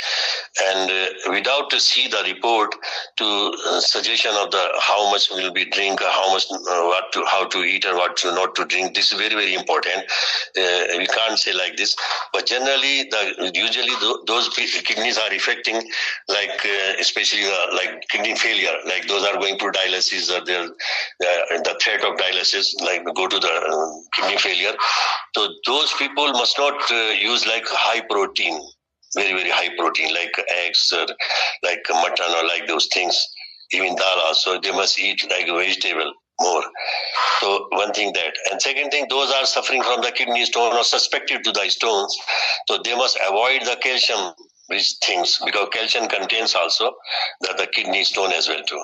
And 0.68 0.92
uh, 0.92 1.32
without 1.32 1.70
to 1.70 1.80
see 1.80 2.10
the 2.10 2.22
report, 2.26 2.76
to 3.16 3.26
uh, 3.66 3.80
suggestion 3.80 4.32
of 4.36 4.52
the 4.52 4.62
how 4.82 5.10
much 5.10 5.30
will 5.32 5.54
be 5.54 5.64
drink, 5.64 6.02
how 6.02 6.34
much 6.34 6.44
uh, 6.52 6.84
what 6.84 7.14
to 7.14 7.24
how 7.32 7.46
to 7.48 7.60
eat 7.60 7.86
and 7.86 7.96
what 7.96 8.18
to 8.18 8.34
not 8.36 8.56
to 8.56 8.66
drink. 8.66 8.94
This 8.94 9.14
is 9.14 9.18
very, 9.18 9.34
very 9.34 9.54
important. 9.54 10.04
Uh, 10.58 10.98
we 10.98 11.08
can't 11.08 11.40
say 11.40 11.54
like 11.54 11.78
this, 11.78 11.96
but 12.34 12.46
generally, 12.46 13.04
the 13.10 13.52
usually 13.56 13.96
th- 14.02 14.18
those 14.28 14.50
kidneys 14.50 15.18
are 15.18 15.32
affecting, 15.32 15.78
like 16.28 16.60
uh, 16.66 16.94
especially 17.00 17.46
like 17.74 18.04
kidney 18.10 18.36
failure, 18.36 18.76
like 18.86 19.08
those 19.08 19.24
are 19.26 19.40
going 19.40 19.58
through 19.58 19.72
dialysis 19.72 20.30
or 20.30 20.44
they're 20.44 20.68
the 21.20 21.80
threat 21.82 22.04
of 22.04 22.18
dialysis, 22.18 22.76
like 22.84 23.02
go 23.16 23.28
to 23.28 23.40
the 23.40 23.45
kidney 24.14 24.38
failure. 24.38 24.76
So 25.36 25.50
those 25.66 25.94
people 25.94 26.32
must 26.34 26.58
not 26.58 26.80
uh, 26.92 27.12
use 27.12 27.46
like 27.48 27.66
high 27.68 28.02
protein, 28.10 28.60
very 29.16 29.34
very 29.34 29.50
high 29.50 29.70
protein 29.78 30.14
like 30.14 30.34
eggs 30.66 30.92
or 30.94 31.06
like 31.64 31.84
mutton 31.90 32.32
or 32.38 32.48
like 32.48 32.68
those 32.68 32.88
things. 32.94 33.16
Even 33.72 33.96
dal 33.96 34.20
also 34.28 34.60
they 34.62 34.72
must 34.72 35.00
eat 35.00 35.26
like 35.30 35.48
vegetable 35.48 36.14
more. 36.40 36.64
So 37.40 37.68
one 37.72 37.94
thing 37.94 38.14
that, 38.14 38.34
and 38.52 38.62
second 38.62 38.90
thing, 38.92 39.08
those 39.10 39.32
are 39.32 39.46
suffering 39.46 39.84
from 39.84 40.02
the 40.02 40.12
kidney 40.12 40.46
stone 40.46 40.76
or 40.76 40.84
suspected 40.84 41.44
to 41.44 41.52
the 41.52 41.70
stones, 41.70 42.18
so 42.68 42.78
they 42.84 42.96
must 42.96 43.18
avoid 43.28 43.62
the 43.62 43.78
calcium 43.82 44.34
rich 44.70 44.96
things 45.06 45.40
because 45.46 45.70
calcium 45.72 46.08
contains 46.08 46.56
also 46.56 46.92
the, 47.42 47.54
the 47.58 47.68
kidney 47.68 48.04
stone 48.04 48.32
as 48.32 48.48
well 48.48 48.64
too. 48.68 48.84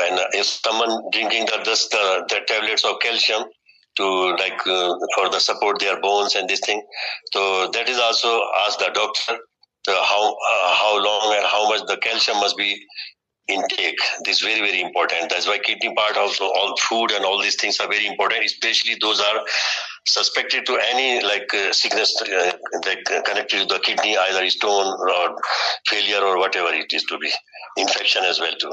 And 0.00 0.20
if 0.32 0.46
someone 0.46 1.10
drinking 1.12 1.46
the, 1.46 1.60
just 1.64 1.90
the, 1.90 2.24
the 2.28 2.40
tablets 2.46 2.84
of 2.84 3.00
calcium, 3.00 3.44
to 3.96 4.36
like 4.36 4.66
uh, 4.66 4.94
for 5.14 5.28
the 5.28 5.38
support 5.38 5.78
their 5.80 6.00
bones 6.00 6.34
and 6.34 6.48
this 6.48 6.60
thing. 6.60 6.82
So 7.32 7.70
that 7.72 7.88
is 7.88 7.98
also 7.98 8.40
ask 8.66 8.78
the 8.78 8.90
doctor 8.92 9.38
how 9.86 10.32
uh, 10.32 10.74
how 10.74 11.02
long 11.02 11.34
and 11.36 11.46
how 11.46 11.68
much 11.68 11.86
the 11.86 11.96
calcium 11.96 12.38
must 12.38 12.56
be 12.56 12.80
intake. 13.48 13.98
This 14.24 14.36
is 14.36 14.42
very 14.42 14.60
very 14.60 14.80
important. 14.80 15.30
That's 15.30 15.46
why 15.46 15.58
kidney 15.58 15.94
part 15.94 16.16
also 16.16 16.44
all 16.44 16.76
food 16.76 17.10
and 17.12 17.24
all 17.24 17.42
these 17.42 17.56
things 17.56 17.80
are 17.80 17.88
very 17.88 18.06
important. 18.06 18.44
Especially 18.44 18.96
those 19.00 19.20
are 19.20 19.40
suspected 20.06 20.66
to 20.66 20.78
any 20.90 21.22
like 21.22 21.52
uh, 21.54 21.72
sickness 21.72 22.20
uh, 22.22 22.52
uh, 22.74 23.22
connected 23.22 23.60
to 23.60 23.66
the 23.66 23.80
kidney, 23.82 24.16
either 24.16 24.48
stone 24.50 24.86
or 24.86 25.36
failure 25.88 26.24
or 26.24 26.38
whatever 26.38 26.72
it 26.72 26.92
is 26.92 27.04
to 27.04 27.18
be 27.18 27.30
infection 27.76 28.24
as 28.24 28.40
well 28.40 28.54
too. 28.58 28.70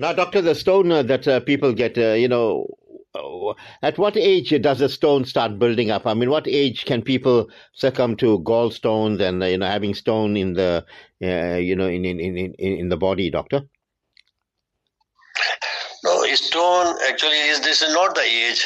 Now, 0.00 0.12
doctor, 0.12 0.40
the 0.40 0.54
stone 0.54 0.92
uh, 0.92 1.02
that 1.02 1.26
uh, 1.26 1.40
people 1.40 1.72
get, 1.72 1.98
uh, 1.98 2.12
you 2.12 2.28
know, 2.28 2.68
at 3.82 3.98
what 3.98 4.16
age 4.16 4.54
does 4.60 4.80
a 4.80 4.88
stone 4.88 5.24
start 5.24 5.58
building 5.58 5.90
up? 5.90 6.06
I 6.06 6.14
mean, 6.14 6.30
what 6.30 6.46
age 6.46 6.84
can 6.84 7.02
people 7.02 7.48
succumb 7.72 8.16
to 8.16 8.40
gallstones 8.40 9.20
and 9.20 9.42
you 9.42 9.58
know 9.58 9.66
having 9.66 9.94
stone 9.94 10.36
in 10.36 10.54
the 10.54 10.84
uh, 11.22 11.56
you 11.56 11.74
know 11.74 11.86
in, 11.86 12.04
in 12.04 12.20
in 12.20 12.54
in 12.58 12.88
the 12.88 12.96
body, 12.96 13.30
doctor? 13.30 13.62
No, 16.04 16.22
stone 16.34 16.96
actually 17.08 17.38
is 17.48 17.60
this 17.60 17.82
is 17.82 17.92
not 17.92 18.14
the 18.14 18.22
age. 18.22 18.64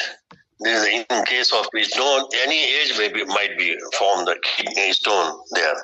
This 0.60 0.86
is 0.86 1.04
in 1.10 1.24
case 1.24 1.52
of 1.52 1.66
stone, 1.82 2.28
any 2.42 2.62
age 2.62 2.92
maybe 2.98 3.24
might 3.24 3.58
be 3.58 3.76
formed 3.98 4.28
the 4.28 4.36
kidney 4.42 4.92
stone 4.92 5.40
there. 5.52 5.74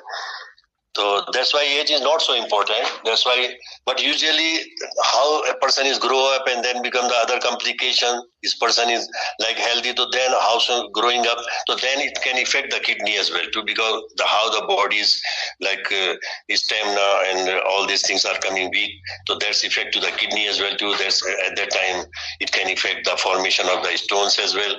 So 0.95 1.23
that's 1.33 1.53
why 1.53 1.61
age 1.61 1.91
is 1.91 2.01
not 2.01 2.21
so 2.21 2.33
important. 2.33 2.83
That's 3.05 3.25
why, 3.25 3.55
but 3.85 4.01
usually 4.03 4.59
how 5.03 5.43
a 5.43 5.55
person 5.59 5.85
is 5.85 5.99
grow 5.99 6.35
up 6.35 6.47
and 6.47 6.63
then 6.63 6.81
become 6.81 7.07
the 7.07 7.15
other 7.15 7.39
complication. 7.39 8.21
This 8.43 8.55
person 8.55 8.89
is 8.89 9.07
like 9.39 9.57
healthy, 9.57 9.93
so 9.95 10.07
then 10.11 10.31
how 10.31 10.59
so 10.59 10.89
growing 10.89 11.25
up, 11.27 11.37
so 11.67 11.75
then 11.75 11.99
it 11.99 12.17
can 12.21 12.41
affect 12.41 12.71
the 12.71 12.79
kidney 12.79 13.17
as 13.17 13.31
well 13.31 13.45
too, 13.53 13.63
because 13.65 14.03
the, 14.17 14.23
how 14.25 14.49
the 14.59 14.65
body 14.67 14.97
is 14.97 15.21
like 15.59 15.91
uh, 15.91 16.15
stamina 16.51 17.09
and 17.27 17.61
all 17.69 17.85
these 17.87 18.05
things 18.05 18.25
are 18.25 18.37
coming 18.39 18.69
weak. 18.71 18.91
So 19.27 19.37
that's 19.39 19.63
effect 19.63 19.93
to 19.93 19.99
the 19.99 20.11
kidney 20.17 20.47
as 20.47 20.59
well 20.59 20.75
too. 20.75 20.93
There's 20.97 21.21
at 21.47 21.55
that 21.55 21.71
time 21.71 22.05
it 22.39 22.51
can 22.51 22.69
affect 22.71 23.05
the 23.05 23.17
formation 23.17 23.67
of 23.67 23.83
the 23.83 23.97
stones 23.97 24.39
as 24.39 24.55
well, 24.55 24.75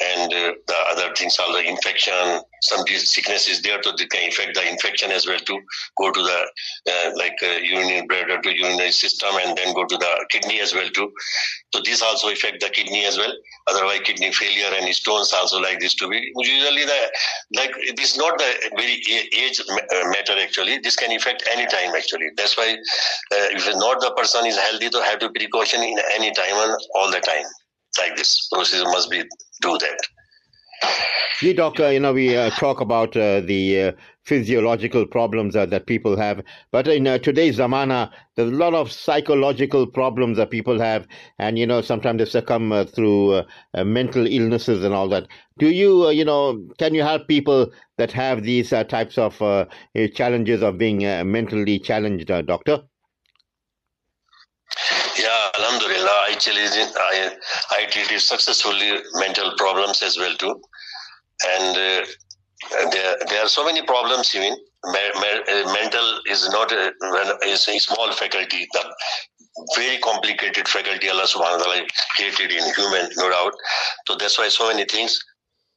and 0.00 0.32
uh, 0.32 0.52
the 0.66 0.76
other 0.92 1.14
things 1.14 1.36
are 1.38 1.52
the 1.52 1.68
infection. 1.68 2.40
Some 2.62 2.86
sickness 2.86 3.48
is 3.48 3.62
there, 3.62 3.82
so 3.82 3.92
it 3.94 4.10
can 4.10 4.28
affect 4.28 4.54
the 4.54 4.68
infection 4.68 5.10
as 5.10 5.26
well 5.26 5.38
too 5.38 5.60
go 5.98 6.10
to 6.10 6.22
the 6.22 6.40
uh, 6.90 7.10
like 7.16 7.36
uh, 7.42 7.58
urinary 7.62 8.06
bladder 8.06 8.40
to 8.40 8.56
urinary 8.56 8.92
system 8.92 9.30
and 9.42 9.56
then 9.56 9.74
go 9.74 9.84
to 9.84 9.96
the 9.96 10.26
kidney 10.30 10.60
as 10.60 10.74
well 10.74 10.88
too. 10.90 11.10
So 11.74 11.82
this 11.84 12.02
also 12.02 12.30
affect 12.30 12.60
the 12.60 12.68
kidney 12.70 12.99
as 13.04 13.18
well. 13.18 13.32
Otherwise, 13.68 14.00
kidney 14.04 14.32
failure 14.32 14.70
and 14.78 14.94
stones 14.94 15.32
also 15.32 15.60
like 15.60 15.80
this 15.80 15.94
to 15.94 16.08
be. 16.08 16.32
Usually, 16.36 16.84
the 16.84 17.10
like 17.56 17.72
this 17.96 18.12
is 18.12 18.16
not 18.18 18.38
the 18.38 18.70
very 18.76 19.02
age 19.32 19.60
uh, 19.60 20.08
matter 20.10 20.34
actually. 20.38 20.78
This 20.78 20.96
can 20.96 21.12
affect 21.12 21.48
any 21.52 21.66
time 21.66 21.94
actually. 21.94 22.28
That's 22.36 22.56
why 22.56 22.72
uh, 22.72 23.48
if 23.56 23.66
not 23.76 24.00
the 24.00 24.12
person 24.16 24.46
is 24.46 24.58
healthy, 24.58 24.90
to 24.90 25.02
have 25.02 25.18
to 25.20 25.30
precaution 25.30 25.82
in 25.82 25.98
any 26.14 26.32
time 26.32 26.54
and 26.54 26.76
all 26.94 27.10
the 27.10 27.20
time. 27.20 27.44
Like 27.98 28.16
this 28.16 28.48
process 28.48 28.82
must 28.84 29.10
be 29.10 29.22
do 29.62 29.78
that. 29.78 29.98
Yeah, 31.42 31.54
Doc, 31.54 31.80
uh, 31.80 31.86
you 31.86 32.00
know, 32.00 32.12
we 32.12 32.36
uh, 32.36 32.50
talk 32.50 32.82
about 32.82 33.16
uh, 33.16 33.40
the 33.40 33.80
uh, 33.80 33.92
physiological 34.24 35.06
problems 35.06 35.56
uh, 35.56 35.64
that 35.66 35.86
people 35.86 36.14
have, 36.18 36.42
but 36.70 36.86
in 36.86 37.06
uh, 37.06 37.16
today's 37.16 37.56
zamana, 37.56 38.10
there's 38.36 38.50
a 38.50 38.54
lot 38.54 38.74
of 38.74 38.92
psychological 38.92 39.86
problems 39.86 40.36
that 40.36 40.50
people 40.50 40.78
have, 40.78 41.06
and, 41.38 41.58
you 41.58 41.66
know, 41.66 41.80
sometimes 41.80 42.18
they 42.18 42.26
succumb 42.26 42.84
through 42.94 43.42
mental 43.74 44.26
illnesses 44.26 44.84
and 44.84 44.92
all 44.92 45.08
that. 45.08 45.28
Do 45.58 45.70
you, 45.70 46.10
you 46.10 46.26
know, 46.26 46.62
can 46.78 46.94
you 46.94 47.02
help 47.02 47.26
people 47.26 47.72
that 47.96 48.12
have 48.12 48.42
these 48.42 48.68
types 48.68 49.16
of 49.16 49.38
challenges 50.14 50.62
of 50.62 50.76
being 50.76 50.98
mentally 51.30 51.78
challenged, 51.78 52.26
Doctor? 52.26 52.82
Yeah, 55.20 55.50
Alhamdulillah, 55.58 56.32
actually, 56.32 56.62
I, 56.62 57.30
I 57.72 57.84
treated 57.90 58.20
successfully 58.20 59.00
mental 59.14 59.52
problems 59.58 60.02
as 60.02 60.16
well 60.16 60.34
too. 60.36 60.60
And 61.46 61.76
uh, 61.76 62.06
there, 62.90 63.16
there 63.28 63.44
are 63.44 63.48
so 63.48 63.64
many 63.64 63.82
problems 63.82 64.34
even 64.34 64.56
uh, 64.84 65.72
mental 65.74 66.20
is 66.26 66.48
not 66.50 66.72
a, 66.72 66.92
is 67.44 67.68
a 67.68 67.78
small 67.78 68.12
faculty 68.12 68.66
the 68.72 68.94
very 69.76 69.98
complicated 69.98 70.66
faculty 70.66 71.10
Allah 71.10 71.24
subhanahu 71.24 71.58
wa 71.58 71.64
ta'ala 71.64 71.86
created 72.16 72.52
in 72.52 72.64
human 72.74 73.10
no 73.16 73.28
doubt. 73.30 73.52
So 74.06 74.16
that's 74.16 74.38
why 74.38 74.48
so 74.48 74.68
many 74.68 74.84
things 74.84 75.18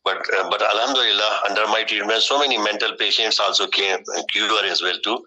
but 0.03 0.17
uh, 0.37 0.49
but 0.49 0.61
alhamdulillah 0.61 1.31
under 1.49 1.65
my 1.67 1.83
treatment 1.83 2.21
so 2.21 2.39
many 2.39 2.57
mental 2.57 2.95
patients 2.97 3.39
also 3.39 3.67
came 3.67 3.97
cure 4.31 4.65
as 4.65 4.81
well 4.81 4.97
too 5.03 5.17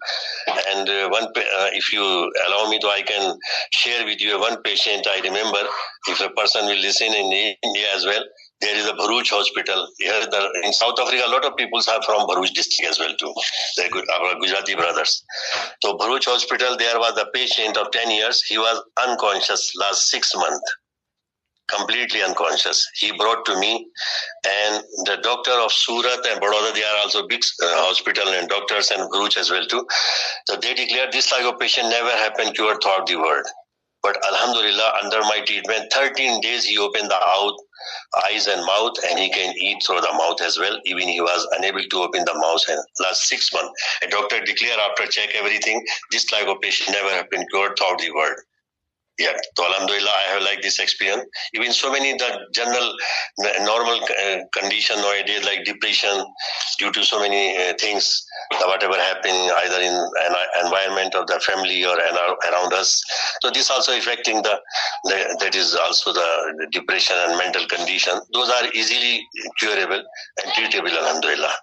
and 0.71 0.89
uh, 0.89 1.09
one 1.09 1.25
uh, 1.25 1.69
if 1.73 1.91
you 1.91 2.03
allow 2.47 2.69
me 2.69 2.79
to 2.79 2.87
i 2.87 3.01
can 3.01 3.37
share 3.73 4.05
with 4.05 4.21
you 4.21 4.39
one 4.39 4.61
patient 4.63 5.07
i 5.07 5.19
remember 5.21 5.63
if 6.07 6.19
a 6.21 6.29
person 6.31 6.65
will 6.65 6.81
listen 6.89 7.13
in 7.13 7.55
india 7.63 7.87
as 7.95 8.05
well 8.05 8.23
there 8.61 8.75
is 8.75 8.87
a 8.87 8.93
Bharuch 8.93 9.29
hospital. 9.29 9.87
Here 9.99 10.25
the, 10.25 10.61
in 10.63 10.73
South 10.73 10.99
Africa, 10.99 11.23
a 11.27 11.29
lot 11.29 11.45
of 11.45 11.55
people 11.57 11.79
are 11.79 12.01
from 12.03 12.27
Bharuch 12.27 12.53
district 12.53 12.89
as 12.89 12.99
well 12.99 13.13
too. 13.15 13.33
They're 13.75 13.89
our 13.93 14.39
Gujarati 14.39 14.75
brothers. 14.75 15.23
So 15.83 15.95
Bharuch 15.95 16.25
hospital, 16.25 16.75
there 16.77 16.97
was 16.97 17.17
a 17.17 17.27
patient 17.33 17.77
of 17.77 17.91
10 17.91 18.09
years. 18.09 18.41
He 18.43 18.57
was 18.57 18.81
unconscious 19.07 19.73
last 19.75 20.09
six 20.09 20.35
months. 20.35 20.75
Completely 21.69 22.23
unconscious. 22.23 22.87
He 22.95 23.11
brought 23.17 23.45
to 23.45 23.59
me, 23.59 23.87
and 24.45 24.83
the 25.05 25.17
doctor 25.21 25.51
of 25.51 25.71
Surat 25.71 26.25
and 26.25 26.39
Baroda, 26.39 26.71
they 26.73 26.83
are 26.83 26.97
also 27.03 27.27
big 27.27 27.43
uh, 27.61 27.67
hospital 27.83 28.29
and 28.29 28.47
doctors 28.47 28.89
and 28.89 29.11
Bharuch 29.11 29.37
as 29.37 29.51
well 29.51 29.65
too. 29.65 29.85
So 30.47 30.55
they 30.55 30.73
declared 30.73 31.11
this 31.11 31.29
type 31.29 31.45
of 31.45 31.59
patient 31.59 31.89
never 31.89 32.09
happened 32.11 32.55
cure 32.55 32.77
throughout 32.81 33.07
the 33.07 33.17
world. 33.17 33.45
But 34.03 34.23
Alhamdulillah, 34.25 34.93
under 35.03 35.19
my 35.21 35.43
treatment, 35.45 35.91
13 35.91 36.39
days 36.39 36.63
he 36.63 36.77
opened 36.77 37.11
the 37.11 37.17
out, 37.17 37.55
eyes 38.25 38.47
and 38.47 38.65
mouth, 38.65 38.93
and 39.09 39.19
he 39.19 39.29
can 39.29 39.53
eat 39.57 39.83
through 39.85 39.99
the 40.01 40.13
mouth 40.13 40.41
as 40.41 40.57
well. 40.57 40.79
Even 40.85 41.09
he 41.09 41.19
was 41.19 41.45
unable 41.57 41.83
to 41.83 41.97
open 41.97 42.23
the 42.23 42.33
mouth. 42.33 42.63
And 42.69 42.79
last 43.01 43.27
six 43.27 43.51
months, 43.51 43.73
a 44.03 44.07
doctor 44.07 44.39
declared 44.45 44.79
after 44.79 45.07
check 45.07 45.35
everything, 45.35 45.85
this 46.11 46.23
type 46.23 46.47
of 46.47 46.61
patient 46.61 46.91
never 46.91 47.09
happened 47.09 47.45
cured 47.51 47.77
throughout 47.77 47.99
the 47.99 48.11
world. 48.11 48.37
Yet. 49.19 49.39
So 49.55 49.65
Alhamdulillah, 49.65 50.11
I 50.11 50.33
have 50.33 50.41
like 50.43 50.61
this 50.61 50.79
experience. 50.79 51.23
Even 51.53 51.71
so 51.73 51.91
many 51.91 52.13
the 52.13 52.39
general 52.53 52.95
normal 53.61 53.99
uh, 54.03 54.37
condition 54.53 54.97
nowadays 54.97 55.43
like 55.45 55.65
depression 55.65 56.25
due 56.77 56.91
to 56.91 57.03
so 57.03 57.19
many 57.19 57.57
uh, 57.57 57.73
things, 57.79 58.25
whatever 58.65 58.95
happening 58.95 59.49
either 59.65 59.81
in 59.81 59.93
an 59.93 60.35
environment 60.65 61.15
of 61.15 61.27
the 61.27 61.39
family 61.39 61.83
or 61.85 61.97
around 61.97 62.73
us. 62.73 63.01
So 63.41 63.49
this 63.51 63.69
also 63.69 63.97
affecting 63.97 64.41
the, 64.41 64.59
the 65.05 65.37
that 65.39 65.55
is 65.55 65.75
also 65.75 66.13
the 66.13 66.67
depression 66.71 67.15
and 67.19 67.37
mental 67.37 67.65
condition. 67.67 68.19
Those 68.33 68.49
are 68.49 68.65
easily 68.73 69.25
curable 69.59 70.03
and 70.43 70.53
treatable. 70.53 70.91
Alhamdulillah. 70.91 71.53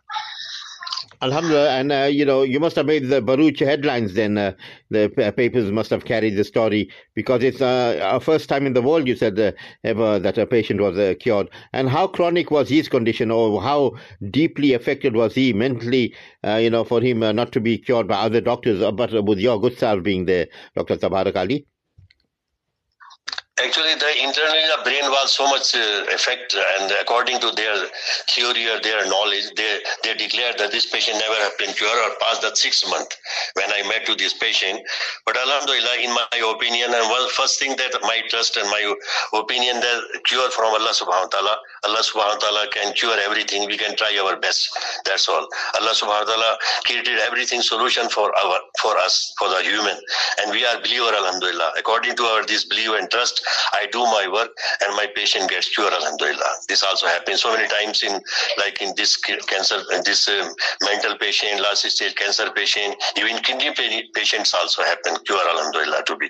Alhamdulillah, 1.24 1.70
and 1.70 1.90
uh, 1.90 2.08
you 2.10 2.24
know, 2.24 2.42
you 2.42 2.60
must 2.60 2.76
have 2.76 2.84
made 2.86 3.08
the 3.08 3.20
Bharuch 3.22 3.58
headlines. 3.58 4.12
Then 4.14 4.36
uh, 4.36 4.52
the 4.90 5.08
papers 5.36 5.70
must 5.72 5.88
have 5.90 6.04
carried 6.04 6.36
the 6.36 6.44
story 6.44 6.90
because 7.14 7.42
it's 7.42 7.62
uh, 7.62 7.98
our 8.02 8.20
first 8.20 8.48
time 8.48 8.66
in 8.66 8.74
the 8.74 8.82
world. 8.82 9.08
You 9.08 9.16
said 9.16 9.38
uh, 9.40 9.52
ever 9.84 10.18
that 10.18 10.36
a 10.38 10.46
patient 10.46 10.80
was 10.80 10.98
uh, 10.98 11.14
cured, 11.18 11.48
and 11.72 11.88
how 11.88 12.06
chronic 12.08 12.50
was 12.50 12.68
his 12.68 12.88
condition, 12.88 13.30
or 13.30 13.62
how 13.62 13.92
deeply 14.30 14.74
affected 14.74 15.16
was 15.16 15.34
he 15.34 15.52
mentally? 15.52 16.14
Uh, 16.46 16.56
you 16.56 16.68
know, 16.70 16.84
for 16.84 17.00
him 17.00 17.20
not 17.20 17.52
to 17.52 17.60
be 17.60 17.78
cured 17.78 18.06
by 18.06 18.16
other 18.16 18.42
doctors, 18.42 18.80
but 18.92 19.24
with 19.24 19.38
your 19.38 19.58
good 19.60 19.78
self 19.78 20.02
being 20.02 20.26
there, 20.26 20.46
Doctor 20.76 20.96
Tabarak 20.96 21.36
Ali. 21.36 21.66
Actually, 23.64 23.94
the 23.94 24.10
internally 24.22 24.64
the 24.76 24.80
brain 24.84 25.08
was 25.08 25.32
so 25.32 25.48
much 25.48 25.74
uh, 25.74 26.04
effect, 26.12 26.54
and 26.54 26.92
according 27.00 27.40
to 27.40 27.50
their 27.52 27.88
theory 28.28 28.68
or 28.68 28.78
their 28.80 29.08
knowledge, 29.08 29.48
they 29.56 29.80
they 30.02 30.12
declared 30.14 30.58
that 30.58 30.70
this 30.70 30.84
patient 30.84 31.16
never 31.18 31.34
have 31.40 31.56
been 31.56 31.72
cured 31.72 31.96
or 32.04 32.12
past 32.20 32.42
that 32.42 32.58
six 32.58 32.84
month 32.90 33.08
when 33.54 33.72
I 33.72 33.80
met 33.88 34.04
to 34.04 34.14
this 34.14 34.34
patient. 34.34 34.80
But 35.24 35.38
Alhamdulillah, 35.38 35.96
in 36.04 36.12
my 36.12 36.36
opinion, 36.54 36.92
and 36.92 37.08
one 37.08 37.26
first 37.30 37.58
thing 37.58 37.74
that 37.76 37.96
my 38.02 38.20
trust 38.28 38.58
and 38.58 38.68
my 38.68 38.82
opinion 39.32 39.80
that 39.80 40.00
cure 40.26 40.50
from 40.50 40.74
Allah 40.76 40.92
Subhanahu 40.92 41.32
wa 41.32 41.34
Taala, 41.34 41.56
Allah 41.88 42.02
Subhanahu 42.04 42.36
wa 42.36 42.44
Taala 42.44 42.70
can 42.70 42.92
cure 42.92 43.16
everything. 43.24 43.66
We 43.66 43.78
can 43.78 43.96
try 43.96 44.12
our 44.20 44.36
best. 44.36 44.68
That's 45.06 45.26
all. 45.26 45.48
Allah 45.80 45.96
Subhanahu 45.96 46.28
wa 46.28 46.32
Taala 46.36 46.50
created 46.84 47.18
everything 47.24 47.62
solution 47.62 48.10
for 48.10 48.28
our 48.44 48.60
for 48.82 48.98
us 48.98 49.32
for 49.38 49.48
the 49.48 49.62
human, 49.64 49.96
and 50.42 50.52
we 50.52 50.66
are 50.66 50.76
believer. 50.84 51.16
Alhamdulillah, 51.16 51.72
according 51.78 52.14
to 52.16 52.24
our 52.24 52.44
this 52.44 52.68
belief 52.68 52.92
and 53.00 53.08
trust 53.10 53.40
I 53.72 53.86
do 53.92 54.00
my 54.04 54.28
work 54.32 54.50
and 54.84 54.94
my 54.96 55.06
patient 55.14 55.50
gets 55.50 55.68
cured, 55.68 55.92
alhamdulillah. 55.92 56.52
This 56.68 56.82
also 56.82 57.06
happens 57.06 57.42
so 57.42 57.52
many 57.52 57.68
times 57.68 58.02
in, 58.02 58.20
like 58.58 58.80
in 58.80 58.92
this 58.96 59.16
cancer, 59.16 59.80
this 60.04 60.28
um, 60.28 60.52
mental 60.82 61.16
patient, 61.18 61.60
last 61.60 61.88
stage 61.88 62.14
cancer 62.14 62.50
patient, 62.54 62.96
even 63.16 63.38
kidney 63.42 64.10
patients 64.14 64.54
also 64.54 64.82
happen, 64.82 65.16
cure, 65.26 65.40
alhamdulillah, 65.50 66.02
to 66.06 66.16
be. 66.16 66.28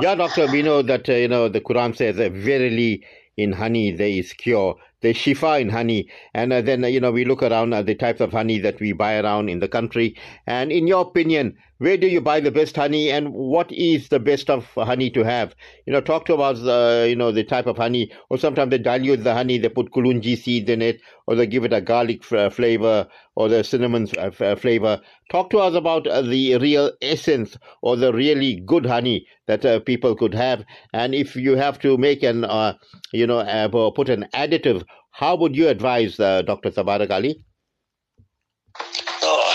Yeah, 0.00 0.14
doctor, 0.16 0.50
we 0.50 0.62
know 0.62 0.82
that, 0.82 1.08
uh, 1.08 1.12
you 1.12 1.28
know, 1.28 1.48
the 1.48 1.60
Quran 1.60 1.96
says 1.96 2.16
verily 2.16 3.04
in 3.36 3.52
honey 3.52 3.90
there 3.90 4.08
is 4.08 4.32
cure 4.32 4.76
the 5.04 5.14
shifa 5.14 5.60
in 5.60 5.68
honey. 5.68 6.08
And 6.34 6.52
uh, 6.52 6.62
then, 6.62 6.82
uh, 6.84 6.88
you 6.88 7.00
know, 7.00 7.12
we 7.12 7.24
look 7.24 7.42
around 7.42 7.74
at 7.74 7.86
the 7.86 7.94
types 7.94 8.20
of 8.20 8.32
honey 8.32 8.58
that 8.60 8.80
we 8.80 8.92
buy 8.92 9.18
around 9.20 9.48
in 9.50 9.60
the 9.60 9.68
country. 9.68 10.16
And 10.46 10.72
in 10.72 10.88
your 10.88 11.02
opinion, 11.02 11.56
where 11.78 11.96
do 11.96 12.08
you 12.08 12.20
buy 12.20 12.40
the 12.40 12.50
best 12.50 12.76
honey 12.76 13.10
and 13.10 13.32
what 13.32 13.70
is 13.72 14.08
the 14.08 14.18
best 14.20 14.50
of 14.50 14.66
honey 14.74 15.10
to 15.10 15.22
have? 15.22 15.54
You 15.86 15.92
know, 15.92 16.00
talk 16.00 16.26
to 16.26 16.36
us, 16.36 16.60
uh, 16.60 17.06
you 17.08 17.16
know, 17.16 17.30
the 17.32 17.44
type 17.44 17.66
of 17.66 17.76
honey. 17.76 18.10
Or 18.30 18.38
sometimes 18.38 18.70
they 18.70 18.78
dilute 18.78 19.24
the 19.24 19.34
honey, 19.34 19.58
they 19.58 19.68
put 19.68 19.92
kulunji 19.92 20.36
seeds 20.38 20.70
in 20.70 20.82
it, 20.82 21.00
or 21.26 21.34
they 21.36 21.46
give 21.46 21.64
it 21.64 21.72
a 21.72 21.80
garlic 21.80 22.22
f- 22.32 22.54
flavor 22.54 23.06
or 23.36 23.48
the 23.48 23.62
cinnamon 23.64 24.08
f- 24.18 24.58
flavor. 24.60 25.00
Talk 25.30 25.50
to 25.50 25.58
us 25.58 25.74
about 25.74 26.06
uh, 26.06 26.22
the 26.22 26.58
real 26.58 26.92
essence 27.00 27.56
or 27.82 27.96
the 27.96 28.12
really 28.12 28.60
good 28.66 28.86
honey 28.86 29.26
that 29.46 29.64
uh, 29.64 29.80
people 29.80 30.14
could 30.14 30.34
have. 30.34 30.64
And 30.92 31.14
if 31.14 31.34
you 31.34 31.56
have 31.56 31.78
to 31.80 31.96
make 31.96 32.22
an, 32.22 32.44
uh, 32.44 32.74
you 33.12 33.26
know, 33.26 33.92
put 33.94 34.08
an 34.08 34.26
additive 34.34 34.84
how 35.14 35.36
would 35.36 35.54
you 35.54 35.68
advise 35.68 36.18
uh, 36.18 36.42
Dr. 36.42 36.72
Tabarak 36.72 37.10
Ali? 37.10 37.44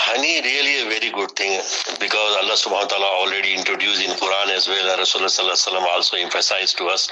honey 0.09 0.41
really 0.41 0.81
a 0.81 0.89
very 0.89 1.11
good 1.11 1.31
thing 1.35 1.59
because 1.99 2.31
Allah 2.41 2.55
subhanahu 2.55 2.87
wa 2.87 2.91
ta'ala 2.91 3.09
already 3.21 3.53
introduced 3.53 4.01
in 4.01 4.11
Quran 4.17 4.55
as 4.55 4.67
well. 4.67 4.97
Rasulullah 4.97 5.85
also 5.91 6.17
emphasized 6.17 6.77
to 6.77 6.85
us 6.85 7.09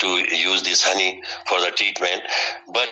to 0.00 0.08
use 0.34 0.62
this 0.62 0.82
honey 0.82 1.22
for 1.46 1.60
the 1.60 1.70
treatment. 1.70 2.22
But 2.72 2.90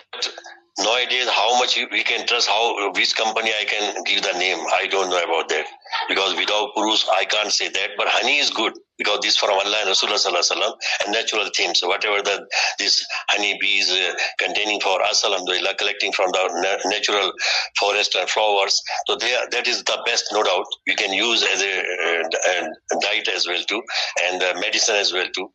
nowadays 0.83 1.27
how 1.29 1.57
much 1.59 1.77
we 1.91 2.03
can 2.03 2.25
trust 2.27 2.47
how 2.47 2.91
which 2.91 3.15
company 3.15 3.51
i 3.59 3.65
can 3.65 4.03
give 4.03 4.23
the 4.23 4.33
name. 4.33 4.59
I 4.73 4.87
don't 4.87 5.09
know 5.09 5.19
about 5.19 5.49
that. 5.49 5.65
Because 6.07 6.35
without 6.35 6.73
purus 6.75 7.07
i 7.11 7.25
can't 7.25 7.51
say 7.51 7.69
that. 7.69 7.91
But 7.97 8.07
honey 8.09 8.37
is 8.37 8.49
good. 8.49 8.73
Because 8.97 9.19
this 9.21 9.37
from 9.37 9.51
allah 9.51 9.77
and 9.81 9.89
rasulullah 9.89 10.73
and 11.05 11.13
natural 11.13 11.49
things 11.55 11.81
whatever 11.83 12.21
the 12.21 12.45
this 12.77 13.05
honey 13.29 13.57
bees 13.61 13.91
uh, 13.91 14.13
containing 14.37 14.79
for 14.81 15.01
us 15.03 15.23
alhamdulillah 15.23 15.75
collecting 15.75 16.11
from 16.11 16.31
the 16.31 16.81
natural 16.85 17.31
forest 17.79 18.15
and 18.15 18.29
flowers. 18.29 18.81
So 19.07 19.15
they, 19.15 19.33
that 19.51 19.67
is 19.67 19.83
the 19.83 20.01
best 20.05 20.25
no 20.31 20.43
doubt. 20.43 20.65
You 20.87 20.95
can 20.95 21.13
use 21.13 21.43
as 21.43 21.61
a, 21.61 21.79
uh, 21.79 22.99
diet 23.01 23.27
as 23.29 23.47
well 23.47 23.61
too 23.63 23.81
and 24.23 24.43
uh, 24.43 24.53
medicine 24.59 24.95
as 24.95 25.13
well 25.13 25.27
too 25.33 25.49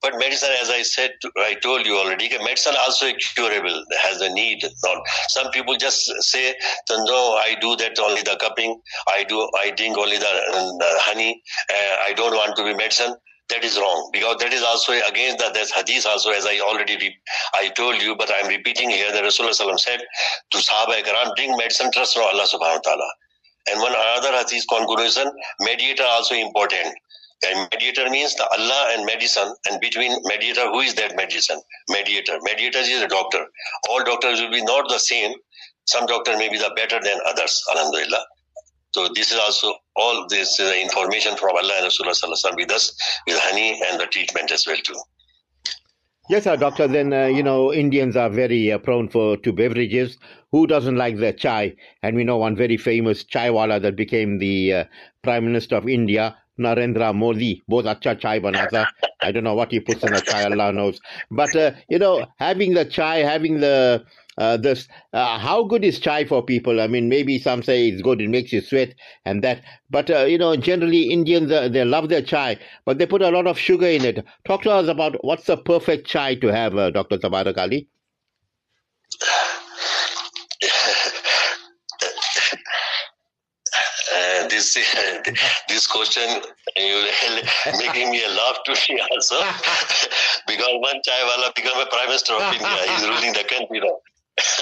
but 0.00 0.14
medicine, 0.18 0.50
as 0.62 0.70
I 0.70 0.82
said, 0.82 1.12
I 1.38 1.54
told 1.54 1.84
you 1.84 1.96
already, 1.96 2.30
medicine 2.44 2.74
also 2.78 3.10
curable, 3.34 3.84
has 4.00 4.20
a 4.20 4.30
need. 4.32 4.62
Not 4.84 5.02
some 5.28 5.50
people 5.50 5.76
just 5.76 6.10
say, 6.22 6.54
no, 6.90 7.34
I 7.34 7.56
do 7.60 7.74
that 7.76 7.98
only 7.98 8.22
the 8.22 8.36
cupping, 8.40 8.80
I 9.08 9.24
do, 9.24 9.48
I 9.58 9.70
drink 9.72 9.98
only 9.98 10.16
the, 10.18 10.24
the 10.52 10.90
honey, 11.00 11.42
uh, 11.70 11.96
I 12.08 12.12
don't 12.14 12.34
want 12.34 12.56
to 12.56 12.64
be 12.64 12.74
medicine. 12.74 13.14
That 13.50 13.64
is 13.64 13.78
wrong 13.78 14.10
because 14.12 14.36
that 14.40 14.52
is 14.52 14.62
also 14.62 14.92
against 14.92 15.38
the 15.38 15.50
there's 15.54 15.72
hadith 15.72 16.04
also 16.04 16.30
as 16.32 16.44
I 16.44 16.58
already 16.60 16.98
re- 16.98 17.16
I 17.54 17.70
told 17.70 18.02
you, 18.02 18.14
but 18.14 18.30
I'm 18.30 18.46
repeating 18.46 18.90
here. 18.90 19.10
The 19.10 19.20
Rasulullah 19.20 19.80
said 19.80 20.00
to 20.50 20.58
Sahaba 20.58 21.02
Ikram, 21.02 21.34
drink 21.34 21.56
medicine, 21.56 21.90
trust 21.90 22.12
from 22.12 22.24
Allah 22.24 22.44
Subhanahu 22.44 22.80
wa 22.84 22.92
Taala. 22.92 23.08
And 23.70 23.80
one 23.80 23.92
another 23.92 24.36
hadith 24.36 24.64
conclusion, 24.68 25.32
mediator 25.60 26.04
also 26.04 26.34
important. 26.34 26.94
And 27.46 27.68
mediator 27.72 28.10
means 28.10 28.34
the 28.34 28.46
Allah 28.48 28.94
and 28.94 29.06
medicine, 29.06 29.54
and 29.70 29.80
between 29.80 30.12
mediator, 30.24 30.66
who 30.72 30.80
is 30.80 30.94
that 30.94 31.16
medicine? 31.16 31.60
Mediator. 31.88 32.38
Mediator 32.42 32.78
is 32.78 33.02
a 33.02 33.08
doctor. 33.08 33.46
All 33.88 34.02
doctors 34.04 34.40
will 34.40 34.50
be 34.50 34.62
not 34.62 34.88
the 34.88 34.98
same. 34.98 35.34
Some 35.86 36.06
doctor 36.06 36.36
may 36.36 36.48
be 36.48 36.58
the 36.58 36.72
better 36.74 36.98
than 37.00 37.18
others. 37.26 37.62
Alhamdulillah. 37.70 38.24
So 38.94 39.08
this 39.14 39.30
is 39.30 39.38
also 39.38 39.74
all 39.96 40.26
this 40.28 40.58
uh, 40.58 40.72
information 40.80 41.36
from 41.36 41.50
Allah 41.56 41.74
and 41.76 41.86
Rasulullah 41.86 42.56
with 42.56 42.70
us, 42.72 42.96
with 43.26 43.38
honey 43.38 43.80
and 43.88 44.00
the 44.00 44.06
treatment 44.06 44.50
as 44.50 44.66
well 44.66 44.78
too. 44.78 44.98
Yes, 46.30 46.44
sir, 46.44 46.56
doctor. 46.56 46.88
Then 46.88 47.12
uh, 47.12 47.26
you 47.26 47.42
know 47.42 47.72
Indians 47.72 48.16
are 48.16 48.28
very 48.28 48.72
uh, 48.72 48.78
prone 48.78 49.08
for 49.08 49.36
to 49.38 49.52
beverages. 49.52 50.18
Who 50.52 50.66
doesn't 50.66 50.96
like 50.96 51.18
their 51.18 51.32
chai? 51.32 51.76
And 52.02 52.16
we 52.16 52.24
know 52.24 52.38
one 52.38 52.56
very 52.56 52.76
famous 52.76 53.24
chai 53.24 53.50
wala 53.50 53.80
that 53.80 53.96
became 53.96 54.38
the 54.38 54.72
uh, 54.72 54.84
prime 55.22 55.44
minister 55.44 55.76
of 55.76 55.88
India, 55.88 56.36
Narendra 56.58 57.14
Modi. 57.14 57.62
Both 57.68 57.86
acha 57.86 58.18
chai 58.18 58.40
banata. 58.40 58.86
I 59.20 59.32
don't 59.32 59.44
know 59.44 59.54
what 59.54 59.70
he 59.72 59.80
puts 59.80 60.02
in 60.04 60.12
the 60.12 60.20
chai, 60.20 60.44
Allah 60.44 60.72
knows. 60.72 61.00
But 61.30 61.54
uh, 61.56 61.72
you 61.88 61.98
know, 61.98 62.26
having 62.38 62.74
the 62.74 62.84
chai, 62.84 63.18
having 63.18 63.60
the 63.60 64.04
uh, 64.38 64.56
this 64.56 64.88
uh, 65.12 65.38
how 65.38 65.64
good 65.64 65.84
is 65.84 65.98
chai 65.98 66.24
for 66.24 66.42
people 66.44 66.80
i 66.80 66.86
mean 66.86 67.08
maybe 67.08 67.38
some 67.38 67.62
say 67.62 67.88
it's 67.88 68.00
good 68.02 68.20
it 68.20 68.28
makes 68.28 68.52
you 68.52 68.60
sweat 68.60 68.94
and 69.24 69.42
that 69.42 69.62
but 69.90 70.08
uh, 70.10 70.20
you 70.24 70.38
know 70.38 70.54
generally 70.56 71.10
indians 71.10 71.50
uh, 71.50 71.68
they 71.68 71.84
love 71.84 72.08
their 72.08 72.22
chai 72.22 72.56
but 72.84 72.98
they 72.98 73.06
put 73.06 73.20
a 73.20 73.30
lot 73.30 73.46
of 73.48 73.58
sugar 73.58 73.88
in 73.88 74.04
it 74.04 74.24
talk 74.46 74.62
to 74.62 74.70
us 74.70 74.88
about 74.88 75.16
what's 75.24 75.46
the 75.46 75.56
perfect 75.56 76.06
chai 76.06 76.34
to 76.36 76.46
have 76.48 76.76
uh, 76.76 76.90
dr 76.90 77.18
tabarak 77.18 77.58
ali 77.58 77.88
this 84.48 84.74
this 85.68 85.86
question 85.86 86.42
making 87.78 88.10
me 88.10 88.24
a 88.24 88.28
laugh 88.28 88.58
to 88.64 88.72
me 88.88 89.00
also 89.10 89.36
because 90.46 90.74
one 90.80 91.00
chai 91.04 91.22
wala 91.24 91.52
become 91.54 91.78
a 91.80 91.86
prime 91.86 92.06
minister 92.06 92.34
of 92.34 92.42
India. 92.52 92.82
He's 92.88 93.08
ruling 93.08 93.32
the 93.32 93.44
country 93.44 93.80
now. 93.80 93.96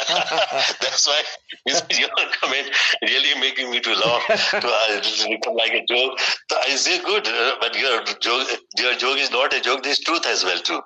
That's 0.08 1.06
why 1.06 1.22
your 1.66 2.08
comment 2.40 2.70
really 3.02 3.40
making 3.40 3.70
me 3.70 3.80
to 3.80 3.92
laugh, 3.94 4.26
to 4.50 4.66
uh, 4.66 5.28
become 5.28 5.54
like 5.54 5.72
a 5.72 5.84
joke. 5.88 6.18
So 6.50 6.56
I 6.62 6.76
say 6.76 7.02
good, 7.02 7.26
uh, 7.26 7.56
but 7.60 7.76
your 7.78 8.04
joke, 8.20 8.48
your 8.78 8.94
joke 8.94 9.18
is 9.18 9.30
not 9.30 9.52
a 9.52 9.60
joke. 9.60 9.82
There's 9.82 9.98
truth 10.00 10.26
as 10.26 10.44
well 10.44 10.58
too. 10.58 10.80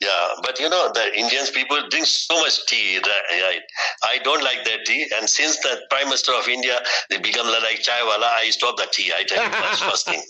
Yeah, 0.00 0.28
but 0.42 0.60
you 0.60 0.68
know 0.68 0.90
the 0.92 1.18
Indians 1.18 1.50
people 1.50 1.78
drink 1.90 2.06
so 2.06 2.38
much 2.40 2.66
tea. 2.66 2.98
Right? 2.98 3.60
I 4.04 4.18
don't 4.22 4.42
like 4.42 4.64
that 4.64 4.84
tea, 4.86 5.06
and 5.16 5.28
since 5.28 5.58
the 5.58 5.80
Prime 5.90 6.06
Minister 6.06 6.32
of 6.32 6.48
India 6.48 6.78
they 7.10 7.18
become 7.18 7.46
like 7.46 7.80
chai 7.80 8.02
wala, 8.04 8.30
I 8.36 8.50
stop 8.50 8.76
the 8.76 8.86
tea. 8.90 9.12
I 9.14 9.24
tell 9.24 9.44
you 9.44 9.50
that's 9.50 9.82
first 9.82 10.06
thing. 10.06 10.22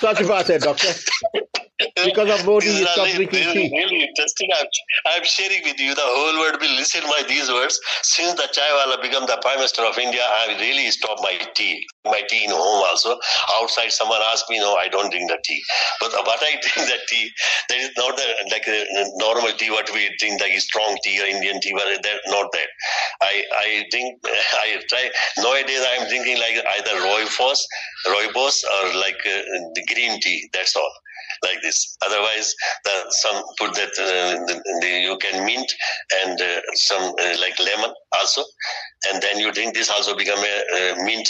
Such 0.00 0.20
a 0.20 0.58
doctor. 0.58 0.92
because 1.78 2.40
of 2.40 2.46
Modi, 2.46 2.66
you 2.66 2.86
stop 2.88 3.04
really, 3.04 3.26
drinking 3.26 3.72
really, 3.76 4.04
interesting. 4.08 4.48
I'm, 4.56 4.66
I'm 5.12 5.24
sharing 5.24 5.62
with 5.64 5.78
you. 5.78 5.94
The 5.94 6.04
whole 6.04 6.40
world 6.40 6.56
will 6.60 6.74
listen 6.76 7.02
by 7.04 7.22
these 7.28 7.50
words. 7.50 7.78
Since 8.02 8.34
the 8.34 8.48
Chaiwala 8.48 9.02
become 9.02 9.26
the 9.26 9.36
Prime 9.42 9.56
Minister 9.56 9.82
of 9.82 9.98
India, 9.98 10.22
I 10.24 10.56
really 10.60 10.90
stop 10.90 11.18
my 11.20 11.36
tea. 11.54 11.84
My 12.04 12.22
tea 12.28 12.44
in 12.44 12.50
home 12.50 12.82
also. 12.88 13.18
Outside, 13.60 13.92
someone 13.92 14.20
asked 14.32 14.48
me, 14.48 14.58
no, 14.58 14.74
I 14.76 14.88
don't 14.88 15.10
drink 15.10 15.28
the 15.28 15.38
tea. 15.44 15.62
But 16.00 16.12
what 16.12 16.40
I 16.42 16.56
drink 16.64 16.88
the 16.88 16.98
tea, 17.08 17.30
that 17.68 17.78
is 17.78 17.90
not 17.96 18.16
the 18.16 18.24
like 18.50 18.66
a 18.68 18.84
normal 19.16 19.52
tea 19.58 19.70
what 19.70 19.90
we 19.92 20.08
drink, 20.18 20.40
like 20.40 20.52
strong 20.60 20.96
tea 21.04 21.20
or 21.20 21.26
Indian 21.26 21.60
tea, 21.60 21.72
but 21.74 21.84
that 22.02 22.20
not 22.28 22.50
that. 22.52 22.68
I 23.22 23.44
I 23.58 23.84
drink. 23.90 24.18
I 24.64 24.80
try 24.88 25.10
nowadays. 25.38 25.84
I'm 25.92 26.08
drinking 26.08 26.38
like 26.38 26.56
either 26.78 26.96
Rooibos, 27.04 27.60
Rooibos, 28.08 28.64
or 28.64 28.96
like 28.96 29.20
uh, 29.26 29.42
the 29.76 29.84
green 29.92 30.20
tea. 30.20 30.48
That's 30.54 30.74
all 30.74 30.90
like 31.42 31.60
this. 31.62 31.96
Otherwise, 32.04 32.54
the, 32.84 33.04
some 33.10 33.42
put 33.58 33.74
that 33.74 33.90
uh, 33.98 34.44
the, 34.46 34.62
the, 34.80 34.88
you 34.88 35.16
can 35.18 35.44
mint 35.44 35.72
and 36.24 36.40
uh, 36.40 36.60
some 36.74 37.14
uh, 37.20 37.36
like 37.40 37.58
lemon 37.58 37.92
also, 38.16 38.42
and 39.10 39.22
then 39.22 39.38
you 39.38 39.52
drink 39.52 39.74
this 39.74 39.90
also 39.90 40.16
become 40.16 40.38
a, 40.38 40.94
mint 41.04 41.28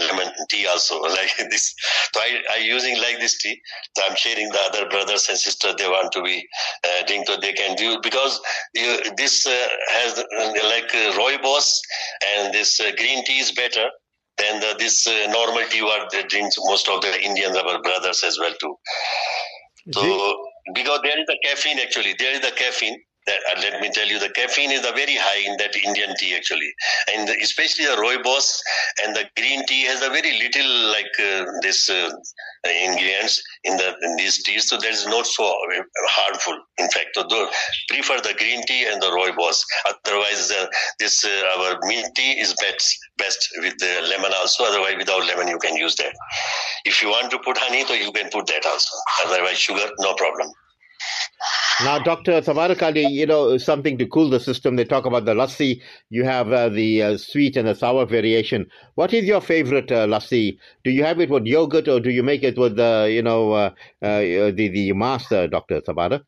lemon 0.00 0.28
tea 0.50 0.66
also 0.66 1.00
like 1.18 1.36
this. 1.50 1.74
So 2.12 2.20
I 2.20 2.42
I 2.54 2.56
using 2.58 2.96
like 2.98 3.18
this 3.20 3.38
tea. 3.38 3.60
So 3.96 4.04
I'm 4.08 4.16
sharing 4.16 4.48
the 4.48 4.60
other 4.68 4.88
brothers 4.88 5.28
and 5.28 5.38
sisters. 5.38 5.74
They 5.78 5.88
want 5.88 6.12
to 6.12 6.22
be 6.22 6.46
uh, 6.84 7.06
drink 7.06 7.26
so 7.26 7.36
they 7.36 7.52
can 7.52 7.76
do 7.76 7.98
because 8.02 8.40
you, 8.74 8.98
this 9.16 9.46
uh, 9.46 9.68
has 9.90 10.18
uh, 10.18 10.68
like 10.68 10.90
rooibos 11.16 11.78
and 12.36 12.52
this 12.52 12.80
green 12.96 13.24
tea 13.24 13.38
is 13.38 13.52
better 13.52 13.88
than 14.38 14.60
the, 14.60 14.74
this 14.78 15.06
uh, 15.06 15.26
normal 15.30 15.62
tea 15.68 15.82
what 15.82 16.10
they 16.10 16.22
drinks 16.24 16.56
most 16.64 16.88
of 16.88 17.00
the 17.00 17.22
Indian 17.22 17.56
our 17.56 17.80
brothers 17.82 18.24
as 18.24 18.38
well 18.38 18.52
too. 18.60 18.74
So 19.92 20.46
because 20.74 21.00
there 21.02 21.18
is 21.18 21.26
the 21.26 21.38
caffeine 21.44 21.78
actually, 21.78 22.14
there 22.18 22.32
is 22.32 22.40
the 22.40 22.50
caffeine. 22.52 23.00
That, 23.26 23.40
uh, 23.50 23.60
let 23.60 23.80
me 23.80 23.90
tell 23.90 24.06
you, 24.06 24.18
the 24.18 24.28
caffeine 24.30 24.70
is 24.70 24.80
very 24.80 25.16
high 25.16 25.50
in 25.50 25.56
that 25.56 25.74
Indian 25.76 26.14
tea 26.18 26.34
actually, 26.34 26.72
and 27.12 27.26
the, 27.28 27.34
especially 27.42 27.86
the 27.86 27.96
rooibos 27.96 28.58
and 29.02 29.16
the 29.16 29.24
green 29.36 29.64
tea 29.66 29.82
has 29.84 30.02
a 30.02 30.10
very 30.10 30.38
little 30.38 30.70
like 30.90 31.12
uh, 31.18 31.44
this 31.62 31.88
uh, 31.88 32.10
ingredients 32.64 33.42
in 33.64 33.76
the 33.76 33.94
in 34.02 34.16
these 34.16 34.42
teas, 34.42 34.68
so 34.68 34.76
there 34.78 34.90
is 34.90 35.06
not 35.06 35.26
so 35.26 35.44
harmful. 36.08 36.58
In 36.78 36.88
fact, 36.90 37.10
so 37.14 37.50
prefer 37.88 38.20
the 38.20 38.34
green 38.36 38.64
tea 38.66 38.84
and 38.84 39.00
the 39.00 39.08
rooibos. 39.08 39.62
Otherwise, 39.86 40.50
uh, 40.50 40.66
this 40.98 41.24
uh, 41.24 41.58
our 41.58 41.78
mint 41.82 42.14
tea 42.14 42.32
is 42.32 42.54
best 42.60 42.98
best 43.16 43.48
with 43.60 43.78
the 43.78 44.06
lemon 44.08 44.32
also. 44.34 44.64
Otherwise, 44.64 44.96
without 44.98 45.26
lemon, 45.26 45.48
you 45.48 45.58
can 45.58 45.76
use 45.76 45.96
that. 45.96 46.12
If 46.84 47.02
you 47.02 47.08
want 47.08 47.30
to 47.30 47.38
put 47.38 47.56
honey, 47.58 47.84
so 47.86 47.94
you 47.94 48.12
can 48.12 48.28
put 48.30 48.46
that 48.48 48.66
also. 48.66 48.96
Otherwise, 49.26 49.58
sugar, 49.58 49.88
no 50.00 50.14
problem. 50.14 50.52
Now, 51.82 51.98
Dr. 51.98 52.40
Tabarak 52.40 52.82
Ali, 52.82 53.06
you 53.06 53.26
know, 53.26 53.58
something 53.58 53.98
to 53.98 54.06
cool 54.06 54.30
the 54.30 54.38
system. 54.38 54.76
They 54.76 54.84
talk 54.84 55.06
about 55.06 55.24
the 55.24 55.34
lassi. 55.34 55.80
You 56.08 56.24
have 56.24 56.52
uh, 56.52 56.68
the 56.68 57.02
uh, 57.02 57.16
sweet 57.18 57.56
and 57.56 57.66
the 57.66 57.74
sour 57.74 58.06
variation. 58.06 58.66
What 58.94 59.12
is 59.12 59.24
your 59.24 59.40
favorite 59.40 59.90
uh, 59.90 60.06
lassi? 60.06 60.56
Do 60.84 60.90
you 60.90 61.02
have 61.02 61.20
it 61.20 61.30
with 61.30 61.46
yogurt 61.46 61.88
or 61.88 61.98
do 61.98 62.10
you 62.10 62.22
make 62.22 62.44
it 62.44 62.56
with, 62.56 62.78
uh, 62.78 63.06
you 63.08 63.22
know, 63.22 63.52
uh, 63.52 63.70
uh, 64.00 64.20
the, 64.20 64.70
the 64.72 64.92
master, 64.92 65.48
Dr. 65.48 65.80
Tabarak? 65.80 66.22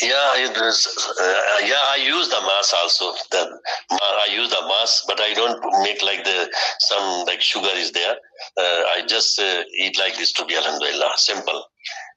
Yeah, 0.00 0.34
it 0.36 0.56
is. 0.56 0.88
Uh, 1.20 1.58
yeah, 1.62 1.82
I 1.86 2.02
use 2.04 2.28
the 2.28 2.40
maas 2.40 2.74
also. 2.82 3.12
The 3.30 3.60
I 3.92 4.28
use 4.34 4.50
the 4.50 4.60
maas, 4.62 5.04
but 5.06 5.20
I 5.20 5.32
don't 5.34 5.60
make 5.84 6.02
like 6.02 6.24
the 6.24 6.50
some 6.80 7.24
like 7.26 7.40
sugar 7.40 7.70
is 7.74 7.92
there. 7.92 8.16
Uh, 8.56 8.82
I 8.90 9.04
just 9.06 9.38
uh, 9.38 9.62
eat 9.78 9.96
like 9.96 10.16
this 10.16 10.32
to 10.32 10.44
be 10.46 10.56
alhamdulillah, 10.56 11.12
simple, 11.16 11.64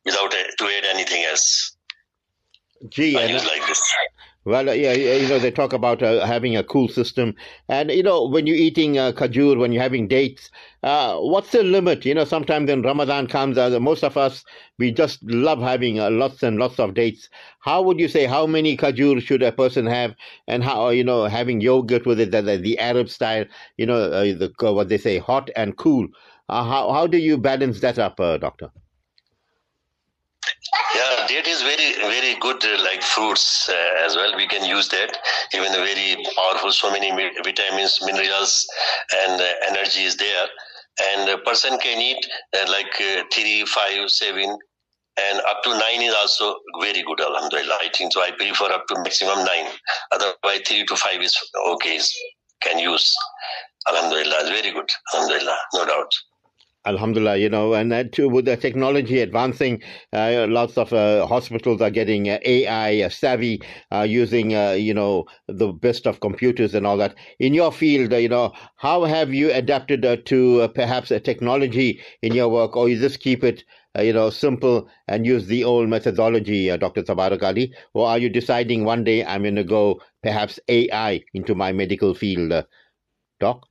without 0.07 0.33
uh, 0.33 0.43
to 0.57 0.65
add 0.77 0.85
anything 0.95 1.23
else. 1.25 1.77
Gee, 2.89 3.17
I 3.17 3.23
and- 3.23 3.33
use 3.33 3.45
like 3.45 3.65
this. 3.67 3.81
Well, 4.45 4.73
yeah, 4.73 4.93
you 4.93 5.27
know, 5.27 5.39
they 5.39 5.51
talk 5.51 5.73
about 5.73 6.01
uh, 6.01 6.25
having 6.25 6.55
a 6.55 6.63
cool 6.63 6.87
system. 6.87 7.35
And, 7.67 7.91
you 7.91 8.01
know, 8.01 8.25
when 8.29 8.47
you're 8.47 8.55
eating 8.55 8.97
uh, 8.97 9.11
kajur, 9.11 9.59
when 9.59 9.73
you're 9.73 9.83
having 9.83 10.07
dates, 10.07 10.49
uh, 10.83 11.17
what's 11.17 11.51
the 11.51 11.63
limit? 11.63 12.05
You 12.05 12.13
know, 12.13 12.23
sometimes 12.23 12.69
when 12.69 12.81
Ramadan 12.81 13.27
comes, 13.27 13.57
uh, 13.57 13.77
most 13.81 14.05
of 14.05 14.15
us, 14.15 14.45
we 14.79 14.93
just 14.93 15.21
love 15.23 15.59
having 15.59 15.99
uh, 15.99 16.09
lots 16.11 16.43
and 16.43 16.57
lots 16.59 16.79
of 16.79 16.93
dates. 16.93 17.27
How 17.59 17.81
would 17.81 17.99
you 17.99 18.07
say, 18.07 18.23
how 18.25 18.47
many 18.47 18.77
kajur 18.77 19.21
should 19.21 19.43
a 19.43 19.51
person 19.51 19.85
have? 19.85 20.15
And 20.47 20.63
how, 20.63 20.89
you 20.89 21.03
know, 21.03 21.25
having 21.25 21.59
yogurt 21.59 22.05
with 22.05 22.21
it, 22.21 22.31
the, 22.31 22.41
the, 22.41 22.55
the 22.57 22.79
Arab 22.79 23.09
style, 23.09 23.43
you 23.75 23.85
know, 23.85 23.99
uh, 24.01 24.23
the, 24.23 24.53
what 24.71 24.87
they 24.87 24.97
say, 24.97 25.17
hot 25.17 25.49
and 25.57 25.75
cool. 25.75 26.07
Uh, 26.47 26.63
how, 26.63 26.93
how 26.93 27.05
do 27.05 27.17
you 27.17 27.37
balance 27.37 27.81
that 27.81 27.99
up, 27.99 28.17
uh, 28.21 28.37
Doctor? 28.37 28.71
Yeah, 30.95 31.27
date 31.27 31.47
is 31.47 31.61
very 31.61 31.93
very 32.11 32.35
good 32.39 32.63
uh, 32.65 32.83
like 32.83 33.01
fruits 33.01 33.69
uh, 33.69 34.05
as 34.05 34.15
well. 34.15 34.35
We 34.35 34.47
can 34.47 34.65
use 34.65 34.87
that. 34.89 35.17
Even 35.53 35.71
very 35.71 36.17
powerful, 36.35 36.71
so 36.71 36.91
many 36.91 37.11
vitamins, 37.43 37.99
minerals, 38.03 38.67
and 39.23 39.41
uh, 39.41 39.45
energy 39.69 40.03
is 40.03 40.17
there. 40.17 40.47
And 41.09 41.29
a 41.29 41.37
person 41.37 41.77
can 41.79 42.01
eat 42.01 42.25
uh, 42.55 42.71
like 42.71 42.99
uh, 42.99 43.23
three, 43.31 43.65
five, 43.65 44.09
seven, 44.09 44.57
and 45.17 45.39
up 45.41 45.63
to 45.63 45.69
nine 45.77 46.01
is 46.01 46.13
also 46.13 46.55
very 46.81 47.03
good. 47.03 47.21
Alhamdulillah, 47.21 47.77
I 47.81 47.89
think 47.95 48.13
so. 48.13 48.21
I 48.21 48.31
prefer 48.31 48.71
up 48.71 48.87
to 48.87 48.95
maximum 49.03 49.45
nine. 49.45 49.67
Otherwise, 50.11 50.61
three 50.67 50.85
to 50.85 50.95
five 50.95 51.21
is 51.21 51.37
okay. 51.67 51.99
Can 52.61 52.79
use. 52.79 53.15
Alhamdulillah, 53.87 54.49
very 54.49 54.71
good. 54.71 54.89
Alhamdulillah, 55.13 55.57
no 55.75 55.85
doubt. 55.85 56.11
Alhamdulillah, 56.87 57.37
you 57.37 57.49
know, 57.49 57.73
and 57.75 57.91
that 57.91 58.11
too, 58.13 58.27
with 58.29 58.45
the 58.45 58.57
technology 58.57 59.19
advancing, 59.19 59.81
uh, 60.13 60.47
lots 60.49 60.75
of 60.77 60.91
uh, 60.93 61.27
hospitals 61.27 61.81
are 61.81 61.91
getting 61.91 62.29
uh, 62.29 62.39
AI 62.45 63.01
uh, 63.05 63.09
savvy, 63.09 63.61
uh, 63.91 64.01
using, 64.01 64.55
uh, 64.55 64.71
you 64.71 64.93
know, 64.93 65.25
the 65.47 65.67
best 65.71 66.07
of 66.07 66.19
computers 66.19 66.73
and 66.73 66.87
all 66.87 66.97
that. 66.97 67.13
In 67.39 67.53
your 67.53 67.71
field, 67.71 68.11
uh, 68.13 68.17
you 68.17 68.29
know, 68.29 68.53
how 68.77 69.03
have 69.03 69.33
you 69.33 69.51
adapted 69.51 70.03
uh, 70.05 70.15
to 70.25 70.61
uh, 70.61 70.67
perhaps 70.69 71.11
a 71.11 71.19
technology 71.19 71.99
in 72.23 72.33
your 72.33 72.49
work, 72.49 72.75
or 72.75 72.89
you 72.89 72.97
just 72.97 73.19
keep 73.19 73.43
it, 73.43 73.63
uh, 73.97 74.01
you 74.01 74.13
know, 74.13 74.29
simple 74.31 74.89
and 75.07 75.25
use 75.27 75.45
the 75.47 75.63
old 75.63 75.89
methodology, 75.89 76.71
uh, 76.71 76.77
Dr. 76.77 77.03
Tabarak? 77.03 77.71
Or 77.93 78.07
are 78.07 78.17
you 78.17 78.29
deciding 78.29 78.83
one 78.83 79.03
day 79.03 79.23
I'm 79.25 79.43
going 79.43 79.55
to 79.55 79.63
go 79.63 80.01
perhaps 80.23 80.59
AI 80.69 81.23
into 81.33 81.53
my 81.53 81.71
medical 81.71 82.15
field, 82.15 82.51
uh, 82.51 82.63
Doc? 83.39 83.65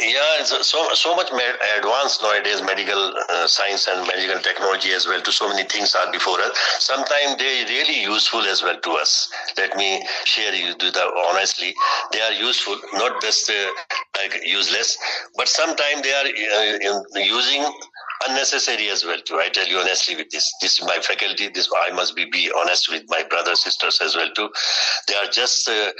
Yeah, 0.00 0.20
uh, 0.40 0.62
so 0.62 0.88
so 0.94 1.14
much 1.14 1.30
advanced 1.76 2.22
nowadays, 2.22 2.62
medical 2.62 3.12
uh, 3.28 3.46
science 3.46 3.86
and 3.86 4.06
medical 4.06 4.40
technology 4.40 4.92
as 4.92 5.06
well. 5.06 5.20
To 5.20 5.32
so 5.32 5.48
many 5.48 5.64
things 5.64 5.94
are 5.94 6.10
before 6.10 6.40
us. 6.40 6.56
Sometimes 6.78 7.36
they 7.36 7.64
really 7.68 8.00
useful 8.02 8.40
as 8.46 8.62
well 8.62 8.78
to 8.80 8.90
us. 8.92 9.30
Let 9.58 9.76
me 9.76 10.02
share 10.24 10.54
you 10.54 10.74
do 10.76 10.90
that 10.90 11.08
honestly. 11.30 11.74
They 12.12 12.20
are 12.22 12.32
useful, 12.32 12.78
not 12.94 13.20
just 13.20 13.50
uh, 13.50 13.54
like 14.16 14.40
useless, 14.46 14.96
but 15.36 15.48
sometimes 15.48 16.02
they 16.02 16.12
are 16.14 16.26
uh, 16.26 17.20
using 17.20 17.62
unnecessary 18.28 18.88
as 18.88 19.04
well 19.04 19.20
too. 19.20 19.38
I 19.38 19.48
tell 19.48 19.66
you 19.66 19.78
honestly 19.78 20.16
with 20.16 20.30
this. 20.30 20.52
This 20.60 20.78
is 20.78 20.84
my 20.86 20.98
faculty. 21.02 21.48
This 21.48 21.68
I 21.86 21.92
must 21.92 22.16
be 22.16 22.26
be 22.26 22.50
honest 22.56 22.90
with 22.90 23.04
my 23.08 23.22
brothers 23.28 23.60
sisters 23.60 24.00
as 24.00 24.16
well 24.16 24.30
too. 24.34 24.50
They 25.08 25.14
are 25.14 25.30
just 25.30 25.68
uh, 25.68 25.92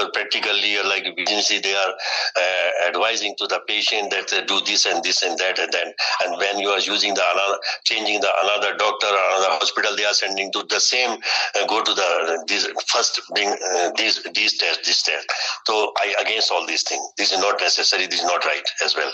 or 0.00 0.10
practically 0.12 0.76
or 0.76 0.84
like 0.84 1.04
businessy. 1.16 1.62
They 1.62 1.74
are 1.74 1.94
uh, 2.36 2.88
advising 2.88 3.34
to 3.38 3.46
the 3.46 3.60
patient 3.66 4.10
that 4.10 4.32
uh, 4.32 4.44
do 4.44 4.60
this 4.66 4.86
and 4.86 5.02
this 5.02 5.22
and 5.22 5.38
that 5.38 5.58
and 5.58 5.72
then 5.72 5.92
and 6.24 6.36
when 6.38 6.58
you 6.58 6.68
are 6.68 6.80
using 6.80 7.14
the 7.14 7.22
another 7.22 7.58
changing 7.84 8.20
the 8.20 8.30
another 8.42 8.76
doctor 8.76 9.06
or 9.06 9.24
another 9.30 9.52
hospital 9.58 9.96
they 9.96 10.04
are 10.04 10.14
sending 10.14 10.50
to 10.52 10.64
the 10.68 10.80
same 10.80 11.10
uh, 11.10 11.66
go 11.66 11.82
to 11.82 11.94
the 11.94 12.44
this 12.48 12.68
first 12.86 13.20
bring 13.34 13.48
uh, 13.48 13.90
these 13.96 14.22
these 14.34 14.56
tests 14.58 14.86
this 14.86 15.02
test 15.02 15.26
so 15.66 15.92
i 15.98 16.14
against 16.20 16.50
all 16.50 16.66
these 16.66 16.82
things 16.82 17.02
this 17.18 17.32
is 17.32 17.40
not 17.40 17.60
necessary 17.60 18.06
this 18.06 18.20
is 18.20 18.26
not 18.26 18.44
right 18.44 18.66
as 18.84 18.96
well 18.96 19.12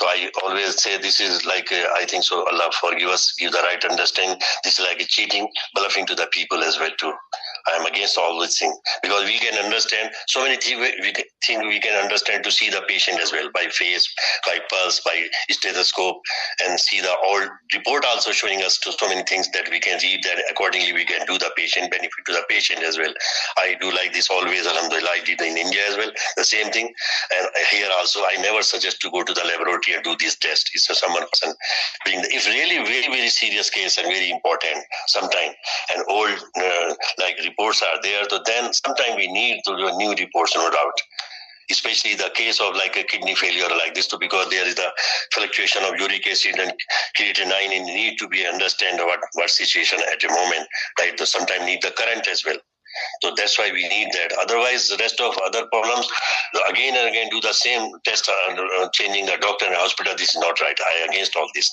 so 0.00 0.06
i 0.06 0.30
always 0.42 0.80
say 0.80 0.98
this 0.98 1.20
is 1.20 1.44
like 1.44 1.51
uh, 1.60 1.86
i 1.96 2.04
think 2.04 2.24
so 2.24 2.46
allah 2.48 2.70
forgive 2.80 3.08
us 3.08 3.32
give 3.32 3.52
the 3.52 3.58
right 3.58 3.84
understanding. 3.84 4.38
This 4.64 4.78
is 4.78 4.84
like 4.84 5.00
a 5.00 5.04
cheating 5.04 5.48
bluffing 5.74 6.06
to 6.06 6.14
the 6.14 6.26
people 6.32 6.62
as 6.62 6.78
well 6.78 6.90
too 6.96 7.12
I 7.70 7.76
am 7.76 7.86
against 7.86 8.18
all 8.18 8.40
these 8.40 8.58
things 8.58 8.74
because 9.02 9.24
we 9.24 9.38
can 9.38 9.62
understand 9.62 10.10
so 10.28 10.42
many 10.42 10.56
things. 10.56 10.80
We 10.80 11.12
think 11.44 11.62
we 11.64 11.80
can 11.80 12.00
understand 12.02 12.44
to 12.44 12.52
see 12.52 12.70
the 12.70 12.82
patient 12.88 13.20
as 13.20 13.32
well 13.32 13.50
by 13.54 13.66
face, 13.66 14.08
by 14.46 14.58
pulse, 14.70 15.00
by 15.00 15.28
stethoscope, 15.50 16.20
and 16.64 16.78
see 16.78 17.00
the 17.00 17.14
all 17.24 17.42
report 17.74 18.04
also 18.04 18.32
showing 18.32 18.62
us 18.62 18.78
to 18.78 18.92
so 18.92 19.08
many 19.08 19.22
things 19.22 19.50
that 19.50 19.68
we 19.70 19.80
can 19.80 19.98
read 20.02 20.22
that 20.24 20.42
accordingly 20.50 20.92
we 20.92 21.04
can 21.04 21.24
do 21.26 21.38
the 21.38 21.50
patient 21.56 21.90
benefit 21.90 22.22
to 22.26 22.32
the 22.32 22.44
patient 22.48 22.82
as 22.82 22.98
well. 22.98 23.12
I 23.58 23.76
do 23.80 23.90
like 23.92 24.12
this 24.12 24.30
always. 24.30 24.66
Alhamdulillah, 24.66 25.08
I 25.12 25.24
did 25.24 25.40
in 25.40 25.56
India 25.56 25.80
as 25.88 25.96
well 25.96 26.10
the 26.36 26.44
same 26.44 26.70
thing, 26.70 26.92
and 27.36 27.48
here 27.70 27.88
also 27.98 28.20
I 28.20 28.36
never 28.40 28.62
suggest 28.62 29.00
to 29.02 29.10
go 29.10 29.22
to 29.22 29.32
the 29.32 29.44
laboratory 29.44 29.94
and 29.94 30.04
do 30.04 30.16
this 30.18 30.36
test. 30.36 30.70
It's 30.74 30.88
a 30.90 30.94
someone 30.94 31.24
person 31.32 31.54
if 32.06 32.46
really 32.46 32.78
very 32.84 33.08
very 33.14 33.28
serious 33.28 33.70
case 33.70 33.98
and 33.98 34.06
very 34.06 34.30
important 34.30 34.84
sometime 35.06 35.52
and 35.94 36.04
old 36.08 36.30
uh, 36.56 36.94
like 37.18 37.36
reports 37.52 37.82
are 37.82 38.00
there 38.02 38.24
so 38.28 38.40
then 38.46 38.72
sometimes 38.72 39.16
we 39.16 39.28
need 39.40 39.60
to 39.64 39.76
do 39.76 39.88
a 39.88 39.96
new 40.02 40.14
reports 40.24 40.56
no 40.56 40.70
doubt 40.70 41.06
especially 41.72 42.14
the 42.14 42.30
case 42.34 42.60
of 42.60 42.74
like 42.74 42.96
a 42.96 43.02
kidney 43.02 43.34
failure 43.34 43.68
like 43.68 43.94
this, 43.94 44.06
too, 44.06 44.18
because 44.18 44.48
there 44.50 44.66
is 44.66 44.74
the 44.74 44.88
fluctuation 45.32 45.82
of 45.84 45.98
uric 45.98 46.26
acid 46.26 46.58
and 46.58 46.72
creatinine, 47.16 47.72
and 47.76 47.86
need 47.86 48.18
to 48.18 48.28
be 48.28 48.46
understand 48.46 48.98
what 48.98 49.20
what 49.34 49.50
situation 49.50 49.98
at 50.12 50.20
the 50.20 50.28
moment, 50.28 50.66
right? 51.00 51.18
So 51.18 51.24
sometimes 51.24 51.64
need 51.64 51.82
the 51.82 51.90
current 51.90 52.28
as 52.28 52.44
well. 52.44 52.58
So 53.22 53.32
that's 53.36 53.58
why 53.58 53.70
we 53.72 53.88
need 53.88 54.08
that. 54.12 54.36
Otherwise, 54.42 54.88
the 54.88 54.98
rest 54.98 55.18
of 55.20 55.36
other 55.46 55.66
problems, 55.72 56.06
again 56.68 56.94
and 56.94 57.08
again, 57.08 57.28
do 57.30 57.40
the 57.40 57.54
same 57.54 57.90
test, 58.04 58.28
uh, 58.28 58.88
changing 58.92 59.26
the 59.26 59.38
doctor 59.40 59.64
and 59.66 59.74
hospital. 59.74 60.12
This 60.16 60.34
is 60.34 60.40
not 60.40 60.60
right. 60.60 60.76
I 60.86 61.06
against 61.08 61.36
all 61.36 61.48
this. 61.54 61.70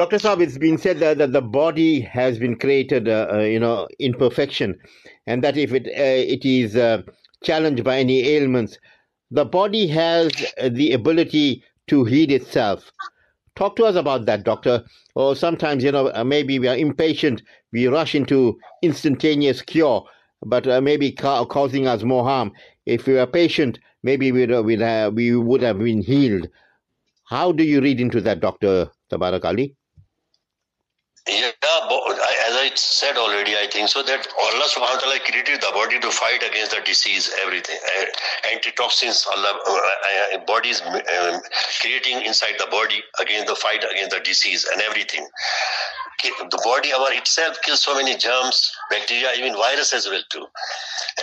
Dr. 0.00 0.16
Saab, 0.16 0.40
it's 0.40 0.56
been 0.56 0.78
said 0.78 0.98
that, 1.00 1.18
that 1.18 1.32
the 1.32 1.42
body 1.42 2.00
has 2.00 2.38
been 2.38 2.56
created, 2.56 3.06
uh, 3.06 3.28
uh, 3.34 3.38
you 3.40 3.60
know, 3.60 3.86
in 3.98 4.14
perfection, 4.14 4.74
and 5.26 5.44
that 5.44 5.58
if 5.58 5.74
it 5.74 5.88
uh, 5.88 6.24
it 6.34 6.42
is 6.46 6.74
uh, 6.74 7.02
challenged 7.44 7.84
by 7.84 7.98
any 7.98 8.26
ailments, 8.26 8.78
the 9.30 9.44
body 9.44 9.86
has 9.88 10.32
the 10.70 10.94
ability 10.94 11.62
to 11.88 12.04
heal 12.04 12.30
itself. 12.30 12.90
Talk 13.56 13.76
to 13.76 13.84
us 13.84 13.94
about 13.94 14.24
that, 14.24 14.42
doctor. 14.42 14.82
Or 15.16 15.36
sometimes, 15.36 15.84
you 15.84 15.92
know, 15.92 16.10
maybe 16.24 16.58
we 16.58 16.68
are 16.68 16.78
impatient, 16.78 17.42
we 17.70 17.86
rush 17.86 18.14
into 18.14 18.58
instantaneous 18.80 19.60
cure, 19.60 20.06
but 20.46 20.66
uh, 20.66 20.80
maybe 20.80 21.12
ca- 21.12 21.44
causing 21.44 21.86
us 21.86 22.04
more 22.04 22.24
harm. 22.24 22.52
If 22.86 23.06
we 23.06 23.12
were 23.12 23.26
patient, 23.26 23.78
maybe 24.02 24.32
we'd, 24.32 24.50
uh, 24.50 24.62
we'd, 24.62 24.80
we 25.12 25.36
would 25.36 25.60
have 25.60 25.78
been 25.78 26.00
healed. 26.00 26.48
How 27.24 27.52
do 27.52 27.62
you 27.64 27.82
read 27.82 28.00
into 28.00 28.22
that, 28.22 28.40
Dr. 28.40 28.90
Tabarak 29.12 29.44
Ali? 29.44 29.76
Yeah, 31.30 31.52
as 31.62 32.54
I 32.58 32.72
said 32.74 33.16
already, 33.16 33.54
I 33.56 33.68
think 33.70 33.88
so 33.88 34.02
that 34.02 34.26
Allah 34.34 34.66
subhanahu 34.66 34.98
wa 34.98 35.00
ta'ala 35.00 35.20
created 35.20 35.60
the 35.62 35.70
body 35.72 36.00
to 36.00 36.10
fight 36.10 36.42
against 36.42 36.74
the 36.74 36.82
disease, 36.82 37.30
everything. 37.40 37.78
Antitoxins, 38.52 39.26
Allah, 39.30 39.54
uh, 39.64 40.34
uh, 40.34 40.44
body 40.44 40.70
is 40.70 40.82
um, 40.82 41.40
creating 41.80 42.22
inside 42.26 42.56
the 42.58 42.66
body 42.66 42.98
against 43.20 43.46
the 43.46 43.54
fight 43.54 43.84
against 43.86 44.10
the 44.10 44.18
disease 44.20 44.66
and 44.72 44.82
everything. 44.82 45.24
The 46.50 46.60
body 46.64 46.92
our 46.92 47.12
itself 47.12 47.62
kills 47.62 47.82
so 47.82 47.94
many 47.94 48.16
germs, 48.16 48.72
bacteria, 48.90 49.30
even 49.38 49.54
virus 49.54 49.92
as 49.94 50.06
well 50.06 50.22
too. 50.30 50.46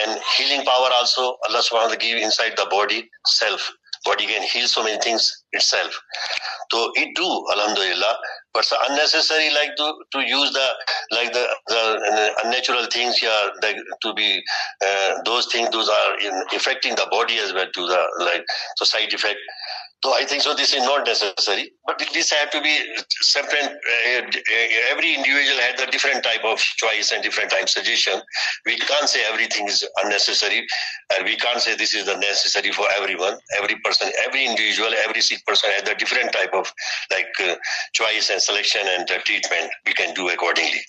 And 0.05 0.21
healing 0.37 0.65
power 0.65 0.89
also 0.95 1.35
Allah 1.49 1.59
subhanahu 1.59 1.71
wa 1.71 1.79
ta'ala 1.91 1.97
give 1.97 2.17
inside 2.17 2.55
the 2.55 2.67
body 2.71 3.09
self 3.25 3.73
body 4.05 4.25
can 4.25 4.43
heal 4.43 4.67
so 4.67 4.83
many 4.83 4.97
things 5.01 5.43
itself. 5.51 5.99
So 6.71 6.91
it 6.95 7.15
do, 7.15 7.45
alhamdulillah. 7.51 8.17
But 8.57 8.65
so 8.65 8.75
unnecessary 8.89 9.51
like 9.53 9.75
to, 9.77 9.93
to 10.13 10.19
use 10.21 10.51
the 10.51 10.67
like 11.11 11.31
the, 11.31 11.45
the 11.67 12.31
unnatural 12.43 12.87
things 12.87 13.15
here 13.17 13.51
like 13.61 13.75
to 14.01 14.13
be 14.15 14.41
uh, 14.83 15.21
those 15.25 15.45
things 15.51 15.69
those 15.69 15.87
are 15.87 16.19
in, 16.19 16.33
affecting 16.55 16.95
the 16.95 17.07
body 17.11 17.37
as 17.37 17.53
well 17.53 17.67
to 17.71 17.81
the 17.85 18.01
like 18.25 18.43
so 18.77 18.85
side 18.85 19.13
effect 19.13 19.37
so 20.03 20.13
I 20.13 20.25
think 20.25 20.43
so. 20.43 20.53
This 20.53 20.75
is 20.75 20.83
not 20.83 21.07
necessary, 21.07 21.71
but 21.87 22.01
this 22.13 22.31
have 22.31 22.51
to 22.51 22.61
be 22.61 22.77
separate. 23.21 23.65
Uh, 23.65 24.21
every 24.91 25.15
individual 25.15 25.57
had 25.59 25.79
a 25.79 25.89
different 25.89 26.23
type 26.23 26.43
of 26.45 26.59
choice 26.59 27.11
and 27.11 27.23
different 27.23 27.49
type 27.49 27.67
suggestion. 27.67 28.21
We 28.65 28.77
can't 28.77 29.09
say 29.09 29.23
everything 29.25 29.67
is 29.67 29.87
unnecessary, 30.03 30.67
and 31.15 31.25
we 31.25 31.35
can't 31.35 31.59
say 31.59 31.75
this 31.75 31.95
is 31.95 32.05
the 32.05 32.15
necessary 32.17 32.71
for 32.71 32.85
everyone. 32.95 33.39
Every 33.57 33.75
person, 33.83 34.11
every 34.23 34.45
individual, 34.45 34.91
every 35.03 35.21
sick 35.21 35.43
person 35.47 35.71
had 35.71 35.87
a 35.87 35.95
different 35.95 36.31
type 36.31 36.53
of 36.53 36.71
like 37.09 37.33
uh, 37.43 37.55
choice 37.93 38.29
and 38.29 38.41
selection 38.41 38.81
and 38.85 39.09
uh, 39.09 39.17
treatment. 39.25 39.71
We 39.87 39.93
can 39.93 40.13
do 40.13 40.29
accordingly. 40.29 40.81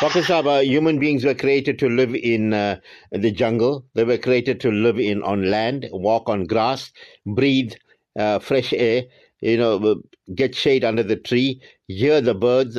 Dr. 0.00 0.22
Saba, 0.24 0.64
human 0.64 0.98
beings 0.98 1.24
were 1.24 1.34
created 1.34 1.78
to 1.78 1.88
live 1.88 2.14
in 2.14 2.52
uh, 2.52 2.80
the 3.12 3.30
jungle. 3.30 3.86
They 3.94 4.04
were 4.04 4.18
created 4.18 4.60
to 4.62 4.70
live 4.72 4.98
in 4.98 5.22
on 5.22 5.50
land, 5.50 5.88
walk 5.92 6.28
on 6.28 6.46
grass, 6.46 6.90
breathe 7.26 7.72
uh, 8.18 8.38
fresh 8.38 8.72
air, 8.72 9.04
you 9.40 9.56
know, 9.56 9.76
uh, 9.78 9.94
get 10.34 10.54
shade 10.54 10.84
under 10.84 11.02
the 11.02 11.16
tree, 11.16 11.60
hear 11.88 12.20
the 12.20 12.34
birds, 12.34 12.78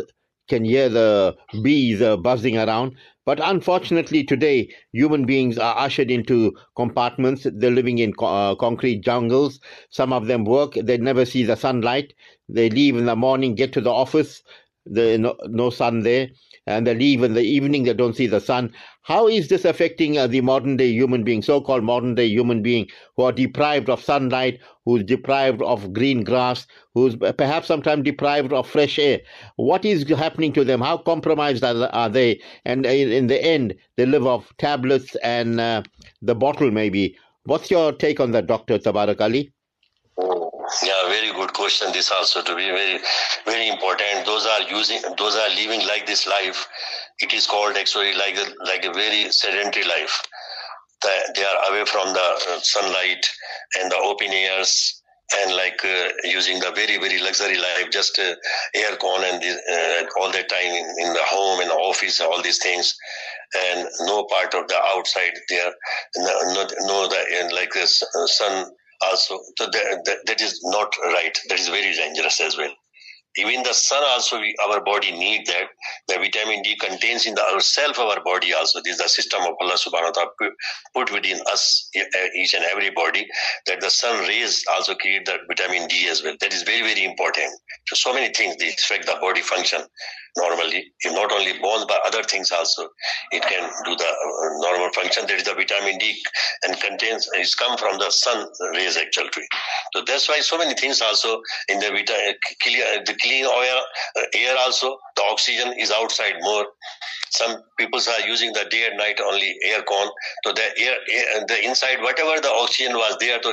can 0.49 0.65
hear 0.65 0.89
the 0.89 1.35
bees 1.61 2.01
uh, 2.01 2.17
buzzing 2.17 2.57
around. 2.57 2.95
But 3.25 3.39
unfortunately, 3.41 4.23
today, 4.25 4.69
human 4.91 5.25
beings 5.25 5.57
are 5.57 5.77
ushered 5.77 6.11
into 6.11 6.53
compartments. 6.75 7.47
They're 7.53 7.71
living 7.71 7.99
in 7.99 8.13
co- 8.13 8.25
uh, 8.25 8.55
concrete 8.55 9.01
jungles. 9.03 9.59
Some 9.89 10.11
of 10.11 10.27
them 10.27 10.43
work, 10.43 10.73
they 10.73 10.97
never 10.97 11.25
see 11.25 11.43
the 11.43 11.55
sunlight. 11.55 12.13
They 12.49 12.69
leave 12.69 12.97
in 12.97 13.05
the 13.05 13.15
morning, 13.15 13.55
get 13.55 13.71
to 13.73 13.81
the 13.81 13.91
office, 13.91 14.43
there's 14.85 15.19
no, 15.19 15.35
no 15.47 15.69
sun 15.69 16.01
there 16.01 16.27
and 16.65 16.87
they 16.87 16.95
leave 16.95 17.23
in 17.23 17.33
the 17.33 17.41
evening, 17.41 17.83
they 17.83 17.93
don't 17.93 18.15
see 18.15 18.27
the 18.27 18.39
sun. 18.39 18.73
How 19.01 19.27
is 19.27 19.49
this 19.49 19.65
affecting 19.65 20.17
uh, 20.17 20.27
the 20.27 20.41
modern 20.41 20.77
day 20.77 20.91
human 20.91 21.23
being, 21.23 21.41
so 21.41 21.59
called 21.59 21.83
modern 21.83 22.15
day 22.15 22.27
human 22.27 22.61
being, 22.61 22.87
who 23.17 23.23
are 23.23 23.31
deprived 23.31 23.89
of 23.89 24.01
sunlight, 24.01 24.59
who's 24.85 25.03
deprived 25.03 25.61
of 25.61 25.91
green 25.91 26.23
grass, 26.23 26.65
who's 26.93 27.15
perhaps 27.37 27.67
sometimes 27.67 28.03
deprived 28.03 28.53
of 28.53 28.67
fresh 28.67 28.97
air? 28.97 29.19
What 29.57 29.83
is 29.83 30.07
happening 30.07 30.53
to 30.53 30.63
them? 30.63 30.79
How 30.79 30.97
compromised 30.97 31.63
are, 31.63 31.89
are 31.93 32.09
they? 32.09 32.41
And 32.63 32.85
in, 32.85 33.11
in, 33.11 33.27
the 33.27 33.43
end, 33.43 33.75
they 33.97 34.05
live 34.05 34.25
off 34.25 34.53
tablets 34.57 35.15
and 35.17 35.59
uh, 35.59 35.83
the 36.21 36.35
bottle, 36.35 36.71
maybe. 36.71 37.17
What's 37.45 37.69
your 37.69 37.91
take 37.91 38.21
on 38.21 38.31
that, 38.31 38.47
Dr. 38.47 38.79
Tabarak 38.79 39.19
Ali? 39.19 39.51
Yeah, 40.81 41.07
very 41.07 41.31
good 41.33 41.53
question. 41.53 41.91
This 41.91 42.11
also 42.11 42.41
to 42.41 42.55
be 42.55 42.69
very, 42.69 42.99
very 43.45 43.67
important. 43.67 44.25
Those 44.25 44.45
are 44.45 44.61
using, 44.61 45.01
those 45.17 45.35
are 45.35 45.49
living 45.49 45.85
like 45.87 46.05
this 46.05 46.25
life. 46.25 46.67
It 47.19 47.33
is 47.33 47.47
called 47.47 47.75
actually 47.75 48.13
like 48.13 48.35
a, 48.35 48.45
like 48.65 48.85
a 48.85 48.93
very 48.93 49.29
sedentary 49.31 49.85
life. 49.85 50.21
They 51.35 51.43
are 51.43 51.71
away 51.71 51.85
from 51.85 52.13
the 52.13 52.19
uh, 52.19 52.59
sunlight 52.61 53.29
and 53.79 53.91
the 53.91 53.97
open 53.97 54.31
airs 54.31 55.01
and 55.41 55.55
like 55.55 55.83
uh, 55.83 56.09
using 56.23 56.59
the 56.59 56.71
very 56.71 56.97
very 56.97 57.19
luxury 57.19 57.57
life 57.57 57.89
just 57.91 58.17
uh, 58.19 58.35
air 58.75 58.95
con 58.97 59.23
and 59.23 59.43
uh, 59.43 60.09
all 60.21 60.31
the 60.31 60.43
time 60.43 60.67
in, 60.67 60.85
in, 60.99 61.13
the 61.13 61.23
home 61.23 61.59
the 61.59 61.73
office 61.73 62.21
all 62.21 62.41
these 62.41 62.59
things 62.59 62.95
and 63.57 63.87
no 64.01 64.25
part 64.25 64.53
of 64.53 64.67
the 64.67 64.79
outside 64.95 65.33
there 65.49 65.71
no, 66.17 66.41
no, 66.53 66.67
no 66.81 67.07
the 67.07 67.49
like 67.53 67.71
the 67.71 67.81
uh, 67.83 68.27
sun 68.27 68.71
also 69.03 69.39
so 69.57 69.65
that, 69.65 70.01
that, 70.05 70.17
that 70.25 70.41
is 70.41 70.59
not 70.63 70.93
right. 71.05 71.37
That 71.49 71.59
is 71.59 71.67
very 71.67 71.93
dangerous 71.93 72.39
as 72.41 72.57
well. 72.57 72.71
Even 73.35 73.63
the 73.63 73.73
sun 73.73 74.03
also 74.09 74.39
we, 74.39 74.55
our 74.69 74.83
body 74.83 75.11
need 75.11 75.47
that. 75.47 75.67
The 76.07 76.15
vitamin 76.19 76.61
d 76.61 76.75
contains 76.75 77.25
in 77.25 77.33
the 77.33 77.41
ourself 77.41 77.97
our 77.97 78.23
body 78.23 78.53
also. 78.53 78.79
This 78.83 78.93
is 78.93 78.99
the 78.99 79.09
system 79.09 79.41
of 79.41 79.55
allah 79.59 79.73
subhanahu 79.73 80.15
wa 80.15 80.23
ta'ala 80.25 80.51
put 80.93 81.11
within 81.11 81.41
us 81.51 81.89
each 82.35 82.53
and 82.53 82.63
every 82.65 82.91
body 82.91 83.25
that 83.65 83.81
the 83.81 83.89
sun 83.89 84.27
rays 84.27 84.63
also 84.75 84.93
create 84.93 85.25
that 85.25 85.39
vitamin 85.47 85.87
d 85.87 86.07
as 86.09 86.21
well. 86.23 86.35
That 86.41 86.53
is 86.53 86.61
very 86.61 86.81
very 86.81 87.03
important. 87.03 87.51
So 87.87 87.95
so 87.95 88.13
many 88.13 88.31
things 88.33 88.55
they 88.57 88.69
affect 88.69 89.07
the 89.07 89.17
body 89.19 89.41
function 89.41 89.81
normally 90.37 90.91
if 91.01 91.13
not 91.13 91.31
only 91.31 91.53
bones 91.59 91.85
but 91.85 92.01
other 92.05 92.23
things 92.23 92.51
also. 92.51 92.87
It 93.31 93.43
can 93.43 93.69
do 93.85 93.95
the 93.95 94.05
uh, 94.05 94.71
normal 94.71 94.91
function. 94.93 95.25
There 95.27 95.37
is 95.37 95.43
the 95.43 95.53
vitamin 95.53 95.97
d 95.97 96.21
and 96.63 96.79
contains 96.79 97.29
it's 97.33 97.55
come 97.55 97.77
from 97.77 97.99
the 97.99 98.09
sun 98.09 98.47
rays 98.73 98.97
actually. 98.97 99.47
So 99.93 100.03
that's 100.05 100.27
why 100.27 100.39
so 100.39 100.57
many 100.57 100.73
things 100.73 101.01
also 101.01 101.41
in 101.69 101.79
the 101.79 101.89
vitamin 101.91 102.35
the 103.05 103.15
clean 103.21 103.45
air, 103.45 103.81
uh, 104.17 104.21
air 104.33 104.55
also 104.57 104.97
the 105.15 105.23
oxygen 105.29 105.73
is 105.77 105.91
outside 105.91 106.35
more 106.41 106.65
some 107.35 107.61
people 107.77 107.99
are 107.99 108.27
using 108.27 108.53
the 108.53 108.65
day 108.69 108.85
and 108.87 108.97
night 108.97 109.19
only 109.19 109.55
air 109.65 109.81
con 109.87 110.07
so 110.45 110.53
the 110.53 110.67
air, 110.77 110.95
air 111.11 111.45
the 111.47 111.65
inside 111.65 112.01
whatever 112.01 112.39
the 112.41 112.49
oxygen 112.49 112.93
was 112.93 113.17
there 113.19 113.39
so 113.41 113.51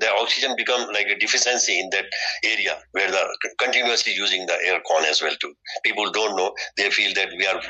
the 0.00 0.10
oxygen 0.20 0.54
become 0.56 0.88
like 0.92 1.06
a 1.08 1.18
deficiency 1.18 1.78
in 1.80 1.88
that 1.90 2.06
area 2.44 2.78
where 2.92 3.10
the 3.10 3.22
continuously 3.58 4.12
using 4.12 4.46
the 4.46 4.56
air 4.66 4.80
con 4.86 5.04
as 5.04 5.22
well 5.22 5.34
too. 5.40 5.54
People 5.84 6.10
don't 6.10 6.36
know. 6.36 6.52
They 6.76 6.90
feel 6.90 7.12
that 7.14 7.28
we 7.36 7.46
are 7.46 7.60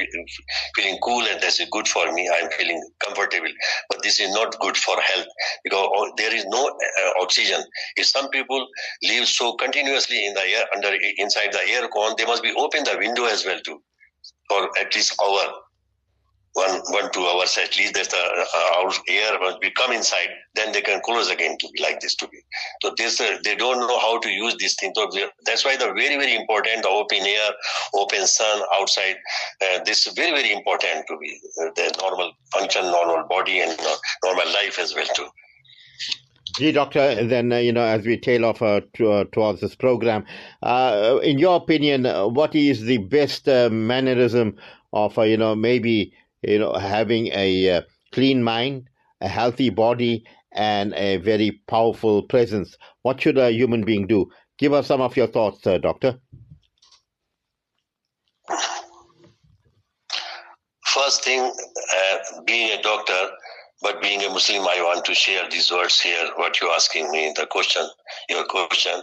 feeling 0.77 0.99
cool 1.03 1.25
and 1.27 1.41
that's 1.41 1.63
good 1.71 1.89
for 1.89 2.13
me. 2.13 2.29
I'm 2.35 2.51
feeling 2.51 2.83
comfortable. 3.05 3.53
But 3.91 4.03
this 4.03 4.21
is 4.21 4.35
not 4.35 4.59
good 4.61 4.77
for 4.77 4.97
health 5.01 5.27
because 5.65 5.89
oh, 5.93 6.13
there 6.17 6.35
is 6.35 6.45
no 6.47 6.69
uh, 6.69 7.23
oxygen. 7.23 7.63
If 7.97 8.07
some 8.07 8.29
people 8.31 8.67
live 9.03 9.27
so 9.29 9.55
continuously 9.55 10.27
in 10.27 10.35
the 10.35 10.47
air 10.47 10.65
under 10.75 10.91
inside 11.19 11.53
the 11.53 11.67
air 11.69 11.89
con 11.89 12.15
they 12.19 12.25
must 12.25 12.43
be 12.43 12.53
open 12.57 12.85
the 12.85 12.97
window 12.99 13.25
as 13.25 13.45
well 13.45 13.61
too 13.65 13.81
for 14.49 14.69
at 14.79 14.95
least 14.95 15.15
hour. 15.25 15.59
One 16.55 16.83
one 16.89 17.11
two 17.13 17.25
hours 17.25 17.57
at 17.57 17.79
least. 17.79 17.95
That 17.95 18.11
the 18.11 18.19
uh, 18.19 18.93
air 19.09 19.39
must 19.41 19.59
be 19.61 19.71
come 19.71 19.91
inside. 19.91 20.29
Then 20.55 20.73
they 20.73 20.83
can 20.83 21.01
close 21.01 21.31
again 21.31 21.57
to 21.59 21.69
be 21.73 21.83
like 21.83 22.01
this 22.01 22.15
to 22.17 22.29
be. 22.29 22.41
So 22.83 22.93
this 22.99 23.19
uh, 23.23 23.39
they 23.43 23.55
don't 23.55 23.81
know 23.81 23.99
how 23.99 24.19
to 24.19 24.29
use 24.29 24.55
this 24.61 24.75
thing. 24.79 24.93
So 24.95 25.09
that's 25.47 25.65
why 25.65 25.79
the 25.79 25.87
very 25.87 26.17
very 26.17 26.35
important 26.35 26.83
the 26.83 26.91
open 26.91 27.27
air 27.27 27.51
open 27.95 28.27
sun 28.27 28.63
outside 28.79 29.17
uh, 29.63 29.79
this 29.87 30.07
is 30.07 30.13
very 30.13 30.33
very 30.33 30.53
important 30.53 31.07
to 31.09 31.17
be 31.17 31.41
uh, 31.63 31.71
the 31.75 31.91
normal 32.03 32.33
function 32.53 32.83
normal 32.83 33.27
body 33.29 33.61
and 33.61 33.73
uh, 33.81 33.97
normal 34.23 34.47
life 34.53 34.79
as 34.79 34.95
well 34.95 35.07
too 35.15 35.29
Gee, 36.57 36.73
Doctor, 36.73 37.25
then, 37.25 37.51
uh, 37.53 37.57
you 37.57 37.73
know, 37.73 37.85
as 37.85 38.05
we 38.05 38.19
tail 38.19 38.45
off 38.45 38.61
uh, 38.61 38.83
to, 38.95 39.11
uh, 39.11 39.25
towards 39.33 39.61
this 39.61 39.75
program, 39.75 40.25
uh, 40.63 41.19
in 41.23 41.39
your 41.39 41.57
opinion, 41.57 42.07
uh, 42.07 42.27
what 42.27 42.55
is 42.55 42.83
the 42.83 42.99
best 42.99 43.49
uh, 43.49 43.71
mannerism 43.71 44.57
of, 44.93 45.17
you 45.17 45.37
know, 45.37 45.55
maybe, 45.55 46.13
you 46.43 46.59
know, 46.59 46.75
having 46.75 47.29
a 47.29 47.83
clean 48.13 48.43
mind 48.43 48.89
a 49.23 49.29
healthy 49.29 49.71
body, 49.71 50.25
and 50.53 50.93
a 50.95 51.17
very 51.19 51.63
powerful 51.69 52.23
presence. 52.23 52.77
What 53.03 53.21
should 53.21 53.39
a 53.39 53.51
human 53.51 53.85
being 53.85 54.07
do? 54.07 54.31
Give 54.59 54.75
us 54.75 54.87
some 54.87 55.01
of 55.01 55.17
your 55.17 55.29
thoughts, 55.29 55.63
Doctor. 55.63 56.19
First 60.87 61.25
thing, 61.25 61.51
being 62.45 62.79
a 62.79 62.83
doctor, 62.83 63.31
but 63.83 64.01
being 64.01 64.23
a 64.23 64.31
Muslim, 64.31 64.63
I 64.63 64.81
want 64.81 65.05
to 65.07 65.15
share 65.15 65.49
these 65.51 65.71
words 65.73 66.01
here, 66.01 66.31
what 66.37 66.61
you're 66.61 66.71
asking 66.71 67.11
me, 67.11 67.33
the 67.37 67.47
question, 67.47 67.83
your 68.29 68.45
question. 68.45 69.03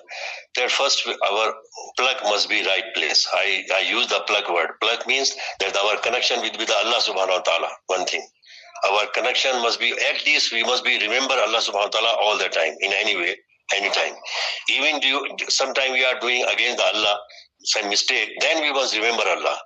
That 0.56 0.72
first, 0.72 1.06
our 1.08 1.54
plug 1.98 2.18
must 2.24 2.50
be 2.50 2.66
right 2.66 2.86
place. 2.96 3.28
I, 3.34 3.66
I 3.76 3.80
use 3.82 4.08
the 4.08 4.22
plug 4.26 4.50
word. 4.50 4.70
Plug 4.82 5.06
means 5.06 5.36
that 5.60 5.76
our 5.76 5.98
connection 5.98 6.42
with, 6.42 6.58
with 6.58 6.72
Allah 6.72 7.00
subhanahu 7.02 7.38
wa 7.38 7.42
ta'ala, 7.42 7.70
one 7.88 8.06
thing. 8.06 8.26
Our 8.90 9.08
connection 9.14 9.52
must 9.62 9.80
be, 9.80 9.92
at 9.92 10.26
least 10.26 10.54
we 10.54 10.64
must 10.64 10.86
be 10.86 10.98
remember 10.98 11.34
Allah 11.34 11.60
subhanahu 11.60 11.92
wa 11.92 12.00
ta'ala 12.00 12.18
all 12.24 12.38
the 12.38 12.48
time, 12.48 12.74
in 12.80 12.94
any 12.94 13.18
way, 13.18 13.36
anytime. 13.76 14.14
Even 14.70 15.00
do 15.02 15.28
sometime 15.50 15.92
we 15.92 16.06
are 16.06 16.20
doing 16.20 16.46
against 16.52 16.82
Allah, 16.94 17.20
some 17.64 17.90
mistake, 17.90 18.30
then 18.40 18.62
we 18.62 18.72
must 18.72 18.96
remember 18.96 19.24
Allah. 19.28 19.58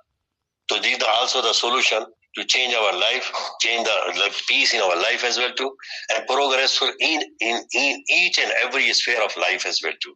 So 0.70 0.80
these 0.80 1.00
are 1.02 1.14
also 1.20 1.42
the 1.42 1.52
solution 1.52 2.04
to 2.36 2.44
change 2.44 2.74
our 2.74 2.92
life, 2.92 3.32
change 3.60 3.86
the, 3.86 4.12
the 4.14 4.42
peace 4.48 4.74
in 4.74 4.80
our 4.80 4.96
life 4.96 5.24
as 5.24 5.38
well 5.38 5.52
too, 5.54 5.70
and 6.14 6.26
progress 6.26 6.80
in, 7.00 7.22
in, 7.40 7.60
in 7.72 8.04
each 8.08 8.38
and 8.38 8.52
every 8.62 8.92
sphere 8.92 9.22
of 9.22 9.36
life 9.36 9.66
as 9.66 9.80
well 9.82 9.92
too. 10.02 10.14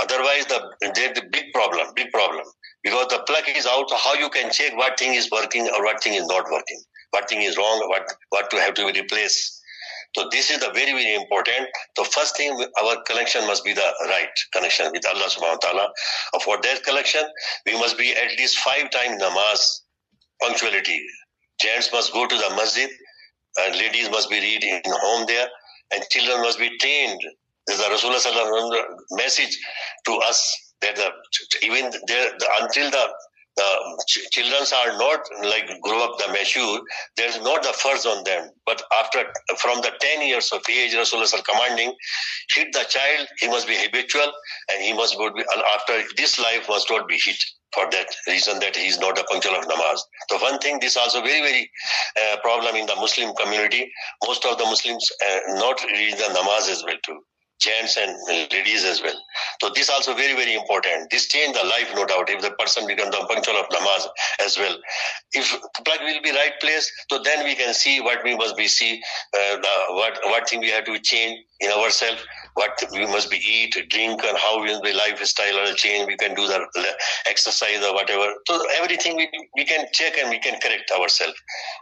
Otherwise, 0.00 0.46
the 0.46 0.60
there's 0.94 1.14
the 1.14 1.22
big 1.30 1.52
problem, 1.52 1.86
big 1.94 2.10
problem. 2.12 2.44
Because 2.82 3.08
the 3.08 3.22
plug 3.26 3.44
is 3.54 3.66
out, 3.66 3.90
how 3.92 4.14
you 4.14 4.30
can 4.30 4.50
check 4.50 4.74
what 4.76 4.98
thing 4.98 5.14
is 5.14 5.30
working 5.30 5.68
or 5.68 5.84
what 5.84 6.02
thing 6.02 6.14
is 6.14 6.26
not 6.26 6.44
working, 6.50 6.80
what 7.10 7.28
thing 7.28 7.42
is 7.42 7.56
wrong, 7.58 7.78
what 7.88 8.06
what 8.30 8.50
to 8.50 8.56
have 8.56 8.74
to 8.74 8.90
be 8.92 9.00
replaced. 9.00 9.60
So 10.16 10.28
this 10.32 10.50
is 10.50 10.58
the 10.58 10.70
very, 10.74 10.90
very 10.90 11.14
important. 11.14 11.68
The 11.96 12.04
first 12.04 12.36
thing, 12.36 12.50
our 12.82 13.02
connection 13.06 13.46
must 13.46 13.64
be 13.64 13.72
the 13.74 13.94
right 14.06 14.28
connection 14.52 14.90
with 14.92 15.06
Allah 15.06 15.28
subhanahu 15.28 15.62
wa 15.62 15.68
ta'ala. 15.68 15.88
For 16.42 16.58
that 16.60 16.82
connection, 16.82 17.22
we 17.66 17.74
must 17.74 17.96
be 17.96 18.10
at 18.10 18.36
least 18.36 18.58
five 18.58 18.90
times 18.90 19.22
namaz 19.22 19.62
punctuality. 20.42 20.98
Gents 21.60 21.92
must 21.92 22.12
go 22.12 22.26
to 22.26 22.36
the 22.36 22.50
masjid, 22.56 22.90
and 23.58 23.76
ladies 23.76 24.10
must 24.10 24.30
be 24.30 24.40
read 24.40 24.64
in 24.64 24.82
home 24.86 25.26
there, 25.26 25.48
and 25.94 26.02
children 26.10 26.42
must 26.42 26.58
be 26.58 26.76
trained. 26.78 27.20
There's 27.66 27.80
a 27.80 27.84
Rasulullah 27.84 28.84
message 29.12 29.58
to 30.06 30.12
us 30.28 30.72
that 30.82 30.96
the, 30.96 31.10
even 31.62 31.90
the, 31.90 32.48
until 32.62 32.90
the 32.90 33.06
the 33.56 34.04
ch- 34.08 34.30
children 34.32 34.62
are 34.74 34.98
not 34.98 35.20
like 35.42 35.68
grow 35.82 36.04
up 36.04 36.18
the 36.18 36.28
mature, 36.32 36.80
there's 37.16 37.40
not 37.42 37.62
the 37.62 37.72
first 37.72 38.06
on 38.06 38.24
them. 38.24 38.48
But 38.66 38.82
after 39.00 39.24
from 39.58 39.82
the 39.82 39.92
10 40.00 40.26
years 40.26 40.50
of 40.52 40.62
age, 40.70 40.94
Rasulullah 40.94 41.34
are 41.34 41.42
commanding, 41.42 41.94
hit 42.54 42.72
the 42.72 42.84
child, 42.88 43.28
he 43.38 43.48
must 43.48 43.66
be 43.66 43.76
habitual 43.76 44.32
and 44.72 44.82
he 44.82 44.92
must 44.94 45.18
be, 45.18 45.44
after 45.74 46.02
this 46.16 46.38
life 46.40 46.68
must 46.68 46.90
not 46.90 47.08
be 47.08 47.18
hit 47.24 47.42
for 47.72 47.84
that 47.90 48.06
reason 48.26 48.58
that 48.60 48.76
he 48.76 48.88
is 48.88 48.98
not 48.98 49.18
a 49.18 49.24
punctual 49.24 49.54
of 49.54 49.64
namaz. 49.66 50.00
So 50.30 50.38
one 50.38 50.58
thing, 50.58 50.80
this 50.80 50.96
also 50.96 51.22
very, 51.22 51.40
very 51.40 51.70
uh, 52.20 52.36
problem 52.42 52.76
in 52.76 52.86
the 52.86 52.96
Muslim 52.96 53.34
community. 53.36 53.90
Most 54.26 54.44
of 54.44 54.58
the 54.58 54.64
Muslims 54.64 55.08
uh, 55.24 55.54
not 55.54 55.82
read 55.84 56.14
the 56.14 56.34
namaz 56.34 56.68
as 56.68 56.82
well 56.84 56.96
too 57.04 57.20
gents 57.60 57.96
and 57.96 58.16
ladies 58.50 58.84
as 58.84 59.02
well. 59.02 59.18
So 59.60 59.70
this 59.74 59.90
also 59.90 60.14
very, 60.14 60.34
very 60.34 60.54
important. 60.54 61.10
This 61.10 61.28
change 61.28 61.56
the 61.56 61.64
life, 61.64 61.92
no 61.94 62.06
doubt, 62.06 62.30
if 62.30 62.40
the 62.40 62.52
person 62.52 62.86
becomes 62.86 63.10
the 63.10 63.24
punctual 63.28 63.56
of 63.56 63.68
namaz 63.68 64.08
as 64.44 64.58
well. 64.58 64.76
If 65.32 65.50
plug 65.84 66.00
will 66.00 66.22
be 66.22 66.30
right 66.30 66.58
place, 66.60 66.90
so 67.10 67.22
then 67.22 67.44
we 67.44 67.54
can 67.54 67.74
see 67.74 68.00
what 68.00 68.24
we 68.24 68.34
must 68.34 68.56
be 68.56 68.66
see, 68.66 69.00
uh, 69.34 69.56
the, 69.56 69.74
what, 69.90 70.18
what 70.24 70.48
thing 70.48 70.60
we 70.60 70.70
have 70.70 70.84
to 70.84 70.98
change 71.00 71.38
in 71.60 71.70
ourselves, 71.70 72.24
what 72.54 72.82
we 72.92 73.06
must 73.06 73.30
be 73.30 73.36
eat, 73.36 73.76
drink, 73.90 74.22
and 74.24 74.36
how 74.38 74.60
we 74.60 74.68
will 74.68 74.82
be 74.82 74.92
lifestyle 74.92 75.58
or 75.58 75.72
change. 75.74 76.06
We 76.06 76.16
can 76.16 76.34
do 76.34 76.46
the 76.46 76.66
exercise 77.28 77.82
or 77.84 77.94
whatever. 77.94 78.32
So 78.46 78.60
everything 78.76 79.16
we, 79.16 79.28
we 79.56 79.64
can 79.64 79.86
check 79.92 80.18
and 80.18 80.30
we 80.30 80.38
can 80.38 80.60
correct 80.60 80.90
ourselves. 80.90 81.34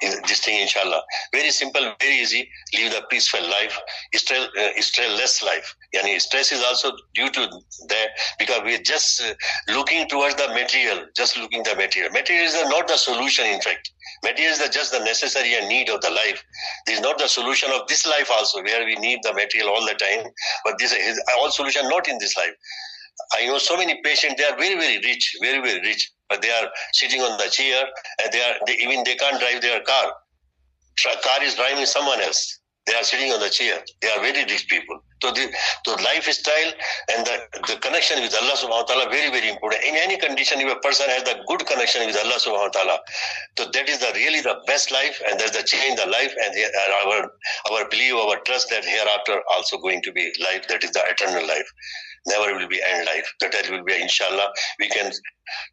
This 0.03 0.41
thing, 0.41 0.61
inshallah. 0.61 1.03
Very 1.33 1.51
simple, 1.51 1.95
very 2.01 2.17
easy. 2.17 2.49
Live 2.75 2.93
the 2.93 3.03
peaceful 3.11 3.43
life, 3.43 3.79
stress, 4.15 4.49
uh, 4.59 4.81
stress 4.81 5.43
life. 5.43 5.75
Yani 5.95 6.21
stress 6.21 6.53
is 6.53 6.63
also 6.63 6.93
due 7.15 7.31
to 7.31 7.49
that 7.89 8.09
because 8.39 8.61
we 8.63 8.75
are 8.75 8.83
just 8.83 9.23
uh, 9.23 9.33
looking 9.69 10.07
towards 10.09 10.35
the 10.35 10.49
material, 10.49 11.07
just 11.17 11.39
looking 11.39 11.63
the 11.63 11.75
material. 11.77 12.13
Material 12.13 12.45
is 12.45 12.55
not 12.69 12.87
the 12.89 12.97
solution, 12.97 13.47
in 13.47 13.61
fact. 13.61 13.91
Material 14.23 14.53
is 14.53 14.69
just 14.69 14.93
the 14.93 14.99
necessary 15.01 15.55
and 15.55 15.67
need 15.67 15.89
of 15.89 16.01
the 16.03 16.11
life. 16.11 16.45
This 16.87 16.97
is 16.97 17.01
not 17.01 17.19
the 17.19 17.29
solution 17.29 17.71
of 17.73 17.89
this 17.89 18.07
life 18.07 18.31
also, 18.31 18.63
where 18.63 18.85
we 18.85 18.97
need 18.97 19.21
the 19.23 19.33
material 19.33 19.71
all 19.71 19.87
the 19.87 19.95
time. 19.95 20.27
But 20.65 20.79
this 20.79 20.93
is 20.93 21.23
all 21.39 21.51
solution 21.51 21.89
not 21.89 22.07
in 22.07 22.19
this 22.19 22.37
life. 22.37 22.53
I 23.41 23.47
know 23.47 23.59
so 23.59 23.77
many 23.77 24.01
patients, 24.05 24.35
they 24.37 24.45
are 24.45 24.57
very, 24.57 24.75
very 24.75 24.99
rich, 24.99 25.37
very, 25.41 25.61
very 25.61 25.81
rich, 25.81 26.11
but 26.29 26.43
they 26.43 26.51
are 26.51 26.69
sitting 26.93 27.21
on 27.21 27.39
the 27.39 27.51
chair 27.51 27.85
and 28.23 28.33
they 28.33 28.41
are, 28.43 28.55
they, 28.67 28.75
even 28.75 29.05
they 29.05 29.17
can't 29.17 29.41
drive 29.41 29.63
their 29.63 29.81
car. 29.81 30.13
Car 31.23 31.43
is 31.43 31.55
driving 31.55 31.87
someone 31.87 32.21
else. 32.21 32.61
They 32.87 32.95
are 32.95 33.05
sitting 33.05 33.33
on 33.33 33.41
the 33.41 33.51
chair. 33.51 33.83
They 34.01 34.09
are 34.09 34.21
very 34.21 34.45
rich 34.45 34.67
people. 34.69 35.01
So 35.23 35.33
the, 35.33 35.51
the 35.85 35.93
lifestyle 36.03 36.73
and 37.15 37.27
the, 37.27 37.37
the 37.67 37.77
connection 37.81 38.23
with 38.23 38.35
Allah 38.41 38.55
subhanahu 38.55 38.87
wa 38.87 38.91
ta'ala 38.91 39.11
very, 39.11 39.31
very 39.31 39.49
important. 39.51 39.83
In 39.85 39.97
any 39.97 40.17
condition, 40.17 40.61
if 40.61 40.71
a 40.71 40.81
person 40.81 41.07
has 41.11 41.25
the 41.25 41.43
good 41.47 41.67
connection 41.67 42.07
with 42.07 42.17
Allah 42.17 42.39
subhanahu 42.39 42.71
wa 42.71 42.75
ta'ala, 42.75 42.99
so 43.59 43.71
that 43.73 43.89
is 43.89 43.99
the 43.99 44.13
really 44.15 44.41
the 44.41 44.61
best 44.67 44.93
life 44.93 45.21
and 45.29 45.39
that's 45.39 45.57
the 45.57 45.65
change 45.65 45.99
the 45.99 46.07
life 46.07 46.35
and 46.39 46.55
our 47.03 47.31
our 47.73 47.89
belief, 47.89 48.15
our 48.15 48.39
trust 48.47 48.71
that 48.71 48.85
hereafter 48.85 49.43
also 49.55 49.79
going 49.79 50.03
to 50.03 50.13
be 50.13 50.33
life, 50.41 50.69
that 50.69 50.85
is 50.85 50.93
the 50.93 51.03
eternal 51.09 51.47
life. 51.47 51.69
Never 52.27 52.59
will 52.59 52.69
be 52.69 52.81
end 52.83 53.07
life. 53.07 53.33
That 53.41 53.55
will 53.71 53.85
be 53.85 54.01
inshallah. 54.01 54.53
We 54.79 54.89
can 54.89 55.11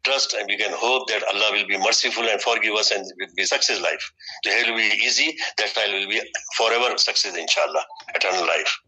trust 0.04 0.34
and 0.34 0.46
we 0.48 0.56
can 0.56 0.72
hope 0.72 1.08
that 1.08 1.22
Allah 1.34 1.52
will 1.52 1.66
be 1.66 1.76
merciful 1.76 2.24
and 2.24 2.40
forgive 2.40 2.74
us 2.74 2.90
and 2.90 3.04
will 3.04 3.34
be 3.36 3.44
success 3.44 3.80
life. 3.80 4.10
The 4.44 4.50
hell 4.50 4.70
will 4.70 4.78
be 4.78 4.96
easy, 5.04 5.36
that 5.58 5.74
time 5.74 5.92
will 5.92 6.08
be 6.08 6.20
forever 6.56 6.96
success 6.96 7.36
inshallah, 7.36 7.84
eternal 8.14 8.46
life. 8.46 8.78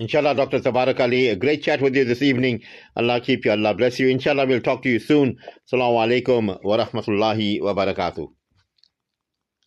Inshallah, 0.00 0.32
Dr. 0.36 0.60
Tabarak 0.60 1.00
Ali, 1.00 1.26
a 1.26 1.34
great 1.34 1.60
chat 1.60 1.80
with 1.82 1.96
you 1.96 2.04
this 2.04 2.22
evening. 2.22 2.62
Allah 2.94 3.20
keep 3.20 3.44
you, 3.44 3.50
Allah 3.50 3.74
bless 3.74 3.98
you. 3.98 4.06
Inshallah, 4.06 4.46
we'll 4.46 4.60
talk 4.60 4.84
to 4.84 4.88
you 4.88 5.00
soon. 5.00 5.36
Assalamu 5.66 5.98
alaikum 5.98 6.56
wa 6.62 6.76
rahmatullahi 6.76 7.60
wa 7.60 7.74
barakatuh. 7.74 8.28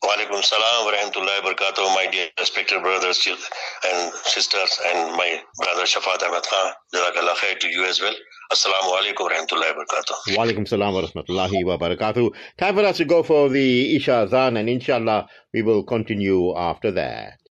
Walaikum 0.02 0.42
salam 0.42 0.86
wa 0.86 0.94
rahmatullahi 0.94 1.44
wa 1.44 1.52
barakatuh, 1.52 1.84
my 1.96 2.08
dear 2.10 2.30
respected 2.40 2.82
brothers 2.82 3.28
and 3.28 4.14
sisters, 4.24 4.80
and 4.88 5.12
my 5.18 5.42
brother 5.58 5.84
Shafaat 5.84 6.24
Ahmed 6.24 6.44
Khan. 6.44 6.74
Jazakallah 6.96 7.36
khair 7.36 7.60
to 7.60 7.68
you 7.68 7.84
as 7.84 8.00
well. 8.00 8.16
Assalamu 8.54 8.96
alaikum 9.02 9.28
wa 9.28 9.32
rahmatullahi 9.32 9.76
wa 9.76 9.84
barakatuh. 9.84 10.38
Walaikum 10.38 10.66
salam 10.66 10.94
wa 10.94 11.02
rahmatullahi 11.02 11.66
wa 11.66 11.78
barakatuh. 11.78 12.32
Time 12.58 12.76
for 12.76 12.86
us 12.86 12.96
to 12.96 13.04
go 13.04 13.22
for 13.22 13.50
the 13.50 13.98
Isha 13.98 14.24
Azan, 14.24 14.56
and 14.56 14.70
inshallah, 14.70 15.28
we 15.54 15.62
will 15.62 15.84
continue 15.84 16.56
after 16.56 16.90
that. 16.92 17.42